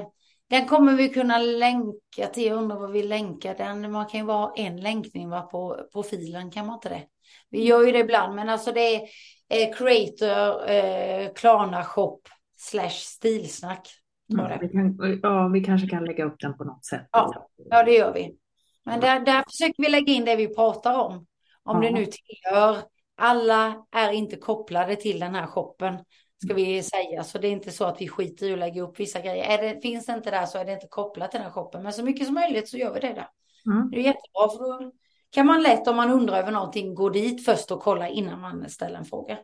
den 0.51 0.67
kommer 0.67 0.95
vi 0.95 1.09
kunna 1.09 1.39
länka 1.39 2.27
till. 2.33 2.47
Jag 2.47 2.57
undrar 2.59 2.77
vad 2.79 2.93
vi 2.93 3.03
länkar 3.03 3.55
den. 3.55 3.93
Man 3.93 4.07
kan 4.07 4.21
ju 4.21 4.27
vara 4.27 4.53
en 4.57 4.77
länkning 4.77 5.29
va, 5.31 5.43
på 5.43 5.81
profilen, 5.93 6.51
kan 6.51 6.67
man 6.67 6.75
inte 6.75 6.89
det? 6.89 7.03
Vi 7.51 7.65
gör 7.65 7.87
ju 7.87 7.93
det 7.93 7.99
ibland, 7.99 8.35
men 8.35 8.49
alltså 8.49 8.73
det 8.73 8.95
är 8.95 9.01
eh, 9.49 9.75
creator 9.75 10.71
eh, 10.71 11.33
Klarna 11.33 11.85
shop 11.85 12.21
slash 12.57 12.91
stilsnack. 12.91 13.89
Ja, 14.27 14.49
det. 14.49 14.59
vi, 14.61 14.69
kan, 14.69 15.19
ja, 15.23 15.49
vi 15.49 15.65
kanske 15.65 15.89
kan 15.89 16.05
lägga 16.05 16.25
upp 16.25 16.41
den 16.41 16.57
på 16.57 16.65
något 16.65 16.85
sätt. 16.85 17.07
Ja, 17.13 17.49
ja, 17.71 17.83
det 17.83 17.93
gör 17.93 18.13
vi. 18.13 18.37
Men 18.85 19.01
där, 19.01 19.21
där 19.21 19.45
försöker 19.51 19.83
vi 19.83 19.89
lägga 19.89 20.13
in 20.13 20.25
det 20.25 20.37
vi 20.37 20.55
pratar 20.55 20.99
om. 20.99 21.27
Om 21.63 21.81
det 21.81 21.87
Ja. 21.87 21.93
nu 21.93 22.07
tillhör. 22.07 22.77
Alla 23.17 23.87
är 23.91 24.13
inte 24.13 24.37
kopplade 24.37 24.97
till 24.97 25.21
den 25.21 25.35
här 25.35 25.47
shoppen. 25.47 25.99
Ska 26.44 26.55
vi 26.55 26.83
säga. 26.83 27.24
Så 27.24 27.38
det 27.38 27.48
är 27.48 27.53
inte 27.53 27.70
så 27.70 27.85
att 27.85 28.01
vi 28.01 28.09
skiter 28.09 28.46
i 28.46 28.53
att 28.53 28.59
lägga 28.59 28.83
upp 28.83 29.01
vissa 29.01 29.20
grejer. 29.20 29.44
Är 29.44 29.62
det, 29.74 29.81
finns 29.81 30.07
det 30.07 30.12
inte 30.12 30.31
där 30.31 30.46
så 30.46 30.59
är 30.59 30.64
det 30.64 30.72
inte 30.72 30.87
kopplat 30.90 31.31
till 31.31 31.40
den 31.40 31.51
shoppen. 31.51 31.83
Men 31.83 31.92
så 31.92 32.05
mycket 32.05 32.27
som 32.27 32.35
möjligt 32.35 32.68
så 32.68 32.77
gör 32.77 32.94
vi 32.94 33.01
det 33.01 33.12
där. 33.12 33.29
Mm. 33.72 33.90
Det 33.90 33.96
är 33.96 34.03
jättebra. 34.03 34.48
För 34.57 34.59
då 34.83 34.92
kan 35.31 35.46
man 35.46 35.62
lätt 35.62 35.88
om 35.88 35.96
man 35.96 36.11
undrar 36.11 36.38
över 36.38 36.53
någonting 36.53 36.94
gå 36.94 37.09
dit 37.11 37.44
först 37.44 37.70
och 37.70 37.81
kolla 37.81 38.09
innan 38.09 38.40
man 38.40 38.68
ställer 38.68 38.98
en 38.98 39.05
fråga. 39.05 39.38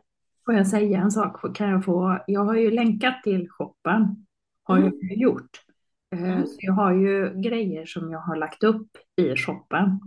Får 0.45 0.53
jag 0.55 0.67
säga 0.67 0.99
en 1.01 1.11
sak? 1.11 1.55
Kan 1.55 1.69
jag, 1.69 1.85
få, 1.85 2.23
jag 2.27 2.45
har 2.45 2.55
ju 2.55 2.71
länkat 2.71 3.23
till 3.23 3.49
shoppen. 3.49 4.25
Har 4.63 4.77
Mm. 4.77 4.93
jag 5.01 5.17
gjort. 5.17 5.49
Eh, 6.15 6.23
Mm. 6.23 6.45
Så 6.45 6.55
jag 6.57 6.73
har 6.73 6.93
ju 6.93 7.41
grejer 7.41 7.85
som 7.85 8.11
jag 8.11 8.19
har 8.19 8.35
lagt 8.35 8.63
upp 8.63 8.87
i 9.21 9.35
shoppen. 9.35 9.99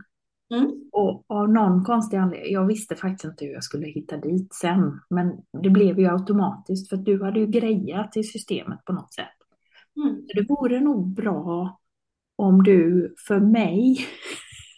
Mm. 0.55 0.71
Och 0.93 1.25
av 1.27 1.49
någon 1.49 1.85
konstig 1.85 2.17
anledning, 2.17 2.53
jag 2.53 2.67
visste 2.67 2.97
faktiskt 2.97 3.25
inte 3.25 3.45
hur 3.45 3.53
jag 3.53 3.65
skulle 3.65 3.87
hitta 3.87 4.17
dit 4.17 4.55
sen. 4.55 5.01
Men 5.11 5.33
det 5.63 5.71
blev 5.71 5.99
ju 5.99 6.07
automatiskt 6.07 6.89
för 6.89 6.97
att 6.97 7.05
du 7.05 7.25
hade 7.25 7.41
ju 7.41 7.47
grejat 7.47 8.17
i 8.17 8.25
systemet 8.25 8.85
på 8.85 8.93
något 8.93 9.13
sätt. 9.15 9.27
Mm. 9.97 10.17
Så 10.17 10.41
det 10.41 10.47
vore 10.49 10.81
nog 10.81 11.15
bra 11.15 11.79
om 12.37 12.63
du 12.63 13.15
för 13.27 13.41
mig 13.41 14.07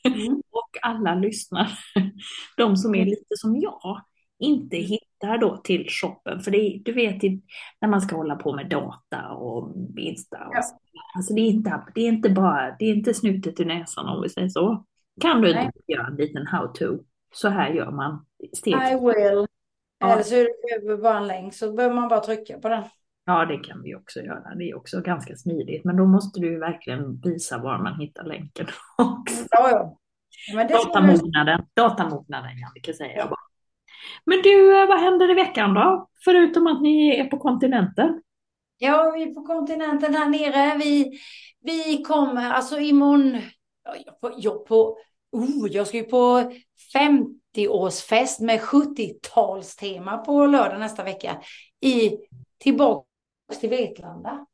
Mm. 0.08 0.42
och 0.50 0.76
alla 0.82 1.14
lyssnare, 1.14 1.68
de 2.56 2.76
som 2.76 2.94
är 2.94 3.04
lite 3.04 3.36
som 3.36 3.56
jag, 3.56 4.00
inte 4.38 4.76
hittar 4.76 5.38
då 5.38 5.56
till 5.56 5.86
shoppen. 5.88 6.40
För 6.40 6.54
är, 6.54 6.78
du 6.84 6.92
vet, 6.92 7.22
när 7.80 7.88
man 7.88 8.00
ska 8.00 8.16
hålla 8.16 8.36
på 8.36 8.56
med 8.56 8.68
data 8.68 9.28
och 9.28 9.76
Insta 9.98 10.36
och 10.36 10.54
Ja. 10.54 10.62
så. 10.62 10.76
Alltså 11.16 11.34
det 11.34 11.40
är, 11.40 11.46
inte, 11.50 11.82
det 11.94 12.00
är 12.00 12.08
inte 12.08 12.30
bara, 12.30 12.76
det 12.78 12.84
är 12.84 12.94
inte 12.94 13.14
snutet 13.14 13.60
i 13.60 13.64
näsan 13.64 14.08
om 14.08 14.22
vi 14.22 14.28
säger 14.28 14.48
så. 14.48 14.84
Kan 15.20 15.40
du 15.40 15.54
Nej. 15.54 15.70
göra 15.86 16.06
en 16.06 16.16
liten 16.16 16.46
how-to? 16.46 16.98
Så 17.32 17.48
här 17.48 17.70
gör 17.70 17.90
man. 17.90 18.26
Steg. 18.56 18.74
I 18.74 18.94
will. 18.94 19.46
Ja. 19.98 20.12
Eller 20.12 20.22
så 20.22 20.34
är 20.34 20.88
det 20.96 20.96
bara 21.02 21.16
en 21.18 21.26
länk 21.26 21.54
så 21.54 21.72
behöver 21.72 21.94
man 21.94 22.08
bara 22.08 22.20
trycka 22.20 22.58
på 22.58 22.68
den. 22.68 22.82
Ja, 23.24 23.44
det 23.44 23.56
kan 23.58 23.82
vi 23.82 23.94
också 23.94 24.20
göra. 24.20 24.54
Det 24.54 24.70
är 24.70 24.76
också 24.76 25.00
ganska 25.00 25.36
smidigt. 25.36 25.84
Men 25.84 25.96
då 25.96 26.06
måste 26.06 26.40
du 26.40 26.58
verkligen 26.58 27.20
visa 27.20 27.58
var 27.58 27.78
man 27.78 28.00
hittar 28.00 28.24
länken 28.24 28.66
också. 28.98 29.44
Ja, 29.50 29.70
ja. 29.70 29.96
Men 30.54 30.66
det 30.66 30.74
ska 30.74 31.00
vi- 31.00 31.06
Datamognaden, 31.06 31.62
datamognaden 31.74 32.50
Jannike 32.58 32.94
säger 32.94 33.16
jag 33.16 33.28
bara. 33.28 33.40
Men 34.24 34.42
du, 34.42 34.82
eh, 34.82 34.88
vad 34.88 35.00
händer 35.00 35.30
i 35.30 35.34
veckan 35.34 35.74
då? 35.74 36.08
Förutom 36.24 36.66
att 36.66 36.82
ni 36.82 37.16
är 37.20 37.24
på 37.24 37.38
kontinenten? 37.38 38.22
Ja, 38.78 39.12
vi 39.16 39.22
är 39.22 39.34
på 39.34 39.42
kontinenten 39.44 40.14
här 40.14 40.28
nere. 40.28 40.78
Vi, 40.78 41.20
vi 41.60 42.02
kommer, 42.02 42.50
alltså 42.50 42.78
imorgon, 42.78 43.38
på, 44.20 44.34
jag, 44.36 44.66
på, 44.66 44.98
oh, 45.32 45.68
jag 45.70 45.86
ska 45.86 45.96
ju 45.96 46.04
på 46.04 46.52
50-årsfest 46.94 48.42
med 48.42 48.60
70-talstema 48.60 50.24
på 50.24 50.46
lördag 50.46 50.80
nästa 50.80 51.04
vecka. 51.04 51.42
I, 51.80 52.12
tillbaka 52.58 53.06
till 53.60 53.70
Vetlanda. 53.70 54.46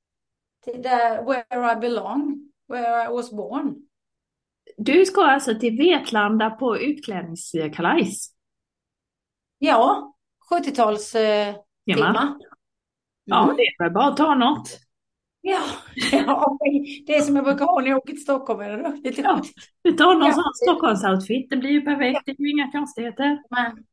Till 0.64 0.82
där, 0.82 1.24
where 1.24 1.72
I 1.72 1.76
belong, 1.76 2.53
where 2.68 3.05
I 3.05 3.09
was 3.09 3.30
born. 3.30 3.74
Du 4.76 5.07
ska 5.07 5.24
alltså 5.24 5.59
till 5.59 5.78
Vetlanda 5.78 6.51
på 6.51 6.78
utklädningskalas? 6.78 8.32
Ja, 9.59 10.14
70-talstema. 10.51 11.55
Tema. 11.95 12.39
Ja, 13.24 13.55
det 13.57 13.62
är 13.62 13.84
väl 13.84 13.93
bara 13.93 14.07
att 14.07 14.16
ta 14.16 14.34
något. 14.34 14.86
Ja, 15.49 15.62
ja, 16.26 16.59
det 17.07 17.16
är 17.16 17.20
som 17.20 17.36
jag 17.36 17.44
brukar 17.44 17.64
ha 17.64 17.80
när 17.80 17.88
jag 17.88 17.97
åker 17.99 18.12
till 18.12 18.22
Stockholm. 18.22 18.61
Är 18.61 18.68
det 19.03 19.18
Ja, 19.22 19.42
du 19.82 19.92
tar 19.92 20.14
någon 20.14 20.26
Ja. 20.26 20.32
sån 20.32 20.55
Stockholmsoutfit, 20.55 21.51
det 21.51 21.57
blir 21.57 21.70
ju 21.70 21.80
perfekt, 21.80 22.20
det 22.26 22.30
är 22.32 22.40
ju 22.40 22.51
inga 22.51 22.72
konstigheter. 22.72 23.42
Men, 23.51 23.84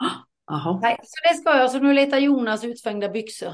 Jaha. 0.46 0.78
nej, 0.82 0.96
så 1.02 1.28
det 1.28 1.34
ska 1.38 1.56
jag. 1.58 1.70
Så 1.70 1.78
nu 1.78 1.92
letar 1.92 2.18
Jonas 2.18 2.64
utsvängda 2.64 3.08
byxor. 3.08 3.52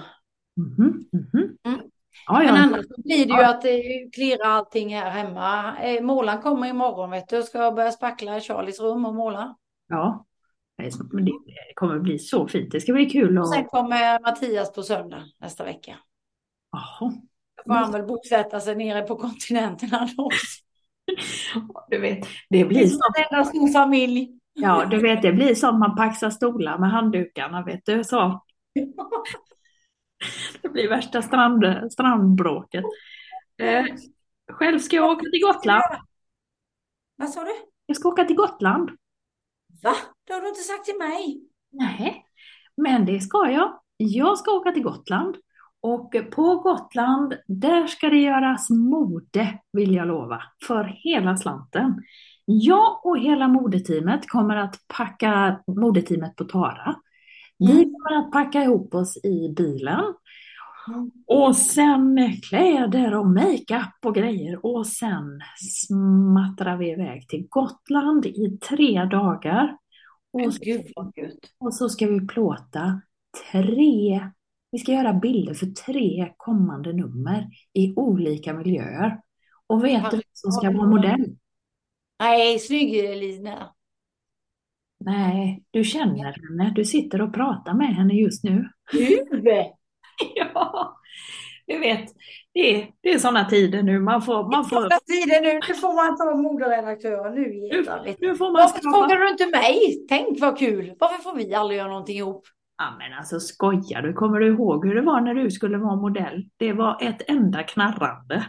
Mhm, 0.56 1.04
mhm. 1.12 1.56
Mm. 1.64 1.80
Ja, 2.26 2.38
Men 2.38 2.46
ja. 2.46 2.52
annars 2.62 2.86
så 2.88 3.02
blir 3.02 3.26
det 3.26 3.32
ju 3.34 3.42
att 3.44 3.64
eh, 3.64 4.10
klirra 4.14 4.46
allting 4.48 4.94
här 4.94 5.10
hemma. 5.10 5.78
Eh, 5.78 6.02
målaren 6.02 6.42
kommer 6.42 6.66
imorgon 6.68 7.10
vet 7.10 7.28
du. 7.28 7.42
Ska 7.42 7.58
jag 7.58 7.74
börja 7.74 7.92
spackla 7.92 8.36
i 8.36 8.40
Charlies 8.40 8.80
rum 8.80 9.04
och 9.04 9.14
måla. 9.14 9.56
ja. 9.88 10.26
Det 10.76 10.90
men 11.12 11.28
kommer 11.74 11.98
bli 11.98 12.18
så 12.18 12.48
fint, 12.48 12.72
det 12.72 12.80
ska 12.80 12.92
bli 12.92 13.06
kul 13.06 13.38
Och 13.38 13.48
sen 13.54 13.64
kommer 13.64 14.20
Mattias 14.20 14.72
på 14.72 14.82
söndag 14.82 15.22
nästa 15.40 15.64
vecka. 15.64 15.96
Jaha. 16.72 17.12
Får 17.66 17.74
han 17.74 17.92
väl 17.92 18.06
bosätta 18.06 18.60
sig 18.60 18.76
nere 18.76 19.02
på 19.02 19.16
kontinenten 19.16 19.90
han 19.90 20.08
också. 20.16 20.64
Du 21.90 21.98
vet, 21.98 22.26
det 22.50 22.64
blir 22.64 22.86
som 22.86 23.00
en 23.16 23.24
enda 23.30 23.44
stor 23.44 23.72
familj. 23.72 24.28
Ja, 24.52 24.84
du 24.90 25.00
vet, 25.00 25.22
det 25.22 25.32
blir 25.32 25.54
som 25.54 25.78
man 25.78 25.96
paxar 25.96 26.30
stolar 26.30 26.78
med 26.78 26.90
handdukarna, 26.90 27.64
vet 27.64 27.80
du, 27.84 28.04
så. 28.04 28.44
Det 30.62 30.68
blir 30.68 30.88
värsta 30.88 31.22
strand, 31.22 31.92
strandbråket. 31.92 32.84
Eh, 33.56 33.84
själv 34.52 34.78
ska 34.78 34.96
jag 34.96 35.10
åka 35.10 35.24
till 35.32 35.42
Gotland. 35.42 35.82
Vad 37.16 37.30
sa 37.30 37.44
du? 37.44 37.52
Jag 37.86 37.96
ska 37.96 38.08
åka 38.08 38.24
till 38.24 38.36
Gotland. 38.36 38.90
Va? 39.82 39.94
Det 40.26 40.32
har 40.32 40.40
du 40.40 40.48
inte 40.48 40.60
sagt 40.60 40.84
till 40.84 40.98
mig. 40.98 41.40
Nej, 41.70 42.24
men 42.76 43.06
det 43.06 43.20
ska 43.20 43.50
jag. 43.50 43.80
Jag 43.96 44.38
ska 44.38 44.50
åka 44.50 44.72
till 44.72 44.82
Gotland. 44.82 45.36
Och 45.86 46.14
på 46.30 46.56
Gotland, 46.56 47.34
där 47.46 47.86
ska 47.86 48.08
det 48.08 48.20
göras 48.20 48.70
mode, 48.70 49.58
vill 49.72 49.94
jag 49.94 50.08
lova, 50.08 50.42
för 50.66 50.84
hela 50.84 51.36
slanten. 51.36 52.02
Jag 52.44 53.06
och 53.06 53.18
hela 53.18 53.48
modeteamet 53.48 54.28
kommer 54.28 54.56
att 54.56 54.76
packa, 54.96 55.60
modeteamet 55.66 56.36
på 56.36 56.44
Tara. 56.44 56.94
Vi 57.58 57.72
Mm. 57.72 57.92
kommer 57.92 58.18
att 58.18 58.32
packa 58.32 58.62
ihop 58.62 58.94
oss 58.94 59.16
i 59.24 59.54
bilen. 59.56 60.00
Mm. 60.88 61.10
Och 61.26 61.56
sen 61.56 62.18
kläder 62.48 63.14
och 63.14 63.26
makeup 63.26 64.04
och 64.06 64.14
grejer. 64.14 64.66
Och 64.66 64.86
sen 64.86 65.40
smattrar 65.86 66.76
vi 66.76 66.90
iväg 66.90 67.28
till 67.28 67.46
Gotland 67.50 68.26
i 68.26 68.58
tre 68.68 69.04
dagar. 69.04 69.76
Och 70.32 70.54
så, 70.54 70.60
och 71.58 71.74
så 71.74 71.88
ska 71.88 72.06
vi 72.06 72.26
plåta 72.26 73.00
tre, 73.52 74.20
vi 74.74 74.78
ska 74.78 74.92
göra 74.92 75.12
bilder 75.12 75.54
för 75.54 75.66
tre 75.66 76.32
kommande 76.36 76.92
nummer 76.92 77.48
i 77.72 77.94
olika 77.96 78.54
miljöer. 78.54 79.20
Och 79.66 79.84
vet 79.84 80.10
du 80.10 80.16
vem 80.16 80.22
som 80.32 80.52
ska 80.52 80.70
vara 80.70 80.86
modell? 80.86 81.36
Nej, 82.20 82.58
snygg 82.58 82.92
Lina. 82.92 83.74
Nej, 85.00 85.64
du 85.70 85.84
känner 85.84 86.24
henne. 86.24 86.72
Du 86.74 86.84
sitter 86.84 87.20
och 87.22 87.34
pratar 87.34 87.74
med 87.74 87.94
henne 87.94 88.14
just 88.14 88.44
nu. 88.44 88.68
Du! 88.92 89.26
Ja, 90.34 90.96
du 91.66 91.78
vet, 91.78 92.08
det 92.54 92.74
är, 92.74 92.90
det 93.00 93.12
är 93.12 93.18
sådana 93.18 93.44
tider 93.44 93.82
nu. 93.82 94.00
Man 94.00 94.22
får, 94.22 94.50
man 94.50 94.64
får, 94.64 94.82
Korta 94.82 94.98
tider 95.06 95.40
nu, 95.40 95.60
nu 95.68 95.74
får 95.74 95.94
man 95.94 96.16
ta 96.16 96.36
moderedaktören 96.36 97.34
nu 97.34 97.40
nu, 97.40 98.16
nu 98.20 98.36
får 98.36 98.44
man 98.44 98.52
Varför 98.52 98.78
skapa... 98.78 98.98
frågar 98.98 99.16
du 99.16 99.28
inte 99.30 99.46
mig? 99.46 100.06
Tänk 100.08 100.40
vad 100.40 100.58
kul. 100.58 100.94
Varför 100.98 101.22
får 101.22 101.34
vi 101.34 101.54
aldrig 101.54 101.78
göra 101.78 101.88
någonting 101.88 102.16
ihop? 102.16 102.46
Ja, 102.78 102.84
men 102.98 103.12
alltså 103.18 103.40
skojar 103.40 104.02
du? 104.02 104.12
Kommer 104.12 104.38
du 104.40 104.46
ihåg 104.46 104.86
hur 104.86 104.94
det 104.94 105.00
var 105.02 105.20
när 105.20 105.34
du 105.34 105.50
skulle 105.50 105.78
vara 105.78 105.96
modell? 105.96 106.48
Det 106.56 106.72
var 106.72 106.98
ett 107.02 107.22
enda 107.30 107.62
knarrande. 107.62 108.46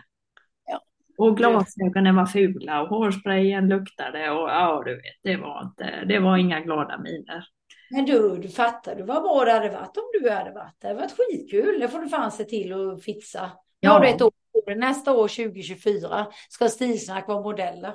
Ja. 0.65 0.81
Och 1.17 1.37
glasögonen 1.37 2.15
var 2.15 2.25
fula 2.25 2.81
och 2.81 2.87
hårsprayen 2.89 3.67
luktade 3.69 4.31
och 4.31 4.49
ja, 4.49 4.83
du 4.85 4.95
vet, 4.95 5.03
det 5.23 5.37
var 5.37 5.61
inte, 5.63 6.05
det 6.05 6.19
var 6.19 6.37
inga 6.37 6.59
glada 6.59 6.97
miner. 6.97 7.45
Men 7.91 8.05
du, 8.05 8.37
du 8.37 8.49
fattar 8.49 8.95
du 8.95 9.03
vad 9.03 9.23
bra 9.23 9.45
det 9.45 9.51
hade 9.51 9.69
varit 9.69 9.97
om 9.97 10.03
du 10.21 10.29
hade 10.29 10.51
varit 10.51 10.73
där. 10.81 10.87
Det 10.87 10.87
hade 10.87 10.99
varit 10.99 11.17
skitkul. 11.17 11.79
Det 11.79 11.87
får 11.87 11.99
du 11.99 12.09
fan 12.09 12.31
se 12.31 12.43
till 12.43 12.73
att 12.73 13.03
fixa. 13.03 13.41
Nu 13.45 13.51
Ja. 13.79 13.91
har 13.91 13.99
du 13.99 14.07
ett 14.07 14.21
år. 14.21 14.31
Nästa 14.75 15.13
år 15.13 15.27
2024 15.27 16.27
ska 16.49 16.67
Stilsnack 16.69 17.27
vara 17.27 17.41
modeller. 17.41 17.93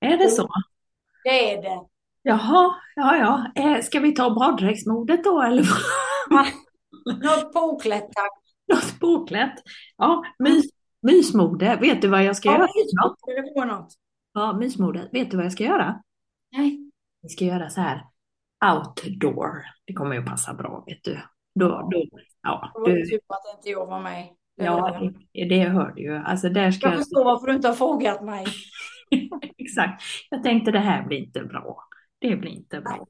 Är 0.00 0.16
det 0.16 0.28
så? 0.28 0.48
Det 1.24 1.54
är 1.54 1.62
det. 1.62 1.86
Jaha, 2.26 2.74
ja, 2.94 3.16
ja. 3.16 3.62
Eh, 3.62 3.80
ska 3.82 4.00
vi 4.00 4.14
ta 4.14 4.34
baddräktsmodet 4.34 5.24
då 5.24 5.42
eller 5.42 5.64
Något 7.22 7.52
påklätt 7.52 8.08
tack. 8.12 8.32
något 8.72 9.00
påklätt? 9.00 9.54
Ja, 9.96 10.24
mys, 10.38 10.64
mysmode. 11.02 11.76
Vet 11.80 12.02
du 12.02 12.08
vad 12.08 12.24
jag 12.24 12.36
ska 12.36 12.48
Ja, 12.48 12.68
göra? 13.56 13.66
något. 13.66 13.92
Ja, 14.34 14.52
mysmode. 14.52 15.08
Vet 15.12 15.30
du 15.30 15.36
vad 15.36 15.46
jag 15.46 15.52
ska 15.52 15.64
göra? 15.64 16.00
Nej. 16.56 16.90
Vi 17.22 17.28
ska 17.28 17.44
göra 17.44 17.70
så 17.70 17.80
här 17.80 18.04
outdoor. 18.74 19.62
Det 19.84 19.92
kommer 19.94 20.14
ju 20.14 20.24
passa 20.24 20.54
bra, 20.54 20.84
vet 20.86 21.04
du. 21.04 21.20
Då, 21.60 21.68
då, 21.68 22.04
ja, 22.42 22.70
Det 22.74 22.80
var 22.80 22.88
du, 22.88 23.06
tur 23.06 23.20
att 23.28 23.56
inte 23.56 23.70
jag 23.70 23.86
var 23.86 24.00
med. 24.00 24.28
Ja, 24.56 25.00
det, 25.32 25.44
det 25.44 25.64
hör 25.64 25.92
du 25.96 26.02
ju. 26.02 26.16
Alltså 26.16 26.48
där 26.48 26.70
ska 26.70 26.86
Jag 26.86 26.92
jag... 26.94 26.98
förstår 27.00 27.24
varför 27.24 27.46
du 27.46 27.52
inte 27.52 27.68
har 27.68 27.74
frågat 27.74 28.24
mig. 28.24 28.46
Exakt. 29.58 30.02
Jag 30.30 30.42
tänkte 30.42 30.70
det 30.70 30.78
här 30.78 31.06
blir 31.06 31.18
inte 31.18 31.44
bra. 31.44 31.84
Det 32.28 32.36
blir 32.36 32.50
inte 32.50 32.80
bra. 32.80 33.06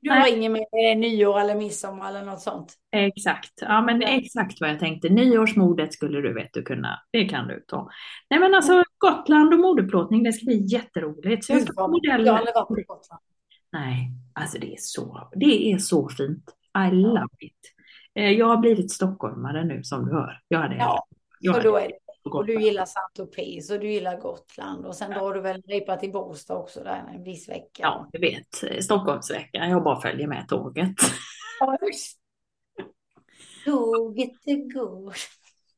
Du 0.00 0.10
Nej. 0.10 0.32
ringer 0.32 0.50
mig 0.50 0.96
nyår 0.96 1.40
eller 1.40 1.54
midsommar 1.54 2.08
eller 2.08 2.22
något 2.24 2.40
sånt. 2.40 2.74
Exakt. 2.92 3.52
Ja, 3.60 3.82
men 3.82 4.02
exakt 4.02 4.60
vad 4.60 4.70
jag 4.70 4.78
tänkte. 4.78 5.08
Nyårsmodet 5.08 5.92
skulle 5.92 6.20
du 6.20 6.34
vet 6.34 6.48
du 6.52 6.62
kunna. 6.62 7.00
Det 7.12 7.24
kan 7.24 7.48
du 7.48 7.64
ta. 7.68 7.88
Nej, 8.30 8.40
men 8.40 8.54
alltså 8.54 8.84
Gotland 8.98 9.54
och 9.54 9.60
modeplåtning, 9.60 10.22
det 10.22 10.32
ska 10.32 10.44
bli 10.44 10.66
jätteroligt. 10.66 11.44
Så 11.44 11.52
jag 11.52 11.62
ska 11.62 11.72
vad- 11.82 11.90
modell. 11.90 12.26
Jag 12.26 12.32
har 12.32 12.38
aldrig 12.38 12.54
varit 12.54 12.68
på 12.68 12.74
Gotland. 12.94 13.22
Nej, 13.72 14.10
alltså 14.32 14.58
det 14.58 14.72
är 14.72 14.76
så, 14.78 15.28
det 15.34 15.72
är 15.72 15.78
så 15.78 16.08
fint. 16.08 16.44
I 16.88 16.94
love 16.94 17.28
it. 17.40 17.58
Eh, 18.14 18.30
Jag 18.30 18.46
har 18.46 18.56
blivit 18.56 18.92
stockholmare 18.92 19.64
nu 19.64 19.84
som 19.84 20.04
du 20.06 20.12
hör. 20.12 20.40
Jag 20.48 20.58
hade 20.58 20.76
Ja, 20.76 21.06
jag 21.40 21.52
hade 21.52 21.64
då 21.68 21.76
är 21.76 21.88
det. 21.88 21.94
Och 22.34 22.46
du 22.46 22.60
gillar 22.62 22.84
Saint-Tropez 22.84 23.70
och 23.70 23.80
du 23.80 23.90
gillar 23.90 24.20
Gotland 24.20 24.86
och 24.86 24.96
sen 24.96 25.10
drar 25.10 25.34
du 25.34 25.40
väl 25.40 25.56
en 25.56 25.62
ripa 25.62 25.96
till 25.96 26.12
Båstad 26.12 26.56
också 26.56 26.80
där 26.84 27.04
en 27.14 27.22
viss 27.22 27.48
vecka. 27.48 27.82
Ja, 27.82 28.08
du 28.12 28.18
vet, 28.18 28.84
Stockholmsveckan. 28.84 29.70
Jag 29.70 29.82
bara 29.84 30.00
följer 30.00 30.26
med 30.26 30.48
tåget. 30.48 30.94
Ja. 31.60 31.78
Tåget 33.64 34.32
det 34.44 34.56
går. 34.56 35.14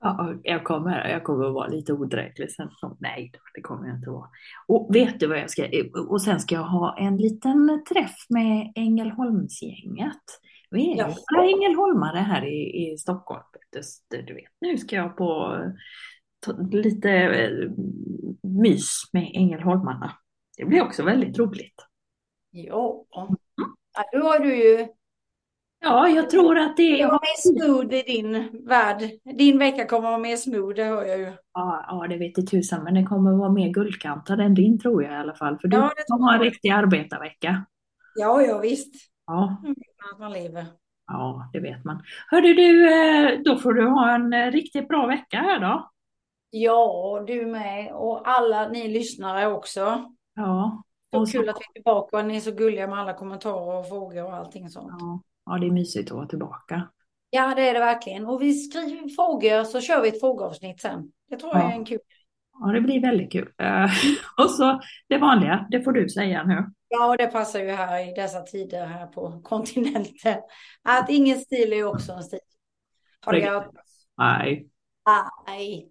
Ja, 0.00 0.34
jag 0.42 0.64
kommer, 0.64 1.08
jag 1.08 1.24
kommer 1.24 1.46
att 1.46 1.54
vara 1.54 1.66
lite 1.66 1.92
odräglig 1.92 2.50
sen. 2.52 2.70
Nej, 2.98 3.32
det 3.54 3.60
kommer 3.60 3.88
jag 3.88 3.96
inte 3.96 4.10
vara. 4.10 4.28
Och 4.66 4.94
vet 4.94 5.20
du 5.20 5.26
vad 5.26 5.38
jag 5.38 5.50
ska... 5.50 5.68
Och 6.08 6.22
sen 6.22 6.40
ska 6.40 6.54
jag 6.54 6.62
ha 6.62 6.98
en 6.98 7.16
liten 7.16 7.84
träff 7.92 8.16
med 8.28 8.72
Ängelholmsgänget. 8.74 10.22
Vi 10.70 10.92
är 10.92 11.14
Ja. 11.26 11.42
ängelholmare 11.42 12.18
här 12.18 12.44
i, 12.46 12.90
i 12.92 12.98
Stockholm. 12.98 13.42
Du, 14.08 14.34
vet, 14.34 14.44
nu 14.60 14.78
ska 14.78 14.96
jag 14.96 15.16
på 15.16 15.58
lite 16.70 17.10
eh, 17.10 17.50
mys 18.42 19.02
med 19.12 19.30
ängelholmarna. 19.34 20.12
Det 20.58 20.64
blir 20.64 20.82
också 20.82 21.02
väldigt 21.02 21.38
roligt. 21.38 21.74
Ja. 22.50 23.04
ja, 23.10 23.28
då 24.12 24.18
har 24.26 24.38
du 24.38 24.56
ju 24.56 24.86
Ja, 25.82 26.08
jag 26.08 26.30
tror 26.30 26.58
att 26.58 26.76
det 26.76 27.00
är... 27.02 27.06
var 27.06 27.12
mer 27.12 27.62
smooth 27.64 27.94
i 27.94 28.02
din 28.02 28.50
värld. 28.66 29.02
Din 29.38 29.58
vecka 29.58 29.86
kommer 29.86 30.08
att 30.08 30.12
vara 30.12 30.18
mer 30.22 30.36
smooth, 30.36 30.74
det 30.76 30.84
hör 30.84 31.04
jag 31.04 31.18
ju. 31.18 31.32
Ja, 31.54 31.84
ja, 31.88 32.06
det 32.08 32.16
vet 32.16 32.38
i 32.38 32.46
tusan, 32.46 32.84
men 32.84 32.94
det 32.94 33.02
kommer 33.02 33.32
vara 33.32 33.52
mer 33.52 33.68
guldkantad 33.68 34.40
än 34.40 34.54
din 34.54 34.78
tror 34.78 35.02
jag 35.02 35.12
i 35.12 35.16
alla 35.16 35.34
fall. 35.34 35.58
För 35.58 35.68
du 35.68 35.76
Ja, 35.76 35.90
ha 36.08 36.34
en 36.34 36.40
jag. 36.40 36.46
riktig 36.46 36.68
arbetarvecka. 36.70 37.64
Ja, 38.14 38.42
ja 38.42 38.58
visst. 38.58 38.94
Ja, 39.26 39.56
Att 40.12 40.18
man 40.20 40.32
lever. 40.32 40.66
ja, 41.06 41.50
det 41.52 41.60
vet 41.60 41.84
man. 41.84 42.02
Hörde 42.30 42.54
du, 42.54 42.92
eh, 42.94 43.38
då 43.44 43.58
får 43.58 43.72
du 43.74 43.86
ha 43.88 44.14
en 44.14 44.32
eh, 44.32 44.50
riktigt 44.50 44.88
bra 44.88 45.06
vecka 45.06 45.36
här 45.38 45.60
då. 45.60 45.90
Ja, 46.50 47.24
du 47.26 47.46
med. 47.46 47.92
Och 47.92 48.28
alla 48.28 48.68
ni 48.68 48.88
lyssnare 48.88 49.46
också. 49.46 50.12
Ja, 50.34 50.82
Så 51.12 51.20
Och 51.20 51.28
så- 51.28 51.38
kul 51.38 51.48
att 51.48 51.56
vi 51.60 51.64
är 51.70 51.72
tillbaka 51.72 52.16
och 52.16 52.24
ni 52.24 52.36
är 52.36 52.40
så 52.40 52.50
gulliga 52.52 52.86
med 52.86 52.98
alla 52.98 53.12
kommentarer 53.14 53.78
och 53.78 53.88
frågor 53.88 54.24
och 54.24 54.34
allting 54.34 54.68
sånt. 54.68 54.94
Ja, 55.00 55.20
ja, 55.46 55.58
det 55.58 55.66
är 55.66 55.70
mysigt 55.70 56.10
att 56.10 56.16
vara 56.16 56.26
tillbaka. 56.26 56.88
Ja, 57.30 57.54
det 57.54 57.68
är 57.68 57.74
det 57.74 57.80
verkligen. 57.80 58.26
Och 58.26 58.42
vi 58.42 58.54
skriver 58.54 59.08
frågor 59.08 59.64
så 59.64 59.80
kör 59.80 60.02
vi 60.02 60.08
ett 60.08 60.20
frågeavsnitt 60.20 60.80
sen. 60.80 61.12
Det 61.30 61.36
tror 61.36 61.56
jag 61.56 61.64
är 61.70 61.74
en 61.74 61.84
kul. 61.84 61.98
Ja, 62.60 62.66
det 62.72 62.80
blir 62.80 63.00
väldigt 63.00 63.32
kul. 63.32 63.52
Eh, 63.58 63.84
och 64.44 64.50
så 64.50 64.80
det 65.08 65.18
vanliga, 65.18 65.66
det 65.70 65.82
får 65.82 65.92
du 65.92 66.08
säga 66.08 66.44
nu. 66.44 66.66
Ja, 66.88 67.08
och 67.10 67.16
det 67.16 67.26
passar 67.26 67.60
ju 67.60 67.70
här 67.70 68.08
i 68.08 68.14
dessa 68.14 68.40
tider 68.42 68.86
här 68.86 69.06
på 69.06 69.40
kontinenten. 69.44 70.36
Att 70.82 71.10
ingen 71.10 71.38
stil 71.38 71.72
är 71.72 71.84
också 71.84 72.12
en 72.12 72.22
stil. 72.22 72.40
Har 73.24 73.32
Det- 73.32 73.38
gött? 73.40 73.70
Nej. 74.18 74.66
Nej. 75.46 75.90